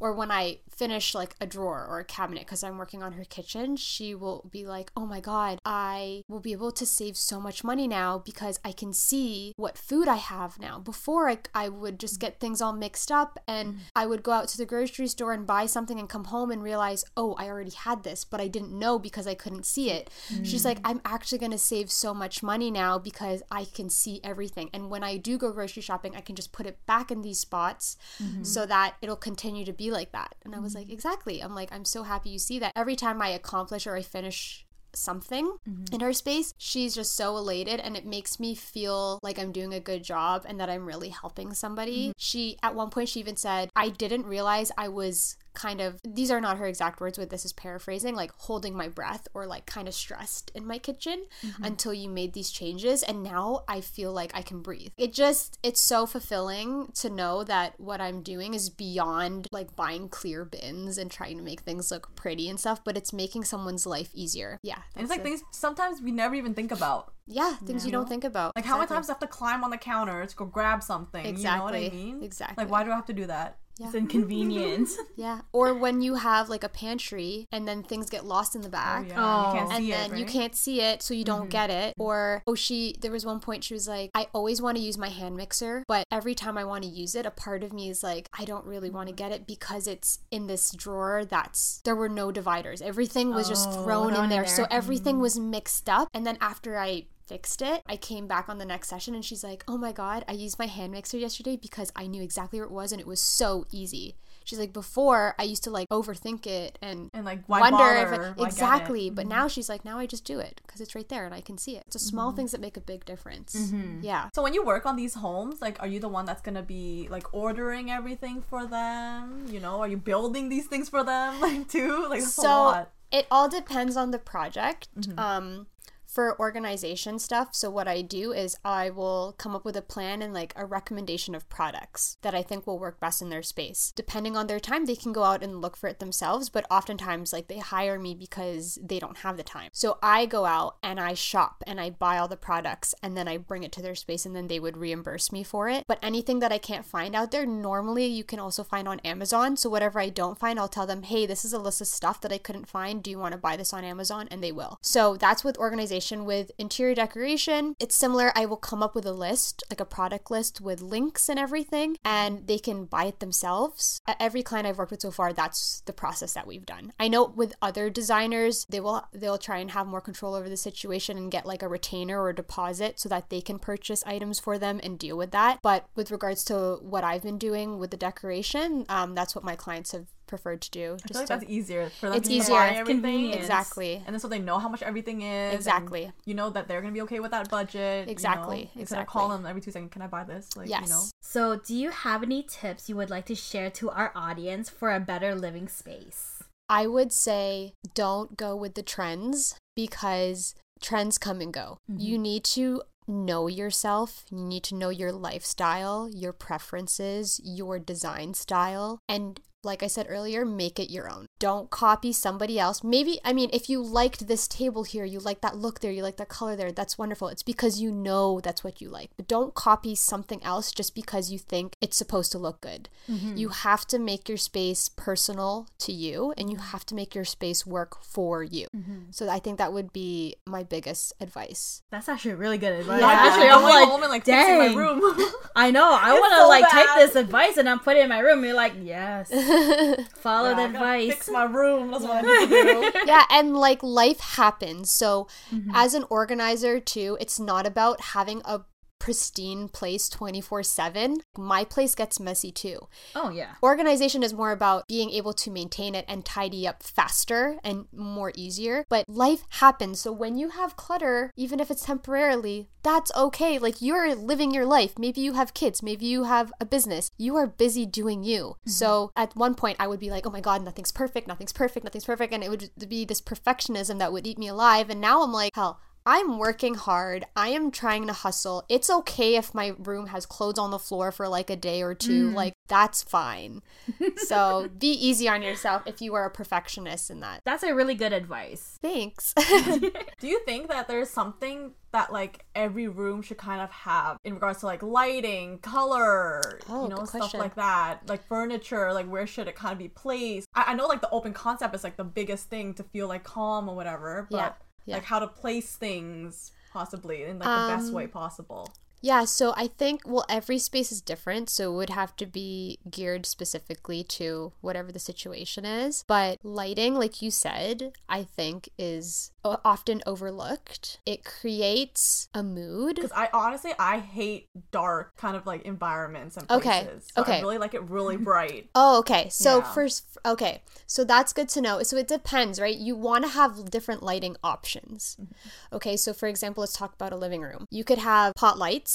or 0.01 0.13
when 0.13 0.31
I 0.31 0.59
finish 0.69 1.15
like 1.15 1.37
a 1.41 1.47
drawer 1.47 1.87
or 1.89 2.01
a 2.01 2.05
cabinet 2.05 2.47
because 2.47 2.65
I'm 2.65 2.79
working 2.79 3.03
on 3.03 3.13
her 3.13 3.25
kitchen, 3.25 3.77
she 3.77 4.15
will 4.15 4.49
be 4.51 4.65
like, 4.65 4.91
Oh 4.97 5.07
my 5.07 5.21
God, 5.21 5.59
I 5.65 6.25
will 6.27 6.41
be 6.41 6.53
able 6.53 6.73
to 6.73 6.87
save 6.87 7.17
so 7.17 7.39
much 7.39 7.63
money 7.63 7.87
now 7.87 8.19
because 8.19 8.59
I 8.65 8.73
can 8.73 8.93
see 8.93 9.53
what 9.57 9.77
food 9.77 10.09
I 10.09 10.17
have 10.17 10.59
now. 10.59 10.79
Before, 10.79 11.29
I, 11.29 11.39
I 11.55 11.69
would 11.69 12.01
just 12.01 12.19
get 12.19 12.41
things 12.41 12.63
all 12.63 12.73
mixed 12.73 13.13
up 13.13 13.39
and 13.47 13.69
mm-hmm. 13.69 13.81
I 13.95 14.07
would 14.07 14.23
go 14.23 14.33
out 14.33 14.49
to 14.49 14.59
the 14.59 14.65
grocery 14.65 15.07
store 15.07 15.33
and 15.33 15.47
buy 15.47 15.67
something 15.67 15.99
and 15.99 16.09
come 16.09 16.25
home 16.25 16.51
and 16.51 16.63
realize, 16.63 17.05
Oh, 17.17 17.35
I 17.35 17.49
already 17.49 17.73
had 17.73 18.03
this, 18.03 18.25
but 18.25 18.41
I 18.41 18.49
didn't 18.49 18.77
know 18.77 18.99
because 18.99 19.27
I 19.27 19.35
couldn't 19.35 19.67
see 19.67 19.91
it. 19.91 20.09
She's 20.43 20.65
like, 20.65 20.79
mm. 20.79 20.91
I'm 20.91 21.01
actually 21.05 21.39
going 21.39 21.53
to 21.53 21.59
save 21.59 21.91
so 21.91 22.15
much 22.15 22.43
money 22.43 22.71
now 22.71 22.99
because 22.99 23.43
I 23.51 23.65
can 23.65 23.91
see 23.91 24.21
everything. 24.25 24.71
And 24.73 24.89
when 24.89 25.05
I 25.05 25.19
do 25.19 25.37
go 25.37 25.53
grocery 25.53 25.83
shopping, 25.83 26.17
I 26.17 26.21
can 26.21 26.37
just 26.37 26.53
put 26.53 26.67
it 26.67 26.79
back 26.87 27.11
in 27.11 27.21
these 27.21 27.39
spots 27.39 27.97
mm-hmm. 28.23 28.45
so 28.45 28.65
that 28.67 28.95
it'll 29.03 29.17
continue 29.17 29.65
to 29.65 29.73
be 29.73 29.90
like 29.91 30.13
that. 30.13 30.35
And 30.45 30.55
I 30.55 30.59
was 30.59 30.75
like, 30.75 30.85
mm-hmm. 30.85 30.95
exactly. 30.95 31.41
I'm 31.41 31.55
like, 31.55 31.73
I'm 31.73 31.85
so 31.85 32.03
happy 32.03 32.31
you 32.31 32.39
see 32.39 32.59
that. 32.59 32.73
Every 32.77 32.97
time 32.97 33.21
I 33.23 33.29
accomplish 33.29 33.87
or 33.87 33.95
I 33.95 34.03
finish 34.03 34.67
something 34.93 35.57
mm-hmm. 35.69 35.95
in 35.95 36.01
her 36.01 36.13
space, 36.13 36.53
she's 36.59 36.95
just 36.95 37.15
so 37.15 37.37
elated 37.37 37.81
and 37.81 37.97
it 37.97 38.07
makes 38.07 38.41
me 38.41 38.55
feel 38.55 39.19
like 39.23 39.39
I'm 39.39 39.53
doing 39.53 39.73
a 39.73 39.81
good 39.81 40.03
job 40.03 40.45
and 40.49 40.59
that 40.61 40.71
I'm 40.71 40.87
really 40.87 41.11
helping 41.11 41.55
somebody. 41.55 42.09
Mm-hmm. 42.09 42.13
She, 42.17 42.59
at 42.63 42.75
one 42.75 42.91
point, 42.91 43.09
she 43.09 43.21
even 43.21 43.37
said, 43.37 43.71
I 43.77 43.91
didn't 43.91 44.27
realize 44.27 44.73
I 44.77 44.89
was 44.89 45.37
kind 45.55 45.81
of 45.81 46.01
these 46.05 46.31
are 46.31 46.41
not 46.41 46.59
her 46.59 46.67
exact 46.67 47.01
words, 47.01 47.19
but 47.19 47.31
this 47.31 47.45
is 47.45 47.53
paraphrasing, 47.53 48.15
like 48.15 48.33
holding 48.37 48.75
my 48.75 48.89
breath 48.89 49.29
or 49.35 49.47
like 49.47 49.67
kind 49.67 49.89
of 49.89 49.95
stressed 49.95 50.51
in 50.55 50.67
my 50.67 50.79
kitchen 50.79 51.27
mm-hmm. 51.43 51.65
until 51.65 51.93
you 51.93 52.09
made 52.09 52.33
these 52.33 52.51
changes 52.51 53.03
and 53.03 53.23
now 53.23 53.65
I 53.69 53.81
feel 53.81 54.13
like 54.13 54.31
I 54.35 54.43
can 54.43 54.63
breathe. 54.63 54.91
It 54.97 55.13
just 55.13 55.59
it's 55.63 55.81
so 55.81 56.07
fulfilling 56.07 56.93
to 56.97 57.11
know 57.11 57.45
that 57.45 57.79
what 57.79 58.01
I'm 58.01 58.23
doing 58.23 58.55
is 58.55 58.71
beyond 58.71 59.47
like 59.53 59.75
buying 59.77 60.09
clear 60.09 60.45
bins 60.45 60.99
and 60.99 61.11
trying 61.11 61.37
to 61.39 61.43
make 61.43 61.61
things 61.61 61.91
look 61.91 62.15
pretty 62.15 62.49
and 62.49 62.59
stuff, 62.59 62.85
but 62.85 62.97
it's 62.97 63.13
making 63.13 63.45
someone's 63.45 63.87
life 63.87 64.11
easier. 64.15 64.59
Yeah. 64.63 64.79
And 64.95 65.03
it's 65.03 65.11
like 65.11 65.21
it. 65.21 65.25
things 65.25 65.43
sometimes 65.53 66.01
we 66.01 66.13
never 66.13 66.35
even 66.35 66.55
think 66.55 66.73
about. 66.73 67.13
Yeah, 67.27 67.55
things 67.57 67.87
you 67.87 67.93
don't 67.93 68.09
think 68.09 68.25
about. 68.25 68.57
Like 68.57 68.65
how 68.65 68.77
many 68.77 68.89
times 68.89 69.09
I 69.09 69.13
have 69.13 69.21
to 69.21 69.29
climb 69.29 69.63
on 69.63 69.71
the 69.71 69.79
counter 69.79 70.27
to 70.27 70.37
go 70.37 70.45
grab 70.45 70.83
something? 70.83 71.25
Exactly. 71.25 71.41
You 71.51 71.59
know 71.59 71.65
what 71.65 71.75
I 71.75 71.97
mean? 71.97 72.23
Exactly. 72.25 72.65
Like 72.65 72.71
why 72.73 72.83
do 72.83 72.91
I 72.91 72.97
have 72.97 73.07
to 73.07 73.13
do 73.13 73.27
that? 73.27 73.59
It's 73.87 73.95
inconvenient. 73.95 74.89
Yeah. 75.17 75.41
Or 75.53 75.75
when 75.75 76.01
you 76.01 76.15
have 76.15 76.49
like 76.49 76.65
a 76.65 76.69
pantry 76.69 77.47
and 77.53 77.69
then 77.69 77.83
things 77.83 78.09
get 78.09 78.25
lost 78.25 78.55
in 78.55 78.63
the 78.63 78.69
oh, 78.69 78.71
back. 78.71 79.05
Oh, 79.05 79.09
yeah. 79.09 79.15
Oh. 79.19 79.53
you 79.53 79.59
can't 79.59 79.71
oh. 79.71 79.77
And 79.77 79.91
then 79.91 80.13
it, 80.13 80.19
you 80.19 80.25
can't 80.25 80.57
see 80.57 80.81
it, 80.81 81.03
so 81.03 81.13
you 81.13 81.25
don't 81.25 81.43
mm-hmm. 81.43 81.49
get 81.51 81.69
it. 81.69 81.95
Or, 81.99 82.43
oh, 82.47 82.55
she, 82.55 82.97
there 83.01 83.11
was 83.11 83.27
one 83.27 83.41
point 83.41 83.65
she 83.65 83.75
was 83.75 83.87
like, 83.87 84.11
I 84.15 84.29
always 84.33 84.63
want 84.63 84.79
to 84.79 84.83
use 84.83 84.97
my 84.97 85.09
hand 85.09 85.37
mixer, 85.37 85.85
but 85.89 86.07
every 86.11 86.35
time 86.35 86.57
I 86.57 86.65
want 86.65 86.85
to 86.85 86.89
use 86.89 87.15
it, 87.15 87.27
a 87.27 87.31
part 87.31 87.63
of 87.63 87.73
me 87.73 87.91
is 87.91 88.03
like, 88.03 88.29
I 88.39 88.47
don't 88.47 88.65
really 88.65 88.89
want 88.89 89.09
to 89.09 89.15
get 89.15 89.31
it 89.31 89.47
because 89.47 89.87
it's 89.87 90.21
in 90.31 90.47
this 90.47 90.71
drawer 90.73 91.27
that's, 91.27 91.83
there 91.85 91.97
were 91.97 92.09
no 92.09 92.33
dividers. 92.33 92.81
Everything 92.81 93.35
was 93.35 93.49
just 93.49 93.69
Oh, 93.69 93.85
thrown 93.85 94.11
thrown 94.11 94.25
in 94.25 94.25
in 94.25 94.31
there. 94.31 94.47
So 94.47 94.63
there. 94.63 94.73
everything 94.73 95.17
mm. 95.17 95.21
was 95.21 95.39
mixed 95.39 95.89
up. 95.89 96.09
And 96.15 96.27
then 96.27 96.39
after 96.41 96.79
I, 96.79 97.05
fixed 97.31 97.63
it. 97.63 97.83
I 97.95 97.97
came 97.97 98.27
back 98.27 98.49
on 98.49 98.59
the 98.59 98.65
next 98.75 98.89
session 98.89 99.15
and 99.15 99.25
she's 99.25 99.43
like, 99.51 99.63
"Oh 99.73 99.79
my 99.87 99.93
god, 99.93 100.25
I 100.29 100.33
used 100.33 100.59
my 100.59 100.67
hand 100.77 100.93
mixer 100.93 101.17
yesterday 101.27 101.57
because 101.57 101.91
I 102.03 102.05
knew 102.13 102.23
exactly 102.23 102.59
where 102.59 102.67
it 102.67 102.73
was 102.81 102.91
and 102.93 103.01
it 103.01 103.07
was 103.07 103.21
so 103.23 103.49
easy." 103.71 104.17
She's 104.45 104.59
like, 104.59 104.73
"Before 104.73 105.35
I 105.39 105.45
used 105.45 105.63
to 105.65 105.71
like 105.79 105.89
overthink 105.91 106.47
it 106.47 106.79
and 106.83 107.11
And 107.15 107.25
like 107.25 107.41
why 107.47 107.61
wonder 107.61 107.77
bother? 107.79 108.03
if 108.03 108.37
Why 108.39 108.45
it, 108.45 108.49
exactly." 108.49 109.05
But 109.19 109.27
now 109.27 109.45
she's 109.49 109.69
like, 109.69 109.85
"Now 109.85 109.99
I 109.99 110.07
just 110.07 110.25
do 110.25 110.39
it 110.41 110.61
because 110.67 110.81
it's 110.81 110.95
right 110.95 111.09
there 111.09 111.25
and 111.25 111.35
I 111.35 111.41
can 111.49 111.57
see 111.59 111.77
it." 111.77 111.85
It's 111.87 111.95
the 111.95 112.07
small 112.13 112.33
things 112.33 112.51
that 112.53 112.61
make 112.61 112.77
a 112.77 112.81
big 112.93 113.05
difference. 113.05 113.55
Yeah. 114.03 114.29
So 114.35 114.43
when 114.43 114.55
you 114.55 114.65
work 114.65 114.85
on 114.87 114.97
these 114.97 115.15
homes, 115.15 115.61
like, 115.63 115.77
are 115.83 115.87
you 115.95 116.01
the 116.01 116.09
one 116.19 116.25
that's 116.25 116.43
gonna 116.43 116.63
be 116.79 117.07
like 117.11 117.27
ordering 117.33 117.91
everything 117.91 118.43
for 118.51 118.67
them? 118.67 119.47
You 119.55 119.61
know, 119.61 119.81
are 119.83 119.89
you 119.89 119.97
building 120.13 120.49
these 120.49 120.67
things 120.67 120.89
for 120.89 121.05
them, 121.05 121.41
like 121.41 121.69
too? 121.77 122.07
Like 122.09 122.23
so 122.23 122.43
lot. 122.43 122.91
it 123.13 123.27
all 123.31 123.49
depends 123.49 123.95
on 123.97 124.11
the 124.11 124.19
project 124.19 124.89
Mm-hmm. 124.99 125.19
um 125.19 125.67
for 126.11 126.39
organization 126.41 127.19
stuff. 127.19 127.55
So 127.55 127.71
what 127.71 127.87
i 127.87 128.03
do 128.03 128.33
is 128.33 128.57
i 128.65 128.91
will 128.91 129.35
come 129.39 129.55
up 129.55 129.65
with 129.65 129.77
a 129.77 129.83
plan 129.83 130.23
and 130.23 130.35
like 130.35 130.53
a 130.57 130.67
recommendation 130.67 131.35
of 131.35 131.49
products 131.49 132.17
that 132.23 132.35
i 132.35 132.43
think 132.43 132.67
will 132.67 132.79
work 132.79 132.99
best 132.99 133.23
in 133.23 133.31
their 133.31 133.43
space. 133.43 133.93
Depending 133.95 134.37
on 134.37 134.47
their 134.49 134.61
time 134.61 134.87
they 134.87 134.97
can 134.97 135.13
go 135.13 135.23
out 135.23 135.43
and 135.43 135.61
look 135.61 135.77
for 135.77 135.89
it 135.89 136.01
themselves 136.01 136.49
but 136.49 136.67
oftentimes 136.71 137.33
like 137.33 137.47
they 137.47 137.59
hire 137.59 137.99
me 137.99 138.15
because 138.15 138.79
they 138.83 138.99
don't 138.99 139.19
have 139.19 139.37
the 139.37 139.43
time. 139.43 139.71
So 139.73 139.99
i 140.03 140.27
go 140.27 140.45
out 140.45 140.77
and 140.83 140.99
i 140.99 141.15
shop 141.15 141.63
and 141.67 141.81
i 141.81 141.91
buy 141.91 142.19
all 142.19 142.29
the 142.29 142.37
products 142.37 142.95
and 143.03 143.17
then 143.17 143.29
i 143.29 143.37
bring 143.37 143.63
it 143.63 143.73
to 143.73 143.83
their 143.83 143.95
space 143.95 144.27
and 144.27 144.35
then 144.35 144.49
they 144.49 144.61
would 144.61 144.77
reimburse 144.77 145.31
me 145.31 145.45
for 145.45 145.69
it. 145.69 145.85
But 145.87 146.01
anything 146.03 146.41
that 146.41 146.53
i 146.53 146.59
can't 146.59 146.85
find 146.85 147.15
out 147.15 147.31
there 147.31 147.47
normally 147.47 148.07
you 148.07 148.25
can 148.25 148.41
also 148.41 148.65
find 148.65 148.89
on 148.89 149.01
amazon. 149.01 149.57
So 149.57 149.71
whatever 149.71 150.01
i 150.01 150.09
don't 150.09 150.39
find 150.39 150.59
i'll 150.59 150.69
tell 150.69 150.87
them 150.87 151.05
hey 151.05 151.25
this 151.27 151.45
is 151.45 151.53
a 151.53 151.59
list 151.59 151.81
of 151.81 151.87
stuff 151.87 152.21
that 152.23 152.33
i 152.33 152.39
couldn't 152.39 152.69
find. 152.69 153.03
Do 153.03 153.11
you 153.11 153.19
want 153.19 153.33
to 153.33 153.39
buy 153.39 153.57
this 153.57 153.73
on 153.73 153.85
amazon? 153.85 154.27
And 154.31 154.43
they 154.43 154.53
will. 154.53 154.79
So 154.83 155.17
that's 155.17 155.45
with 155.45 155.57
organization 155.59 156.00
with 156.09 156.51
interior 156.59 156.95
decoration. 156.95 157.75
It's 157.79 157.95
similar. 157.95 158.33
I 158.35 158.47
will 158.47 158.57
come 158.57 158.83
up 158.83 158.95
with 158.95 159.07
a 159.07 159.13
list 159.13 159.63
like 159.71 159.81
a 159.81 159.85
product 159.85 160.31
list 160.31 160.61
with 160.61 160.81
links 160.81 161.29
and 161.29 161.39
everything 161.39 161.97
and 162.05 162.47
they 162.47 162.59
can 162.59 162.85
buy 162.85 163.05
it 163.05 163.21
themselves. 163.21 164.01
Every 164.19 164.43
client 164.43 164.67
i've 164.67 164.79
worked 164.79 164.91
with 164.91 165.03
so 165.03 165.11
far 165.11 165.33
that's 165.33 165.83
the 165.87 165.93
process 165.93 166.33
that 166.35 166.47
we've 166.47 166.67
done. 166.67 166.93
I 166.99 167.09
know 167.09 167.25
with 167.25 167.55
other 167.63 167.91
designers 167.91 168.67
they 168.69 168.81
will 168.81 169.05
they'll 169.13 169.39
try 169.39 169.59
and 169.59 169.71
have 169.73 169.87
more 169.87 170.01
control 170.01 170.35
over 170.35 170.49
the 170.49 170.57
situation 170.57 171.17
and 171.17 171.31
get 171.31 171.47
like 171.47 171.63
a 171.63 171.69
retainer 171.69 172.21
or 172.21 172.33
deposit 172.33 172.99
so 172.99 173.09
that 173.09 173.31
they 173.31 173.41
can 173.41 173.59
purchase 173.59 174.03
items 174.07 174.39
for 174.41 174.59
them 174.59 174.81
and 174.83 174.99
deal 174.99 175.17
with 175.17 175.31
that. 175.33 175.61
But 175.63 175.87
with 175.95 176.11
regards 176.11 176.45
to 176.47 176.79
what 176.83 177.05
i've 177.05 177.23
been 177.23 177.39
doing 177.39 177.79
with 177.79 177.91
the 177.91 177.97
decoration 177.97 178.85
um, 178.89 179.15
that's 179.15 179.35
what 179.35 179.45
my 179.45 179.57
clients 179.57 179.93
have 179.93 180.07
preferred 180.31 180.63
to 180.63 180.71
do 180.71 180.97
I 181.05 181.09
feel 181.09 181.21
like 181.21 181.27
to- 181.27 181.35
that's 181.35 181.45
easier 181.51 181.91
for 181.91 182.07
them 182.09 182.17
It's 182.19 182.29
to 182.29 182.35
easier. 182.35 182.57
buy 182.57 182.69
everything. 182.71 183.03
convenient. 183.03 183.41
exactly 183.41 183.93
And 184.07 184.15
then 184.15 184.21
so 184.21 184.29
they 184.29 184.39
know 184.39 184.59
how 184.59 184.69
much 184.71 184.83
everything 184.83 185.21
is. 185.23 185.55
Exactly. 185.55 186.11
You 186.25 186.35
know 186.35 186.49
that 186.51 186.67
they're 186.69 186.81
gonna 186.81 186.93
be 186.95 187.03
okay 187.03 187.21
with 187.21 187.33
that 187.33 187.51
budget. 187.51 188.07
you 188.07 188.13
Exactly, 188.13 188.63
know? 188.75 188.81
Instead 188.81 189.01
of 189.01 189.07
calling 189.07 189.33
exactly. 189.33 189.43
them 189.43 189.51
every 189.51 189.61
two 189.61 189.71
seconds, 189.73 189.93
can 189.93 190.03
I 190.03 190.07
buy 190.07 190.25
this? 190.25 190.57
Like 190.57 190.69
yes 190.71 190.83
you 190.85 190.89
know. 190.95 191.03
So, 191.23 191.57
do 191.57 191.75
you 191.75 191.91
have 191.91 192.23
any 192.23 192.43
tips 192.43 192.89
you 192.89 192.97
would 192.97 193.11
like 193.11 193.27
to 193.27 193.35
share 193.35 193.69
to 193.71 193.91
our 193.91 194.11
audience 194.15 194.71
for 194.71 194.89
a 194.95 195.01
better 195.01 195.35
living 195.35 195.69
space? 195.69 196.43
I 196.69 196.87
would 196.87 197.13
say 197.13 197.75
don't 197.95 198.37
go 198.37 198.55
with 198.57 198.75
the 198.75 198.83
trends 198.95 199.57
because 199.75 200.55
trends 200.81 201.19
come 201.19 201.41
and 201.41 201.53
go. 201.53 201.79
Mm-hmm. 201.91 202.01
You 202.01 202.19
need 202.19 202.45
to 202.57 202.83
know 203.09 203.49
yourself, 203.49 204.25
you 204.31 204.45
need 204.45 204.63
to 204.63 204.75
know 204.77 204.89
your 204.89 205.11
lifestyle, 205.11 206.09
your 206.13 206.33
preferences, 206.33 207.41
your 207.45 207.79
design 207.79 208.35
style, 208.35 209.01
and 209.09 209.41
like 209.63 209.83
I 209.83 209.87
said 209.87 210.07
earlier, 210.09 210.45
make 210.45 210.79
it 210.79 210.91
your 210.91 211.09
own. 211.09 211.27
Don't 211.39 211.71
copy 211.71 212.13
somebody 212.13 212.59
else. 212.59 212.83
Maybe, 212.83 213.21
I 213.25 213.33
mean, 213.33 213.51
if 213.53 213.69
you 213.71 213.83
liked 213.83 214.27
this 214.27 214.49
table 214.49 214.85
here, 214.85 215.05
you 215.05 215.21
like 215.21 215.41
that 215.41 215.57
look 215.57 215.81
there, 215.81 215.93
you 215.93 216.03
like 216.03 216.17
that 216.17 216.29
color 216.29 216.57
there, 216.57 216.73
that's 216.73 216.99
wonderful. 216.99 217.29
It's 217.29 217.43
because 217.43 217.81
you 217.81 217.91
know 217.91 218.41
that's 218.41 218.65
what 218.65 218.81
you 218.81 218.89
like. 218.89 219.11
But 219.17 219.29
don't 219.29 219.55
copy 219.55 219.95
something 219.95 220.43
else 220.43 220.73
just 220.73 220.95
because 220.95 221.31
you 221.31 221.39
think 221.39 221.75
it's 221.81 221.97
supposed 221.97 222.33
to 222.33 222.39
look 222.39 222.61
good. 222.61 222.89
Mm-hmm. 223.09 223.37
You 223.37 223.49
have 223.51 223.87
to 223.89 223.99
make 223.99 224.29
your 224.29 224.39
space 224.39 224.89
personal 224.89 225.69
to 225.79 225.93
you 225.93 226.35
and 226.37 226.51
you 226.51 226.57
have 226.57 226.85
to 226.87 226.95
make 226.95 227.15
your 227.15 227.25
space 227.25 227.67
work 227.67 228.03
for 228.03 228.43
you. 228.43 228.67
Mm-hmm. 228.77 229.11
So 229.11 229.29
I 229.29 229.39
think 229.39 229.59
that 229.59 229.73
would 229.73 229.93
be 229.93 230.37
my 230.47 230.63
biggest 230.63 231.13
advice. 231.21 231.83
That's 231.91 232.09
actually 232.09 232.35
really 232.35 232.59
good 232.59 232.73
advice. 232.73 233.01
Yeah. 233.01 233.09
Actually, 233.11 233.49
I'm 233.49 233.61
I'm 233.61 233.63
like, 233.65 233.89
home 233.89 234.03
and 234.03 234.11
like 234.11 234.25
fixing 234.25 234.59
my 234.59 234.69
dang. 234.69 234.77
room. 234.77 235.01
I 235.57 235.71
know. 235.71 235.91
I 235.93 236.13
want 236.19 236.33
to 236.33 236.39
so 236.39 236.49
like 236.49 236.71
take 236.71 236.89
this 236.97 237.17
advice 237.17 237.57
and 237.57 237.69
I'm 237.69 237.81
putting 237.81 238.01
it 238.01 238.05
in 238.05 238.09
my 238.09 238.21
room. 238.21 238.45
You're 238.45 238.55
like, 238.55 238.75
yes, 238.83 239.31
follow 240.15 240.51
Yeah, 240.51 240.57
the 240.57 240.65
advice. 240.65 241.13
Fix 241.13 241.29
my 241.31 241.45
room. 241.45 241.91
That's 241.91 242.05
what 242.05 242.25
I 242.25 242.45
need 242.45 242.49
to 242.49 242.91
do. 242.93 243.01
yeah, 243.07 243.25
and 243.31 243.57
like 243.57 243.83
life 243.83 244.21
happens. 244.21 244.91
So 244.93 245.29
mm-hmm. 245.53 245.71
as 245.75 245.95
an 245.95 246.05
organizer 246.11 246.81
too, 246.81 247.17
it's 247.21 247.41
not 247.41 247.67
about 247.67 248.01
having 248.01 248.43
a 248.45 248.63
pristine 249.01 249.69
place 249.69 250.09
24/7. 250.09 251.23
My 251.37 251.65
place 251.65 251.97
gets 251.97 252.21
messy 252.21 252.53
too. 252.53 252.87
oh 253.17 253.31
yeah. 253.31 253.55
Organization 253.63 254.23
is 254.23 254.33
more 254.33 254.53
about 254.53 254.87
being 254.87 255.11
able 255.11 255.33
to 255.33 255.51
maintain 255.51 255.97
it 255.97 256.05
and 256.07 256.25
tidy 256.25 256.69
up 256.69 256.83
faster 256.85 257.59
and 257.65 257.87
more 257.93 258.31
easier. 258.37 258.85
But 258.89 259.09
life 259.09 259.43
happens. 259.49 260.01
So 260.01 260.13
when 260.13 260.37
you 260.37 260.51
have 260.51 260.77
clutter, 260.77 261.33
even 261.37 261.59
if 261.59 261.71
it's 261.71 261.85
temporarily, 261.85 262.69
that's 262.83 263.11
okay. 263.17 263.59
Like 263.59 263.83
you're 263.83 264.15
living 264.15 264.53
your 264.53 264.67
life. 264.67 264.99
Maybe 264.99 265.21
you 265.21 265.33
have 265.33 265.55
kids. 265.55 265.83
Maybe 265.83 266.07
you 266.07 266.25
have 266.25 266.53
a 266.61 266.65
business. 266.65 267.11
You 267.19 267.37
are 267.37 267.47
busy 267.47 267.87
doing 267.87 268.23
you. 268.23 268.43
Mm-hmm. 268.43 268.71
So 268.71 269.11
at 269.17 269.35
one 269.37 269.55
point, 269.55 269.77
I 269.81 269.87
would 269.87 270.01
be 270.01 270.11
like, 270.11 270.27
oh 270.27 270.31
my 270.31 270.41
God, 270.41 270.63
nothing's 270.63 270.93
perfect. 270.93 271.27
Nothing's 271.27 271.53
perfect. 271.53 271.85
Nothing's 271.85 272.05
perfect. 272.05 272.33
And 272.33 272.45
it 272.45 272.51
would 272.51 272.71
be 272.89 273.05
this 273.05 273.21
perfectionism 273.21 273.99
that 273.99 274.13
would 274.13 274.27
eat 274.27 274.39
me 274.39 274.49
alive. 274.49 274.91
And 274.91 275.01
now 275.01 275.23
I'm 275.23 275.33
like, 275.33 275.55
hell, 275.55 275.81
I'm 276.07 276.39
working 276.39 276.75
hard. 276.75 277.25
I 277.37 277.49
am 277.49 277.71
trying 277.71 278.07
to 278.07 278.13
hustle. 278.13 278.65
It's 278.69 278.89
okay 278.91 279.37
if 279.37 279.55
my 279.55 279.75
room 279.79 280.07
has 280.09 280.27
clothes 280.27 280.59
on 280.59 280.71
the 280.71 280.79
floor 280.79 281.13
for 281.13 281.29
like 281.29 281.51
a 281.51 281.57
day 281.57 281.83
or 281.83 281.95
two. 281.95 282.31
Mm. 282.31 282.35
Like, 282.35 282.55
that's 282.69 283.03
fine. 283.03 283.63
so 284.17 284.69
be 284.79 284.89
easy 284.93 285.29
on 285.29 285.43
yourself 285.43 285.83
if 285.87 286.01
you 286.01 286.15
are 286.15 286.25
a 286.25 286.31
perfectionist 286.31 287.11
in 287.11 287.21
that. 287.21 287.41
That's 287.45 287.63
a 287.63 287.75
really 287.75 287.95
good 287.95 288.13
advice. 288.13 288.79
Thanks. 288.83 289.35
Do 290.21 290.27
you 290.27 290.41
think 290.45 290.69
that 290.69 290.89
there's 290.89 291.11
something 291.11 291.73
that 291.93 292.13
like 292.13 292.45
every 292.55 292.87
room 292.87 293.21
should 293.21 293.37
kind 293.39 293.61
of 293.61 293.71
have 293.71 294.17
in 294.25 294.35
regards 294.35 294.61
to 294.61 294.67
like 294.67 294.83
lighting, 294.83 295.59
color, 295.59 296.61
Oh, 296.69 296.85
you 296.85 296.89
know, 296.89 297.05
stuff 297.05 297.23
question. 297.23 297.41
like 297.41 297.57
that, 297.57 298.09
like 298.09 298.25
furniture, 298.27 298.93
like 298.93 299.07
where 299.07 299.27
should 299.27 299.49
it 299.49 299.57
kind 299.57 299.73
of 299.73 299.79
be 299.79 299.89
placed? 299.89 300.47
I, 300.55 300.67
I 300.69 300.75
know 300.75 300.87
like 300.87 301.01
the 301.01 301.11
open 301.11 301.33
concept 301.33 301.75
is 301.75 301.83
like 301.85 301.97
the 301.97 302.05
biggest 302.05 302.49
thing 302.49 302.75
to 302.75 302.85
feel 302.85 303.09
like 303.09 303.25
calm 303.25 303.69
or 303.69 303.75
whatever, 303.75 304.29
but 304.31 304.37
Yeah, 304.37 304.53
yeah. 304.87 304.95
like 304.97 305.05
how 305.05 305.19
to 305.19 305.27
place 305.27 305.77
things 305.77 306.53
possibly 306.73 307.25
in 307.25 307.39
like 307.39 307.49
the 307.49 307.75
best 307.75 307.89
Um, 307.89 307.95
way 307.95 308.07
possible. 308.07 308.73
Yeah, 309.03 309.25
so 309.25 309.55
I 309.57 309.67
think, 309.67 310.03
well, 310.05 310.27
every 310.29 310.59
space 310.59 310.93
is 310.93 311.01
different, 311.01 311.49
so 311.49 311.73
it 311.73 311.77
would 311.77 311.91
have 311.91 312.15
to 312.17 312.27
be 312.27 312.79
geared 312.91 313.25
specifically 313.25 314.05
to 314.05 314.53
whatever 314.61 314.93
the 314.93 314.99
situation 314.99 315.65
is. 315.65 316.05
But 316.07 316.39
lighting, 316.43 316.95
like 316.95 317.23
you 317.23 317.31
said, 317.31 317.93
I 318.09 318.25
think 318.25 318.69
is 318.79 319.33
often 319.45 320.03
overlooked. 320.07 321.01
It 321.07 321.25
creates 321.25 322.29
a 322.35 322.43
mood. 322.43 322.97
Because 322.97 323.13
I 323.13 323.31
honestly 323.33 323.73
I 323.79 323.99
hate 323.99 324.49
dark 324.71 325.17
kind 325.17 325.37
of 325.37 325.47
like 325.47 325.63
environments 325.63 326.37
and 326.37 326.51
Okay, 326.51 326.83
places. 326.83 327.09
So 327.15 327.23
okay. 327.23 327.39
I 327.39 327.41
really 327.41 327.59
like 327.59 327.75
it 327.75 327.83
really 327.89 328.17
bright. 328.17 328.69
Oh, 328.75 328.99
okay. 328.99 329.29
So 329.31 329.59
Yeah. 329.59 329.63
first, 329.75 330.19
okay. 330.27 330.63
So 330.87 331.05
that's 331.05 331.33
good 331.33 331.49
to 331.51 331.61
know. 331.61 331.83
So 331.83 331.97
it 331.97 332.09
depends, 332.09 332.61
right? 332.61 332.77
You 332.77 332.97
want 332.97 333.25
to 333.25 333.31
have 333.31 333.71
different 333.71 334.03
lighting 334.03 334.37
options. 334.45 335.17
Mm-hmm. 335.21 335.77
Okay. 335.77 335.97
So 335.97 336.13
for 336.13 336.29
example, 336.29 336.61
let's 336.61 336.75
talk 336.75 336.95
about 336.95 337.13
a 337.13 337.17
living 337.17 337.41
room. 337.43 337.65
You 337.71 337.85
could 337.85 337.99
have 337.99 338.35
pot 338.35 338.59
lights 338.59 338.90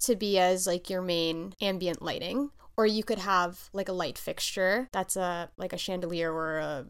to 0.00 0.16
be 0.16 0.38
as 0.38 0.66
like 0.66 0.90
your 0.90 1.02
main 1.02 1.54
ambient 1.60 2.02
lighting. 2.02 2.50
Or 2.76 2.86
you 2.86 3.04
could 3.04 3.18
have 3.18 3.70
like 3.72 3.88
a 3.88 3.92
light 3.92 4.18
fixture 4.18 4.88
that's 4.92 5.16
a 5.16 5.50
like 5.56 5.72
a 5.72 5.78
chandelier 5.78 6.32
or 6.32 6.58
a 6.58 6.86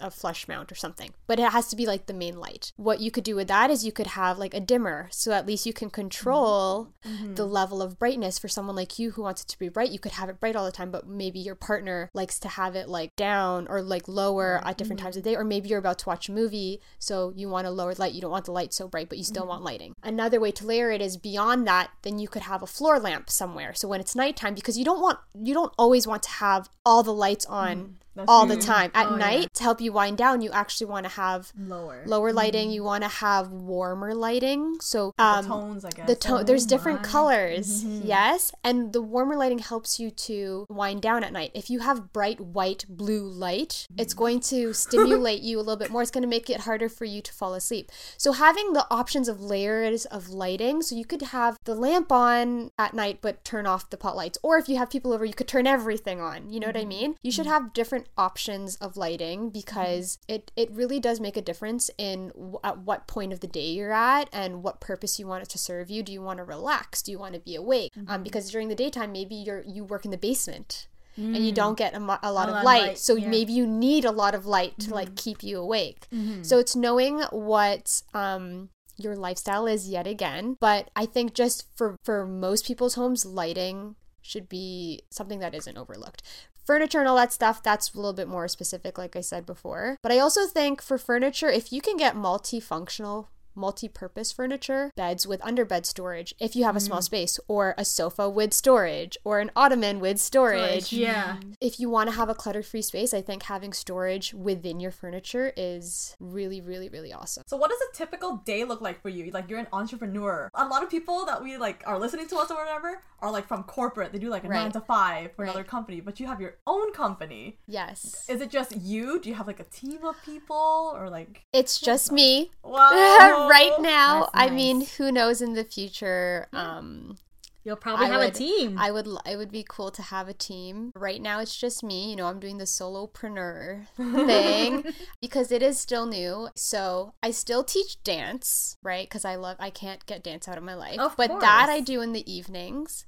a 0.00 0.10
flush 0.10 0.48
mount 0.48 0.70
or 0.70 0.74
something. 0.74 1.10
But 1.26 1.38
it 1.38 1.50
has 1.50 1.68
to 1.68 1.76
be 1.76 1.86
like 1.86 2.06
the 2.06 2.14
main 2.14 2.38
light. 2.38 2.72
What 2.76 3.00
you 3.00 3.10
could 3.10 3.24
do 3.24 3.36
with 3.36 3.48
that 3.48 3.70
is 3.70 3.84
you 3.84 3.92
could 3.92 4.08
have 4.08 4.38
like 4.38 4.54
a 4.54 4.60
dimmer. 4.60 5.08
So 5.10 5.32
at 5.32 5.46
least 5.46 5.66
you 5.66 5.72
can 5.72 5.90
control 5.90 6.92
mm-hmm. 7.04 7.34
the 7.34 7.46
level 7.46 7.80
of 7.82 7.98
brightness. 7.98 8.38
For 8.38 8.48
someone 8.48 8.76
like 8.76 8.98
you 8.98 9.12
who 9.12 9.22
wants 9.22 9.42
it 9.42 9.48
to 9.48 9.58
be 9.58 9.68
bright 9.68 9.90
you 9.90 9.98
could 9.98 10.12
have 10.12 10.28
it 10.28 10.40
bright 10.40 10.56
all 10.56 10.64
the 10.64 10.72
time 10.72 10.90
but 10.90 11.06
maybe 11.06 11.38
your 11.38 11.54
partner 11.54 12.10
likes 12.12 12.38
to 12.40 12.48
have 12.48 12.74
it 12.74 12.88
like 12.88 13.14
down 13.16 13.66
or 13.68 13.82
like 13.82 14.08
lower 14.08 14.58
mm-hmm. 14.58 14.68
at 14.68 14.78
different 14.78 15.00
times 15.00 15.16
of 15.16 15.22
day. 15.22 15.36
Or 15.36 15.44
maybe 15.44 15.68
you're 15.68 15.78
about 15.78 15.98
to 16.00 16.08
watch 16.08 16.28
a 16.28 16.32
movie 16.32 16.80
so 16.98 17.32
you 17.36 17.48
want 17.48 17.66
a 17.66 17.70
lower 17.70 17.94
light. 17.94 18.12
You 18.12 18.20
don't 18.20 18.30
want 18.30 18.44
the 18.44 18.52
light 18.52 18.72
so 18.72 18.88
bright 18.88 19.08
but 19.08 19.18
you 19.18 19.24
still 19.24 19.42
mm-hmm. 19.42 19.50
want 19.50 19.64
lighting. 19.64 19.94
Another 20.02 20.40
way 20.40 20.50
to 20.52 20.66
layer 20.66 20.90
it 20.90 21.00
is 21.00 21.16
beyond 21.16 21.66
that 21.66 21.90
then 22.02 22.18
you 22.18 22.28
could 22.28 22.42
have 22.42 22.62
a 22.62 22.66
floor 22.66 22.98
lamp 22.98 23.30
somewhere. 23.30 23.74
So 23.74 23.88
when 23.88 24.00
it's 24.00 24.16
nighttime 24.16 24.54
because 24.54 24.78
you 24.78 24.84
don't 24.84 25.00
want 25.00 25.18
you 25.40 25.54
don't 25.54 25.72
always 25.78 26.06
want 26.06 26.22
to 26.24 26.30
have 26.30 26.68
all 26.84 27.02
the 27.02 27.12
lights 27.12 27.46
on 27.46 27.76
mm. 27.76 27.92
That's 28.14 28.28
all 28.28 28.46
the 28.46 28.56
time. 28.56 28.90
At 28.94 29.06
Oh, 29.06 29.10
yeah. 29.12 29.16
night 29.16 29.54
to 29.54 29.62
help 29.62 29.80
you 29.80 29.92
wind 29.92 30.18
down 30.18 30.42
you 30.42 30.50
actually 30.50 30.86
want 30.86 31.04
to 31.04 31.12
have 31.12 31.52
Lower. 31.58 32.02
lower 32.06 32.28
mm-hmm. 32.28 32.36
lighting 32.36 32.70
you 32.70 32.84
want 32.84 33.02
to 33.04 33.08
have 33.08 33.50
warmer 33.50 34.14
lighting. 34.14 34.76
So 34.80 35.12
um 35.18 35.42
the 35.42 35.48
tones, 35.48 35.84
I 35.84 35.90
guess. 35.90 36.06
the 36.06 36.16
tone 36.16 36.44
there's 36.44 36.66
different 36.66 37.02
my. 37.02 37.08
colors 37.08 37.84
mm-hmm. 37.84 38.06
yes. 38.06 38.52
And 38.62 38.92
the 38.92 39.02
warmer 39.02 39.36
lighting 39.36 39.60
helps 39.60 39.98
you 39.98 40.10
to 40.10 40.66
wind 40.68 41.02
down 41.02 41.24
at 41.24 41.32
night. 41.32 41.52
If 41.54 41.70
you 41.70 41.80
have 41.80 42.12
bright 42.12 42.40
white 42.40 42.84
blue 42.88 43.26
light 43.26 43.86
it's 43.96 44.14
mm-hmm. 44.14 44.18
going 44.18 44.40
to 44.40 44.72
stimulate 44.84 45.42
you 45.42 45.58
a 45.58 45.62
little 45.62 45.76
bit 45.76 45.90
more. 45.90 46.02
It's 46.02 46.10
going 46.10 46.22
to 46.22 46.28
make 46.28 46.50
it 46.50 46.60
harder 46.60 46.88
for 46.88 47.04
you 47.04 47.22
to 47.22 47.32
fall 47.32 47.54
asleep. 47.54 47.90
So 48.16 48.32
having 48.32 48.72
the 48.72 48.86
options 48.90 49.28
of 49.28 49.40
layers 49.40 50.04
of 50.06 50.28
lighting 50.28 50.82
so 50.82 50.94
you 50.94 51.04
could 51.04 51.22
have 51.22 51.58
the 51.64 51.74
lamp 51.74 52.12
on 52.12 52.70
at 52.78 52.94
night 52.94 53.18
but 53.22 53.44
turn 53.44 53.66
off 53.66 53.90
the 53.90 53.96
pot 53.96 54.16
lights. 54.16 54.38
Or 54.42 54.58
if 54.58 54.68
you 54.68 54.76
have 54.76 54.90
people 54.90 55.12
over 55.12 55.24
you 55.24 55.34
could 55.34 55.48
turn 55.48 55.66
everything 55.66 56.20
on. 56.20 56.50
You 56.50 56.60
know 56.60 56.66
what 56.66 56.76
i 56.76 56.84
mean? 56.84 57.16
You 57.22 57.30
should 57.30 57.46
have 57.46 57.72
different 57.72 58.01
options 58.16 58.76
of 58.76 58.96
lighting 58.96 59.50
because 59.50 60.16
mm-hmm. 60.16 60.34
it 60.34 60.52
it 60.56 60.70
really 60.70 61.00
does 61.00 61.20
make 61.20 61.36
a 61.36 61.42
difference 61.42 61.90
in 61.98 62.28
w- 62.28 62.58
at 62.64 62.78
what 62.78 63.06
point 63.06 63.32
of 63.32 63.40
the 63.40 63.46
day 63.46 63.70
you're 63.70 63.92
at 63.92 64.28
and 64.32 64.62
what 64.62 64.80
purpose 64.80 65.18
you 65.18 65.26
want 65.26 65.42
it 65.42 65.48
to 65.50 65.58
serve 65.58 65.90
you. 65.90 66.02
Do 66.02 66.12
you 66.12 66.22
want 66.22 66.38
to 66.38 66.44
relax? 66.44 67.02
Do 67.02 67.10
you 67.10 67.18
want 67.18 67.34
to 67.34 67.40
be 67.40 67.54
awake? 67.54 67.92
Um, 67.96 68.04
mm-hmm. 68.04 68.22
because 68.22 68.50
during 68.50 68.68
the 68.68 68.74
daytime 68.74 69.12
maybe 69.12 69.34
you're 69.34 69.62
you 69.66 69.84
work 69.84 70.04
in 70.04 70.10
the 70.10 70.18
basement 70.18 70.88
and 71.16 71.36
you 71.36 71.52
mm. 71.52 71.56
don't 71.56 71.76
get 71.76 71.94
a, 71.94 72.00
mo- 72.00 72.18
a 72.22 72.32
lot 72.32 72.48
A 72.48 72.52
of 72.52 72.54
lot 72.54 72.60
of 72.60 72.64
light. 72.64 72.82
light, 72.82 72.98
so 72.98 73.16
yeah. 73.16 73.28
maybe 73.28 73.52
you 73.52 73.66
need 73.66 74.06
a 74.06 74.10
lot 74.10 74.34
of 74.34 74.46
light 74.46 74.78
to 74.78 74.94
like 74.94 75.08
mm-hmm. 75.08 75.16
keep 75.16 75.42
you 75.42 75.58
awake. 75.58 76.06
So 76.40 76.58
it's 76.58 76.74
knowing 76.74 77.20
what 77.30 78.02
um 78.14 78.70
your 78.96 79.16
lifestyle 79.16 79.66
is 79.66 79.88
yet 79.88 80.06
again. 80.06 80.56
But 80.60 80.90
i 80.96 81.06
think 81.06 81.34
just 81.34 81.66
for 81.76 81.96
for 82.02 82.26
most 82.26 82.66
people's 82.66 82.94
homes 82.94 83.26
lighting 83.26 83.96
should 84.22 84.48
be 84.48 85.02
something 85.10 85.40
that 85.40 85.54
isn't 85.54 85.76
overlooked 85.76 86.22
furniture 86.64 87.00
and 87.00 87.08
all 87.08 87.16
that 87.16 87.32
stuff 87.32 87.62
that's 87.62 87.92
a 87.92 87.96
little 87.96 88.12
bit 88.12 88.28
more 88.28 88.48
specific 88.48 88.98
like 88.98 89.16
i 89.16 89.20
said 89.20 89.44
before. 89.46 89.96
But 90.02 90.12
i 90.12 90.18
also 90.18 90.46
think 90.46 90.82
for 90.82 90.98
furniture 90.98 91.48
if 91.48 91.72
you 91.72 91.80
can 91.80 91.96
get 91.96 92.14
multifunctional 92.14 93.26
multi-purpose 93.54 94.32
furniture 94.32 94.90
beds 94.96 95.26
with 95.26 95.40
underbed 95.40 95.84
storage 95.86 96.34
if 96.40 96.54
you 96.56 96.64
have 96.64 96.76
a 96.76 96.80
small 96.80 97.00
mm. 97.00 97.04
space 97.04 97.38
or 97.48 97.74
a 97.78 97.84
sofa 97.84 98.28
with 98.28 98.52
storage 98.52 99.16
or 99.24 99.40
an 99.40 99.50
ottoman 99.56 100.00
with 100.00 100.18
storage 100.18 100.92
Yeah. 100.92 101.36
Mm. 101.42 101.54
if 101.60 101.78
you 101.80 101.88
want 101.90 102.10
to 102.10 102.16
have 102.16 102.28
a 102.28 102.34
clutter 102.34 102.62
free 102.62 102.82
space, 102.82 103.12
I 103.14 103.22
think 103.22 103.44
having 103.44 103.72
storage 103.72 104.34
within 104.34 104.80
your 104.80 104.90
furniture 104.90 105.52
is 105.56 106.16
really, 106.20 106.60
really, 106.60 106.88
really 106.88 107.12
awesome. 107.12 107.44
So 107.46 107.56
what 107.56 107.70
does 107.70 107.80
a 107.92 107.96
typical 107.96 108.36
day 108.44 108.64
look 108.64 108.80
like 108.80 109.00
for 109.02 109.08
you? 109.08 109.30
Like 109.30 109.48
you're 109.48 109.58
an 109.58 109.68
entrepreneur. 109.72 110.48
A 110.54 110.66
lot 110.66 110.82
of 110.82 110.90
people 110.90 111.24
that 111.26 111.42
we 111.42 111.56
like 111.56 111.82
are 111.86 111.98
listening 111.98 112.28
to 112.28 112.36
us 112.36 112.50
or 112.50 112.56
whatever 112.56 113.02
are 113.20 113.30
like 113.30 113.46
from 113.46 113.62
corporate. 113.64 114.12
They 114.12 114.18
do 114.18 114.30
like 114.30 114.44
a 114.44 114.48
Right. 114.48 114.62
nine 114.62 114.72
to 114.72 114.80
five 114.80 115.32
for 115.34 115.42
Right. 115.42 115.50
another 115.50 115.64
company, 115.64 116.00
but 116.00 116.18
you 116.20 116.26
have 116.26 116.40
your 116.40 116.56
own 116.66 116.92
company. 116.92 117.58
Yes. 117.66 118.24
Is 118.28 118.40
it 118.40 118.50
just 118.50 118.76
you? 118.76 119.20
Do 119.20 119.28
you 119.28 119.34
have 119.36 119.46
like 119.46 119.60
a 119.60 119.64
team 119.64 120.04
of 120.04 120.16
people 120.24 120.92
or 120.94 121.08
like 121.10 121.44
It's 121.52 121.78
just 121.80 122.10
me 122.12 122.50
wow 122.64 123.41
right 123.48 123.74
now. 123.80 124.28
I 124.34 124.50
mean, 124.50 124.86
who 124.98 125.10
knows 125.12 125.40
in 125.42 125.54
the 125.54 125.64
future? 125.64 126.48
Um, 126.52 127.16
You'll 127.64 127.76
probably 127.76 128.06
I 128.06 128.08
have 128.08 128.18
would- 128.20 128.30
a 128.30 128.32
team. 128.36 128.76
I 128.76 128.90
would 128.90 129.06
it 129.24 129.36
would 129.36 129.52
be 129.52 129.64
cool 129.68 129.92
to 129.92 130.02
have 130.02 130.28
a 130.28 130.34
team. 130.34 130.90
Right 130.96 131.22
now 131.22 131.38
it's 131.38 131.56
just 131.56 131.84
me, 131.84 132.10
you 132.10 132.16
know, 132.16 132.26
I'm 132.26 132.40
doing 132.40 132.58
the 132.58 132.64
solopreneur 132.64 133.86
thing 133.96 134.84
because 135.20 135.52
it 135.52 135.62
is 135.62 135.78
still 135.78 136.04
new. 136.06 136.48
So, 136.56 137.14
I 137.22 137.30
still 137.30 137.62
teach 137.62 138.02
dance, 138.02 138.76
right? 138.82 139.08
Cuz 139.08 139.24
I 139.24 139.36
love 139.36 139.56
I 139.60 139.70
can't 139.70 140.04
get 140.06 140.24
dance 140.24 140.48
out 140.48 140.58
of 140.58 140.64
my 140.64 140.74
life. 140.74 140.98
Of 140.98 141.16
but 141.16 141.38
that. 141.38 141.68
I 141.68 141.78
do 141.78 142.00
in 142.00 142.12
the 142.12 142.30
evenings. 142.30 143.06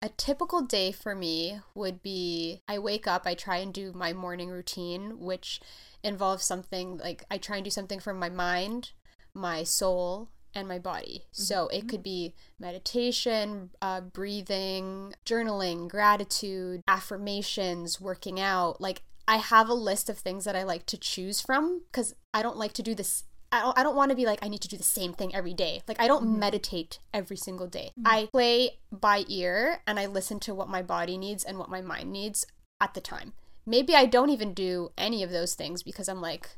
A 0.00 0.08
typical 0.10 0.62
day 0.62 0.92
for 0.92 1.16
me 1.16 1.58
would 1.74 2.00
be 2.00 2.62
I 2.68 2.78
wake 2.78 3.08
up, 3.08 3.22
I 3.26 3.34
try 3.34 3.56
and 3.56 3.74
do 3.74 3.92
my 3.92 4.12
morning 4.12 4.50
routine, 4.50 5.18
which 5.18 5.60
involves 6.04 6.44
something 6.44 6.98
like 6.98 7.24
I 7.28 7.38
try 7.38 7.56
and 7.56 7.64
do 7.64 7.70
something 7.72 7.98
for 7.98 8.14
my 8.14 8.28
mind, 8.30 8.92
my 9.36 9.62
soul, 9.62 10.30
and 10.56 10.66
my 10.66 10.78
body. 10.78 11.24
So 11.30 11.66
mm-hmm. 11.66 11.76
it 11.76 11.88
could 11.88 12.02
be 12.02 12.34
meditation, 12.58 13.70
uh, 13.82 14.00
breathing, 14.00 15.14
journaling, 15.26 15.88
gratitude, 15.88 16.82
affirmations, 16.88 18.00
working 18.00 18.40
out. 18.40 18.80
Like 18.80 19.02
I 19.28 19.36
have 19.36 19.68
a 19.68 19.74
list 19.74 20.08
of 20.08 20.18
things 20.18 20.44
that 20.46 20.56
I 20.56 20.62
like 20.62 20.86
to 20.86 20.96
choose 20.96 21.40
from 21.40 21.82
because 21.92 22.14
I 22.32 22.42
don't 22.42 22.56
like 22.56 22.72
to 22.74 22.82
do 22.82 22.94
this. 22.94 23.24
I 23.52 23.60
don't, 23.60 23.78
I 23.78 23.82
don't 23.82 23.94
want 23.94 24.10
to 24.10 24.16
be 24.16 24.26
like, 24.26 24.38
I 24.42 24.48
need 24.48 24.62
to 24.62 24.68
do 24.68 24.76
the 24.76 24.82
same 24.82 25.12
thing 25.12 25.34
every 25.34 25.54
day. 25.54 25.82
Like, 25.86 26.00
I 26.00 26.08
don't 26.08 26.24
mm-hmm. 26.24 26.40
meditate 26.40 26.98
every 27.14 27.36
single 27.36 27.68
day. 27.68 27.92
Mm-hmm. 27.98 28.06
I 28.06 28.28
play 28.32 28.78
by 28.90 29.24
ear 29.28 29.82
and 29.86 30.00
I 30.00 30.06
listen 30.06 30.40
to 30.40 30.54
what 30.54 30.68
my 30.68 30.82
body 30.82 31.16
needs 31.16 31.44
and 31.44 31.58
what 31.58 31.70
my 31.70 31.80
mind 31.80 32.10
needs 32.10 32.46
at 32.80 32.94
the 32.94 33.00
time. 33.00 33.34
Maybe 33.64 33.94
I 33.94 34.06
don't 34.06 34.30
even 34.30 34.54
do 34.54 34.90
any 34.96 35.22
of 35.22 35.30
those 35.30 35.54
things 35.54 35.82
because 35.82 36.08
I'm 36.08 36.20
like, 36.20 36.50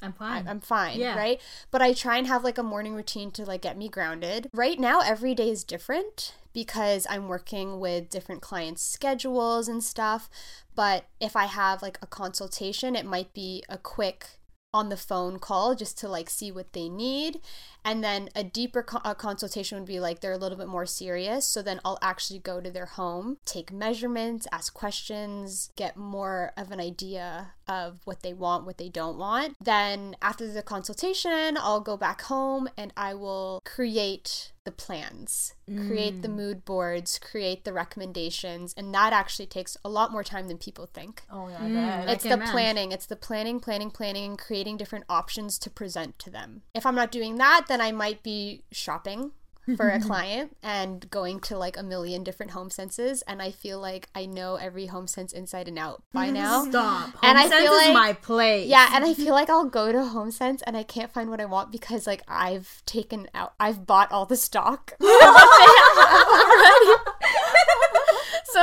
I'm 0.00 0.12
fine. 0.12 0.46
I'm 0.46 0.60
fine, 0.60 0.98
Yeah. 0.98 1.16
right? 1.16 1.40
But 1.70 1.82
I 1.82 1.92
try 1.92 2.18
and 2.18 2.26
have 2.26 2.44
like 2.44 2.58
a 2.58 2.62
morning 2.62 2.94
routine 2.94 3.30
to 3.32 3.44
like 3.44 3.62
get 3.62 3.76
me 3.76 3.88
grounded. 3.88 4.48
Right 4.52 4.78
now, 4.78 5.00
every 5.00 5.34
day 5.34 5.50
is 5.50 5.64
different 5.64 6.34
because 6.52 7.06
I'm 7.10 7.28
working 7.28 7.80
with 7.80 8.08
different 8.08 8.40
clients' 8.42 8.82
schedules 8.82 9.68
and 9.68 9.82
stuff. 9.82 10.28
But 10.74 11.06
if 11.20 11.34
I 11.34 11.46
have 11.46 11.82
like 11.82 11.98
a 12.00 12.06
consultation, 12.06 12.94
it 12.94 13.06
might 13.06 13.32
be 13.34 13.64
a 13.68 13.78
quick 13.78 14.26
on 14.74 14.90
the 14.90 14.96
phone 14.98 15.38
call 15.38 15.74
just 15.74 15.96
to 15.98 16.06
like 16.06 16.28
see 16.28 16.52
what 16.52 16.74
they 16.74 16.90
need 16.90 17.40
and 17.86 18.04
then 18.04 18.28
a 18.36 18.44
deeper 18.44 18.82
co- 18.82 19.00
a 19.02 19.14
consultation 19.14 19.78
would 19.78 19.88
be 19.88 19.98
like 19.98 20.20
they're 20.20 20.32
a 20.32 20.36
little 20.38 20.58
bit 20.58 20.68
more 20.68 20.84
serious 20.84 21.46
so 21.46 21.62
then 21.62 21.80
i'll 21.86 21.98
actually 22.02 22.38
go 22.38 22.60
to 22.60 22.70
their 22.70 22.84
home 22.84 23.38
take 23.46 23.72
measurements 23.72 24.46
ask 24.52 24.74
questions 24.74 25.70
get 25.74 25.96
more 25.96 26.52
of 26.54 26.70
an 26.70 26.80
idea 26.80 27.52
of 27.68 28.00
what 28.04 28.22
they 28.22 28.32
want 28.32 28.64
what 28.64 28.78
they 28.78 28.88
don't 28.88 29.18
want 29.18 29.54
then 29.60 30.16
after 30.22 30.50
the 30.50 30.62
consultation 30.62 31.56
i'll 31.60 31.80
go 31.80 31.96
back 31.96 32.22
home 32.22 32.68
and 32.76 32.92
i 32.96 33.12
will 33.14 33.60
create 33.64 34.52
the 34.64 34.72
plans 34.72 35.54
create 35.86 36.20
the 36.22 36.28
mood 36.28 36.64
boards 36.64 37.18
create 37.18 37.64
the 37.64 37.72
recommendations 37.72 38.74
and 38.76 38.94
that 38.94 39.12
actually 39.12 39.46
takes 39.46 39.76
a 39.84 39.88
lot 39.88 40.12
more 40.12 40.22
time 40.24 40.48
than 40.48 40.58
people 40.58 40.86
think. 40.86 41.22
Oh 41.30 41.48
yeah, 41.48 41.62
I 41.64 41.68
Mm, 41.68 42.08
it's 42.10 42.22
can 42.22 42.30
the 42.30 42.34
imagine. 42.36 42.52
planning 42.52 42.92
it's 42.92 43.06
the 43.06 43.16
planning 43.16 43.60
planning 43.60 43.90
planning 43.90 44.24
and 44.30 44.38
creating 44.38 44.76
different 44.76 45.04
options 45.08 45.58
to 45.60 45.70
present 45.70 46.18
to 46.20 46.30
them. 46.30 46.62
If 46.74 46.84
i'm 46.84 46.94
not 46.94 47.10
doing 47.12 47.36
that 47.36 47.66
then 47.68 47.80
i 47.80 47.92
might 47.92 48.22
be 48.22 48.62
shopping 48.72 49.32
for 49.76 49.88
a 49.88 50.00
client 50.10 50.56
and 50.62 51.08
going 51.10 51.40
to 51.40 51.56
like 51.58 51.76
a 51.76 51.82
million 51.82 52.22
different 52.24 52.52
home 52.52 52.70
senses 52.70 53.22
and 53.22 53.40
i 53.42 53.50
feel 53.50 53.78
like 53.80 54.08
i 54.14 54.24
know 54.26 54.56
every 54.56 54.86
home 54.86 55.06
sense 55.06 55.32
inside 55.32 55.68
and 55.68 55.78
out 55.78 56.02
by 56.12 56.30
now. 56.42 56.64
Stop. 56.64 57.10
And 57.22 57.38
Home 57.38 57.46
I 57.46 57.50
feel 57.50 57.52
Sense 57.58 57.70
is 57.70 57.86
like- 57.86 57.94
my 57.94 58.12
place. 58.14 58.68
yeah 58.68 58.90
and 58.94 59.04
i 59.04 59.14
feel 59.14 59.34
like 59.34 59.50
i'll 59.50 59.68
go 59.68 59.92
to 59.92 60.04
home 60.04 60.30
sense 60.30 60.62
and 60.62 60.76
i 60.76 60.82
can't 60.82 61.12
find 61.12 61.30
what 61.30 61.40
i 61.40 61.44
want 61.44 61.70
because 61.72 62.06
like 62.06 62.22
i've 62.28 62.82
taken 62.86 63.28
out 63.34 63.54
i've 63.60 63.86
bought 63.86 64.10
all 64.12 64.26
the 64.26 64.36
stock 64.36 64.94
so 65.00 65.06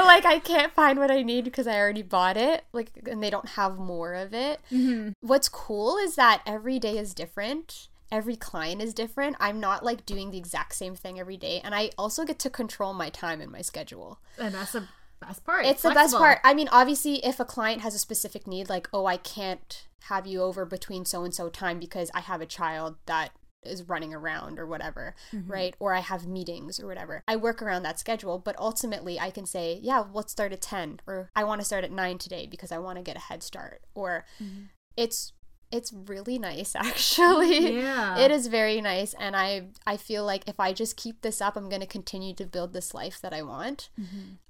like 0.04 0.26
i 0.26 0.40
can't 0.44 0.74
find 0.74 1.00
what 1.00 1.12
i 1.12 1.22
need 1.22 1.44
because 1.44 1.68
i 1.68 1.78
already 1.78 2.02
bought 2.02 2.38
it 2.38 2.64
like 2.74 2.92
and 3.10 3.22
they 3.22 3.30
don't 3.30 3.50
have 3.50 3.78
more 3.78 4.14
of 4.14 4.34
it. 4.34 4.60
Mm-hmm. 4.72 5.10
What's 5.22 5.50
cool 5.50 5.98
is 5.98 6.16
that 6.16 6.42
every 6.46 6.80
day 6.80 6.98
is 6.98 7.14
different 7.14 7.88
every 8.12 8.36
client 8.36 8.82
is 8.82 8.94
different 8.94 9.36
i'm 9.40 9.60
not 9.60 9.84
like 9.84 10.06
doing 10.06 10.32
the 10.32 10.38
exact 10.38 10.76
same 10.76 10.96
thing 10.96 11.20
every 11.20 11.38
day 11.38 11.62
and 11.64 11.74
i 11.74 11.90
also 11.98 12.24
get 12.24 12.40
to 12.40 12.50
control 12.50 12.94
my 12.94 13.10
time 13.10 13.42
and 13.42 13.52
my 13.52 13.62
schedule 13.62 14.20
And 14.38 14.54
that's 14.54 14.74
the 14.74 14.88
best 15.20 15.46
part. 15.46 15.66
it's 15.66 15.82
the 15.82 15.92
best 15.92 16.16
part. 16.16 16.40
I 16.44 16.54
mean, 16.54 16.68
obviously, 16.72 17.26
if 17.26 17.40
a 17.40 17.46
client 17.46 17.82
has 17.82 17.96
a 17.96 18.00
specific 18.00 18.48
need, 18.48 18.70
like, 18.70 18.90
oh, 18.94 19.06
I 19.06 19.18
can't 19.18 19.88
have 20.04 20.28
you 20.28 20.42
over 20.42 20.66
between 20.66 21.06
so 21.06 21.24
and 21.24 21.34
so 21.34 21.50
time 21.50 21.80
because 21.80 22.12
I 22.14 22.20
have 22.20 22.42
a 22.42 22.46
child 22.46 22.98
that 23.06 23.32
is 23.64 23.84
running 23.84 24.14
around 24.14 24.60
or 24.60 24.68
whatever, 24.68 25.16
mm-hmm. 25.32 25.52
right? 25.52 25.76
Or 25.80 25.96
I 25.96 26.02
have 26.02 26.28
meetings 26.28 26.80
or 26.80 26.86
whatever. 26.86 27.24
I 27.28 27.36
work 27.36 27.62
around 27.62 27.82
that 27.84 28.00
schedule, 28.00 28.38
but 28.38 28.56
ultimately 28.60 29.20
I 29.20 29.32
can 29.32 29.48
say, 29.48 29.80
yeah, 29.82 30.04
let's 30.14 30.32
start 30.32 30.54
at 30.54 30.62
10 30.62 31.02
or 31.08 31.32
I 31.36 31.44
want 31.44 31.62
to 31.62 31.66
start 31.66 31.84
at 31.84 31.92
9 31.92 32.18
today 32.20 32.46
because 32.46 32.72
I 32.72 32.78
want 32.78 32.98
to 32.98 33.04
get 33.04 33.18
a 33.18 33.22
head 33.22 33.42
start 33.42 33.82
or 33.96 34.26
mm-hmm. 34.40 34.66
it's 34.96 35.34
it's 35.76 35.92
really 35.94 36.40
nice 36.40 36.76
actually. 36.90 37.76
Yeah. 37.78 38.18
It 38.18 38.32
is 38.32 38.48
very 38.48 38.82
nice 38.82 39.14
and 39.20 39.36
I 39.36 39.68
I 39.86 39.98
feel 39.98 40.24
like 40.26 40.44
if 40.48 40.60
I 40.60 40.74
just 40.74 40.96
keep 40.98 41.22
this 41.22 41.42
up 41.42 41.56
I'm 41.56 41.70
going 41.70 41.82
to 41.82 41.88
continue 41.88 42.34
to 42.36 42.46
build 42.46 42.74
this 42.74 42.94
life 42.94 43.20
that 43.22 43.34
I 43.34 43.42
want. 43.44 43.90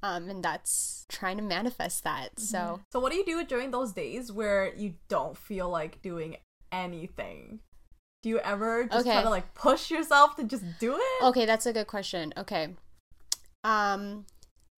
Um 0.02 0.30
and 0.30 0.44
that's 0.44 1.06
trying 1.10 1.38
to 1.38 1.44
manifest 1.44 2.04
that. 2.04 2.40
So 2.40 2.80
So 2.92 3.00
what 3.00 3.12
do 3.12 3.18
you 3.18 3.26
do 3.26 3.44
during 3.46 3.72
those 3.72 3.92
days 3.94 4.32
where 4.32 4.74
you 4.76 4.94
don't 5.10 5.38
feel 5.38 5.70
like 5.70 6.02
doing 6.02 6.38
anything? 6.72 7.60
Do 8.24 8.30
you 8.30 8.40
ever 8.40 8.86
just 8.86 9.06
try 9.06 9.16
Okay. 9.16 9.24
to 9.24 9.30
like 9.30 9.54
push 9.54 9.92
yourself 9.92 10.36
to 10.38 10.44
just 10.44 10.64
do 10.80 10.96
it? 10.96 11.24
Okay, 11.26 11.46
that's 11.46 11.66
a 11.66 11.74
good 11.74 11.88
question. 11.88 12.34
Okay. 12.38 12.76
Um 13.64 14.26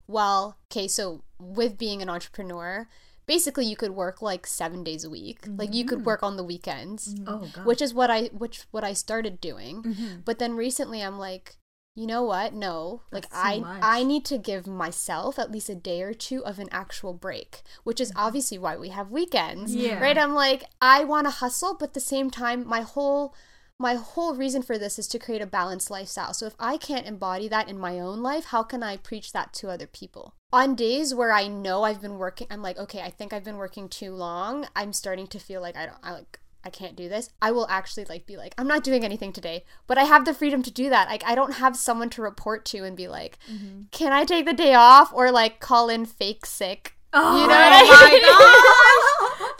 well, 0.06 0.56
okay, 0.72 0.88
so 0.88 1.22
with 1.38 1.76
being 1.76 2.00
an 2.00 2.08
entrepreneur, 2.08 2.88
basically 3.28 3.66
you 3.66 3.76
could 3.76 3.92
work 3.92 4.20
like 4.20 4.46
7 4.46 4.82
days 4.82 5.04
a 5.04 5.10
week. 5.10 5.46
Like 5.46 5.72
you 5.72 5.84
could 5.84 6.04
work 6.04 6.24
on 6.24 6.36
the 6.36 6.42
weekends, 6.42 7.14
oh 7.28 7.48
god. 7.52 7.64
which 7.64 7.80
is 7.80 7.94
what 7.94 8.10
I 8.10 8.30
which 8.32 8.64
what 8.72 8.82
I 8.82 8.94
started 8.94 9.40
doing. 9.40 9.82
Mm-hmm. 9.84 10.20
But 10.24 10.40
then 10.40 10.56
recently 10.56 11.00
I'm 11.02 11.18
like, 11.18 11.56
you 11.94 12.06
know 12.06 12.22
what? 12.22 12.54
No. 12.54 13.02
Like 13.12 13.28
That's 13.28 13.42
too 13.42 13.48
I 13.48 13.58
much. 13.60 13.80
I 13.82 14.02
need 14.02 14.24
to 14.26 14.38
give 14.38 14.66
myself 14.66 15.38
at 15.38 15.52
least 15.52 15.68
a 15.68 15.74
day 15.74 16.02
or 16.02 16.14
two 16.14 16.44
of 16.44 16.58
an 16.58 16.68
actual 16.72 17.12
break, 17.12 17.62
which 17.84 18.00
is 18.00 18.12
obviously 18.16 18.58
why 18.58 18.76
we 18.76 18.88
have 18.88 19.10
weekends. 19.10 19.72
Mm-hmm. 19.72 19.84
Yeah. 19.84 20.00
Right? 20.00 20.18
I'm 20.18 20.34
like 20.34 20.64
I 20.80 21.04
want 21.04 21.26
to 21.26 21.30
hustle, 21.30 21.76
but 21.78 21.90
at 21.90 21.94
the 21.94 22.00
same 22.00 22.30
time 22.30 22.66
my 22.66 22.80
whole 22.80 23.34
my 23.78 23.94
whole 23.94 24.34
reason 24.34 24.62
for 24.62 24.76
this 24.76 24.98
is 24.98 25.06
to 25.08 25.18
create 25.18 25.42
a 25.42 25.46
balanced 25.46 25.90
lifestyle. 25.90 26.34
So 26.34 26.46
if 26.46 26.54
I 26.58 26.76
can't 26.76 27.06
embody 27.06 27.48
that 27.48 27.68
in 27.68 27.78
my 27.78 28.00
own 28.00 28.22
life, 28.22 28.46
how 28.46 28.62
can 28.62 28.82
I 28.82 28.96
preach 28.96 29.32
that 29.32 29.52
to 29.54 29.70
other 29.70 29.86
people? 29.86 30.34
On 30.52 30.74
days 30.74 31.14
where 31.14 31.32
I 31.32 31.46
know 31.46 31.84
I've 31.84 32.00
been 32.00 32.18
working, 32.18 32.48
I'm 32.50 32.62
like, 32.62 32.78
okay, 32.78 33.00
I 33.00 33.10
think 33.10 33.32
I've 33.32 33.44
been 33.44 33.56
working 33.56 33.88
too 33.88 34.12
long. 34.12 34.66
I'm 34.74 34.92
starting 34.92 35.28
to 35.28 35.38
feel 35.38 35.60
like 35.60 35.76
I 35.76 35.86
don't 35.86 35.98
I 36.02 36.12
like 36.12 36.40
I 36.64 36.70
can't 36.70 36.96
do 36.96 37.08
this. 37.08 37.30
I 37.40 37.52
will 37.52 37.68
actually 37.68 38.06
like 38.06 38.26
be 38.26 38.36
like, 38.36 38.54
I'm 38.58 38.66
not 38.66 38.82
doing 38.82 39.04
anything 39.04 39.32
today, 39.32 39.64
but 39.86 39.96
I 39.96 40.04
have 40.04 40.24
the 40.24 40.34
freedom 40.34 40.62
to 40.64 40.72
do 40.72 40.90
that. 40.90 41.08
Like 41.08 41.22
I 41.24 41.36
don't 41.36 41.54
have 41.54 41.76
someone 41.76 42.10
to 42.10 42.22
report 42.22 42.64
to 42.66 42.84
and 42.84 42.96
be 42.96 43.06
like, 43.06 43.38
mm-hmm. 43.50 43.82
can 43.92 44.12
I 44.12 44.24
take 44.24 44.44
the 44.44 44.52
day 44.52 44.74
off 44.74 45.12
or 45.12 45.30
like 45.30 45.60
call 45.60 45.88
in 45.88 46.04
fake 46.04 46.46
sick? 46.46 46.94
Oh 47.12 47.40
You 47.40 47.46
know 47.46 47.54
what 47.54 47.72
I 47.72 47.82
my 47.82 48.10
mean? 48.10 48.87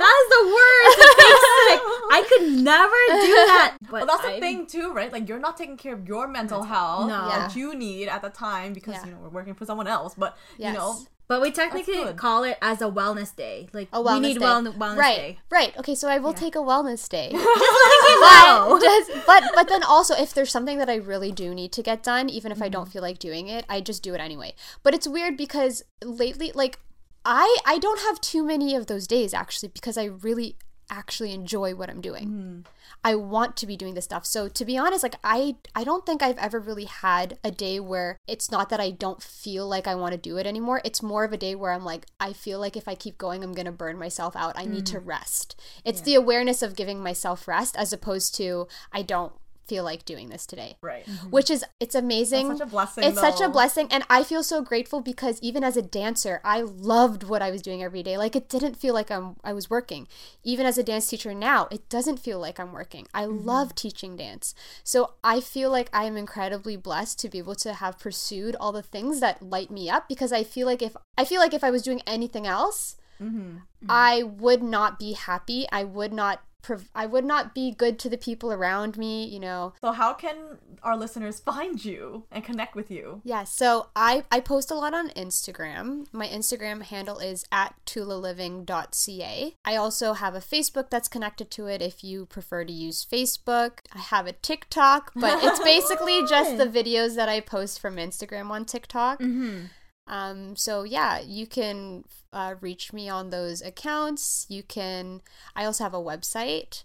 Gosh. 0.09 0.15
That 0.15 0.17
is 0.23 0.29
the 0.37 0.45
worst. 0.57 0.99
It 0.99 1.17
makes 1.19 1.45
sick. 1.69 1.81
I 2.11 2.23
could 2.29 2.65
never 2.65 3.01
do 3.27 3.35
that. 3.47 3.77
But 3.83 3.93
Well, 3.93 4.07
that's 4.07 4.35
the 4.35 4.41
thing 4.41 4.67
too, 4.67 4.93
right? 4.93 5.13
Like 5.13 5.29
you're 5.29 5.39
not 5.39 5.57
taking 5.57 5.77
care 5.77 5.95
of 5.95 6.07
your 6.07 6.27
mental 6.29 6.63
health 6.63 7.09
No. 7.09 7.29
that 7.29 7.57
you 7.57 7.75
need 7.75 8.09
at 8.09 8.23
the 8.23 8.31
time 8.31 8.73
because 8.73 8.95
Yeah. 8.95 9.07
you 9.07 9.11
know 9.13 9.19
we're 9.23 9.29
working 9.29 9.55
for 9.55 9.65
someone 9.65 9.87
else. 9.87 10.15
But 10.17 10.37
you 10.59 10.73
know, 10.73 10.99
But 11.27 11.43
we 11.43 11.51
technically 11.51 12.13
call 12.15 12.45
it 12.45 12.57
as 12.63 12.81
a 12.81 12.87
wellness 12.87 13.37
day. 13.37 13.69
Like 13.73 13.89
A 13.93 14.01
wellness 14.01 14.15
we 14.15 14.21
need 14.21 14.39
day. 14.39 14.45
well- 14.45 14.63
wellness 14.63 14.97
right, 14.97 15.17
day. 15.17 15.39
Right. 15.51 15.77
Okay, 15.79 15.95
so 15.95 16.09
I 16.09 16.19
will 16.19 16.33
take 16.33 16.55
a 16.55 16.59
wellness 16.59 17.07
day. 17.09 17.31
know. 17.33 18.69
but, 18.71 18.81
just, 18.83 19.27
but 19.27 19.45
but 19.55 19.69
then 19.69 19.83
also 19.83 20.15
if 20.15 20.33
there's 20.33 20.51
something 20.51 20.79
that 20.79 20.89
I 20.89 20.97
really 20.97 21.33
do 21.33 21.55
need 21.55 21.73
to 21.73 21.83
get 21.83 22.03
done, 22.03 22.29
even 22.29 22.51
if 22.53 22.63
I 22.63 22.69
don't 22.69 22.85
mm-hmm. 22.85 22.93
feel 22.93 23.03
like 23.03 23.19
doing 23.19 23.49
it, 23.49 23.65
I 23.69 23.81
just 23.81 24.03
do 24.03 24.15
it 24.15 24.21
anyway. 24.21 24.55
But 24.83 24.95
it's 24.95 25.07
weird 25.07 25.37
because 25.37 25.83
lately 26.03 26.53
like 26.55 26.79
I 27.25 27.59
I 27.67 27.79
don't 27.79 28.01
have 28.01 28.21
too 28.21 28.45
many 28.45 28.75
of 28.75 28.87
those 28.87 29.07
days 29.07 29.35
actually 29.35 29.69
because 29.69 29.99
I 29.99 30.05
really 30.05 30.57
actually 30.91 31.33
enjoy 31.33 31.75
what 31.75 31.91
I'm 31.91 32.01
doing. 32.01 32.29
Mm-hmm. 32.29 32.61
I 33.05 33.15
want 33.15 33.57
to 33.59 33.67
be 33.67 33.77
doing 33.77 33.95
this 33.95 34.07
stuff. 34.07 34.25
So 34.25 34.49
to 34.49 34.65
be 34.65 34.77
honest, 34.77 35.03
like 35.03 35.17
I 35.23 35.57
I 35.75 35.85
don't 35.85 36.05
think 36.07 36.23
I've 36.23 36.39
ever 36.39 36.59
really 36.59 36.87
had 36.87 37.39
a 37.45 37.51
day 37.51 37.79
where 37.81 38.17
it's 38.27 38.51
not 38.51 38.71
that 38.71 38.81
I 38.81 38.91
don't 38.91 39.23
feel 39.23 39.69
like 39.69 39.87
I 39.87 39.95
want 39.95 40.13
to 40.13 40.19
do 40.19 40.37
it 40.37 40.47
anymore. 40.47 40.81
It's 40.85 41.03
more 41.03 41.25
of 41.25 41.33
a 41.33 41.37
day 41.37 41.55
where 41.55 41.73
I'm 41.73 41.85
like 41.85 42.07
I 42.19 42.33
feel 42.33 42.59
like 42.59 42.77
if 42.77 42.89
I 42.89 42.95
keep 42.95 43.19
going 43.19 43.45
I'm 43.45 43.53
going 43.53 43.67
to 43.67 43.73
burn 43.73 43.99
myself 43.99 44.35
out. 44.35 44.59
I 44.59 44.65
need 44.65 44.87
to 44.87 45.01
mm. 45.01 45.07
rest. 45.07 45.61
It's 45.85 46.01
the 46.01 46.15
awareness 46.15 46.63
of 46.63 46.77
giving 46.77 47.03
myself 47.03 47.47
rest 47.47 47.77
as 47.77 47.93
opposed 47.93 48.35
to 48.37 48.67
I 48.93 49.03
don't 49.03 49.33
feel 49.69 49.85
like 49.85 50.05
doing 50.05 50.29
this 50.31 50.47
today. 50.47 50.77
right? 50.83 51.07
Which 51.31 51.51
is 51.51 51.65
it's 51.79 51.95
amazing. 51.95 52.49
That's 52.49 52.59
such 52.61 52.69
a 52.69 52.71
blessing. 52.71 53.05
It's 53.05 53.21
such 53.21 53.41
a 53.41 53.49
blessing 53.49 53.89
and 53.91 54.03
I 54.11 54.25
feel 54.25 54.43
so 54.43 54.63
grateful 54.63 55.01
because 55.01 55.39
even 55.43 55.63
as 55.63 55.77
a 55.77 55.83
dancer, 55.83 56.41
I 56.45 56.63
loved 56.63 57.23
what 57.25 57.43
I 57.43 57.51
was 57.51 57.63
doing 57.63 57.83
every 57.83 58.03
day. 58.03 58.17
Like 58.19 58.35
it 58.35 58.49
didn't 58.49 58.77
feel 58.77 58.95
like 58.95 59.11
I'm 59.11 59.37
I 59.45 59.53
was 59.53 59.69
working. 59.71 60.09
Even 60.43 60.67
as 60.67 60.79
a 60.79 60.83
dance 60.83 61.07
teacher 61.09 61.35
now, 61.35 61.69
it 61.71 61.89
doesn't 61.89 62.19
feel 62.19 62.39
like 62.41 62.59
I'm 62.59 62.73
working. 62.73 63.07
I 63.15 63.25
Mm-hmm. 63.29 63.47
love 63.47 63.75
teaching 63.75 64.17
dance. 64.17 64.55
So 64.85 65.13
I 65.23 65.41
feel 65.41 65.71
like 65.71 65.91
I 65.93 66.05
am 66.05 66.17
incredibly 66.17 66.77
blessed 66.77 67.19
to 67.21 67.29
be 67.29 67.39
able 67.39 67.57
to 67.57 67.75
have 67.75 67.99
pursued 67.99 68.57
all 68.59 68.73
the 68.73 68.83
things 68.83 69.21
that 69.21 69.43
light 69.43 69.71
me 69.71 69.91
up 69.91 70.09
because 70.09 70.33
I 70.33 70.45
feel 70.45 70.67
like 70.67 70.81
if 70.83 70.97
I 71.19 71.25
feel 71.25 71.41
like 71.41 71.53
if 71.53 71.63
I 71.63 71.71
was 71.71 71.83
doing 71.83 72.01
anything 72.07 72.47
else, 72.47 72.97
Mm-hmm. 73.21 73.57
I 73.89 74.23
would 74.23 74.63
not 74.63 74.99
be 74.99 75.13
happy. 75.13 75.67
I 75.73 75.83
would 75.83 76.13
not 76.13 76.41
prov- 76.69 76.91
I 76.95 77.07
would 77.07 77.25
not 77.25 77.55
be 77.55 77.71
good 77.73 77.99
to 78.01 78.11
the 78.11 78.19
people 78.19 78.53
around 78.53 78.99
me, 78.99 79.25
you 79.25 79.41
know. 79.41 79.73
So 79.81 79.93
how 79.93 80.13
can 80.13 80.37
our 80.83 80.97
listeners 80.97 81.41
find 81.41 81.83
you 81.83 82.25
and 82.31 82.45
connect 82.45 82.77
with 82.77 82.91
you? 82.91 83.23
Yeah, 83.25 83.45
so 83.45 83.89
I, 83.97 84.25
I 84.31 84.41
post 84.41 84.71
a 84.71 84.75
lot 84.75 84.93
on 84.93 85.09
Instagram. 85.11 86.07
My 86.13 86.27
Instagram 86.27 86.83
handle 86.83 87.19
is 87.19 87.47
at 87.51 87.75
tulaliving.ca. 87.87 89.55
I 89.65 89.77
also 89.77 90.13
have 90.13 90.35
a 90.35 90.41
Facebook 90.41 90.91
that's 90.91 91.09
connected 91.09 91.51
to 91.53 91.67
it 91.67 91.81
if 91.81 92.05
you 92.05 92.27
prefer 92.27 92.65
to 92.65 92.73
use 92.73 93.07
Facebook. 93.11 93.79
I 93.95 93.99
have 93.99 94.27
a 94.27 94.33
TikTok, 94.33 95.13
but 95.17 95.43
it's 95.43 95.61
basically 95.65 96.21
just 96.29 96.59
the 96.59 96.67
videos 96.67 97.17
that 97.17 97.31
I 97.31 97.41
post 97.41 97.81
from 97.81 97.97
Instagram 97.97 98.51
on 98.51 98.67
TikTok. 98.67 99.21
Mm-hmm. 99.21 99.67
Um, 100.09 100.57
so 100.57 100.83
yeah, 100.83 101.21
you 101.21 101.47
can 101.47 102.05
uh, 102.33 102.55
reach 102.61 102.93
me 102.93 103.09
on 103.09 103.31
those 103.31 103.63
accounts. 103.63 104.47
You 104.49 104.63
can. 104.63 105.21
I 105.55 105.65
also 105.65 105.85
have 105.85 105.95
a 105.95 106.03
website. 106.03 106.83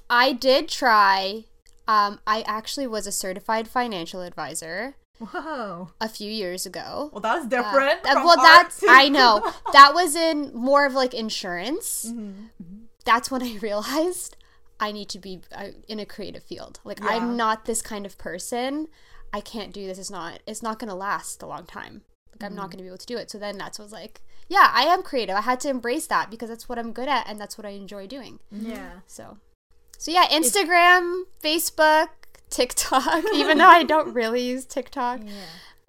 I 0.09 0.33
did 0.33 0.67
try. 0.67 1.45
Um, 1.87 2.19
I 2.27 2.41
actually 2.45 2.87
was 2.87 3.07
a 3.07 3.11
certified 3.11 3.67
financial 3.67 4.21
advisor 4.21 4.95
Whoa. 5.19 5.89
a 5.99 6.07
few 6.09 6.31
years 6.31 6.65
ago. 6.65 7.09
Well, 7.11 7.21
that's 7.21 7.45
different. 7.47 8.05
Uh, 8.05 8.13
from 8.13 8.23
well, 8.25 8.39
art 8.39 8.47
that's 8.63 8.79
to- 8.81 8.87
I 8.89 9.07
know 9.09 9.41
that 9.73 9.93
was 9.93 10.15
in 10.15 10.51
more 10.53 10.85
of 10.85 10.93
like 10.93 11.13
insurance. 11.13 12.05
Mm-hmm. 12.07 12.70
That's 13.05 13.29
when 13.31 13.41
I 13.43 13.57
realized 13.61 14.35
I 14.79 14.91
need 14.91 15.09
to 15.09 15.19
be 15.19 15.41
uh, 15.55 15.67
in 15.87 15.99
a 15.99 16.05
creative 16.05 16.43
field. 16.43 16.79
Like 16.83 16.99
Yeah. 16.99 17.09
I'm 17.09 17.37
not 17.37 17.65
this 17.65 17.81
kind 17.81 18.05
of 18.05 18.17
person. 18.17 18.87
I 19.33 19.39
can't 19.41 19.71
do 19.73 19.85
this. 19.87 19.97
It's 19.97 20.09
not. 20.11 20.39
It's 20.47 20.61
not 20.63 20.79
gonna 20.79 20.95
last 20.95 21.41
a 21.41 21.45
long 21.47 21.65
time. 21.65 22.01
Like 22.33 22.43
I'm 22.49 22.55
not 22.55 22.63
Mm-hmm. 22.65 22.71
gonna 22.71 22.83
be 22.83 22.87
able 22.87 22.97
to 22.97 23.05
do 23.05 23.17
it. 23.17 23.29
So 23.31 23.37
then 23.37 23.57
that's 23.57 23.79
was 23.79 23.91
like, 23.91 24.21
yeah, 24.49 24.69
I 24.73 24.83
am 24.83 25.03
creative. 25.03 25.35
I 25.35 25.41
had 25.41 25.59
to 25.61 25.69
embrace 25.69 26.07
that 26.07 26.29
because 26.29 26.49
that's 26.49 26.67
what 26.67 26.77
I'm 26.79 26.91
good 26.91 27.07
at 27.07 27.27
and 27.29 27.39
that's 27.39 27.57
what 27.57 27.65
I 27.65 27.69
enjoy 27.71 28.07
doing. 28.07 28.39
Yeah. 28.51 28.99
So, 29.07 29.37
so 29.97 30.11
yeah, 30.11 30.25
Instagram, 30.27 31.23
Facebook, 31.43 32.09
TikTok. 32.49 33.23
even 33.33 33.59
though 33.59 33.67
I 33.67 33.83
don't 33.83 34.13
really 34.13 34.41
use 34.41 34.65
TikTok, 34.65 35.21
Yeah. 35.23 35.31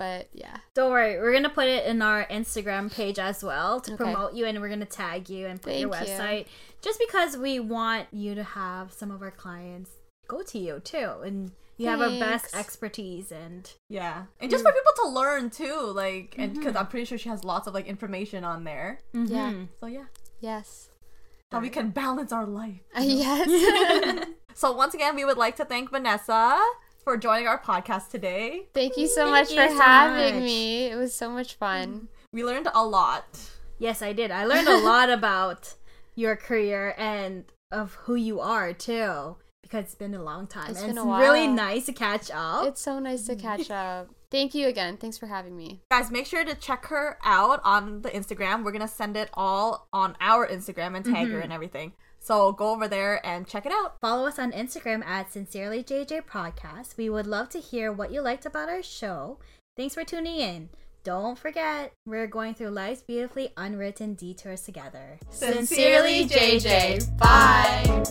But 0.02 0.28
yeah. 0.32 0.56
Don't 0.74 0.90
worry, 0.90 1.16
we're 1.20 1.32
gonna 1.32 1.48
put 1.48 1.68
it 1.68 1.86
in 1.86 2.02
our 2.02 2.24
Instagram 2.26 2.92
page 2.92 3.18
as 3.20 3.44
well 3.44 3.80
to 3.82 3.92
Okay. 3.94 4.02
promote 4.04 4.34
you, 4.34 4.46
and 4.46 4.60
we're 4.60 4.68
gonna 4.68 4.84
tag 4.84 5.28
you 5.30 5.46
and 5.46 5.62
put 5.62 5.74
your 5.76 5.90
Thank 5.92 6.08
you. 6.08 6.14
website, 6.14 6.46
just 6.80 6.98
because 6.98 7.36
we 7.36 7.60
want 7.60 8.08
you 8.12 8.34
to 8.34 8.42
have 8.42 8.92
some 8.92 9.10
of 9.12 9.22
our 9.22 9.30
clients 9.30 9.90
go 10.28 10.42
to 10.42 10.58
you 10.58 10.80
too, 10.80 11.10
and 11.24 11.52
you 11.76 11.86
have 11.88 12.00
a 12.00 12.18
best 12.18 12.54
expertise 12.56 13.30
and 13.30 13.70
Yeah, 13.88 14.24
and 14.40 14.50
just 14.50 14.64
for 14.64 14.72
people 14.72 14.92
to 15.04 15.08
learn 15.10 15.50
too, 15.50 15.92
like, 15.94 16.34
and 16.36 16.50
Mm-hmm. 16.52 16.58
because 16.60 16.74
I'm 16.76 16.88
pretty 16.88 17.04
sure 17.06 17.16
she 17.18 17.28
has 17.28 17.44
lots 17.44 17.66
of 17.68 17.74
like 17.74 17.86
information 17.86 18.42
on 18.44 18.64
there. 18.64 18.98
Yeah. 19.12 19.52
Mhm. 19.52 19.68
So 19.78 19.86
yeah, 19.86 20.06
Yes. 20.40 20.88
how 21.52 21.60
we 21.60 21.68
can 21.70 21.90
balance 21.90 22.32
our 22.32 22.46
life. 22.46 22.80
Uh, 22.96 23.02
yes. 23.26 24.26
So 24.54 24.72
once 24.72 24.92
again, 24.94 25.14
we 25.16 25.24
would 25.24 25.38
like 25.38 25.56
to 25.56 25.64
thank 25.64 25.90
Vanessa 25.90 26.60
for 27.04 27.16
joining 27.16 27.48
our 27.48 27.60
podcast 27.60 28.10
today. 28.10 28.66
Thank 28.74 28.96
you 28.96 29.08
so 29.08 29.24
Thank 29.24 29.30
much 29.30 29.50
you 29.50 29.56
for 29.56 29.68
so 29.68 29.82
having 29.82 30.34
much. 30.36 30.44
me. 30.44 30.84
It 30.86 30.96
was 30.96 31.14
so 31.14 31.30
much 31.30 31.54
fun. 31.54 32.08
We 32.32 32.44
learned 32.44 32.68
a 32.74 32.84
lot. 32.84 33.40
Yes, 33.78 34.02
I 34.02 34.12
did. 34.12 34.30
I 34.30 34.44
learned 34.44 34.68
a 34.68 34.78
lot 34.84 35.10
about 35.10 35.74
your 36.14 36.36
career 36.36 36.94
and 36.96 37.44
of 37.70 37.94
who 37.94 38.14
you 38.14 38.40
are 38.40 38.72
too, 38.72 39.36
because 39.62 39.84
it's 39.84 39.94
been 39.94 40.14
a 40.14 40.22
long 40.22 40.46
time. 40.46 40.70
It's 40.70 40.80
and 40.80 40.94
been 40.94 40.98
it's 40.98 41.06
a 41.06 41.18
really 41.18 41.48
nice 41.48 41.86
to 41.86 41.92
catch 41.92 42.30
up. 42.32 42.66
It's 42.66 42.80
so 42.80 42.98
nice 42.98 43.26
to 43.26 43.36
catch 43.36 43.70
up. 43.70 44.10
Thank 44.30 44.54
you 44.54 44.68
again. 44.68 44.96
Thanks 44.96 45.18
for 45.18 45.26
having 45.26 45.56
me. 45.56 45.82
Guys, 45.90 46.10
make 46.10 46.26
sure 46.26 46.44
to 46.44 46.54
check 46.54 46.86
her 46.86 47.18
out 47.22 47.60
on 47.64 48.02
the 48.02 48.10
Instagram. 48.10 48.64
We're 48.64 48.72
gonna 48.72 48.88
send 48.88 49.16
it 49.16 49.28
all 49.34 49.88
on 49.92 50.16
our 50.20 50.46
Instagram 50.46 50.96
and 50.96 51.04
tag 51.04 51.28
her 51.28 51.34
mm-hmm. 51.34 51.42
and 51.42 51.52
everything. 51.52 51.92
So 52.22 52.52
go 52.52 52.70
over 52.70 52.86
there 52.86 53.24
and 53.26 53.48
check 53.48 53.66
it 53.66 53.72
out. 53.72 54.00
Follow 54.00 54.28
us 54.28 54.38
on 54.38 54.52
Instagram 54.52 55.04
at 55.04 55.32
Sincerely 55.32 55.82
JJ 55.82 56.22
Podcast. 56.22 56.96
We 56.96 57.10
would 57.10 57.26
love 57.26 57.48
to 57.50 57.58
hear 57.58 57.90
what 57.92 58.12
you 58.12 58.20
liked 58.22 58.46
about 58.46 58.68
our 58.68 58.82
show. 58.82 59.38
Thanks 59.76 59.94
for 59.94 60.04
tuning 60.04 60.36
in. 60.36 60.68
Don't 61.02 61.36
forget, 61.36 61.92
we're 62.06 62.28
going 62.28 62.54
through 62.54 62.70
life's 62.70 63.02
beautifully 63.02 63.52
unwritten 63.56 64.14
detours 64.14 64.62
together. 64.62 65.18
Sincerely, 65.30 66.28
JJ. 66.28 67.18
Bye. 67.18 68.02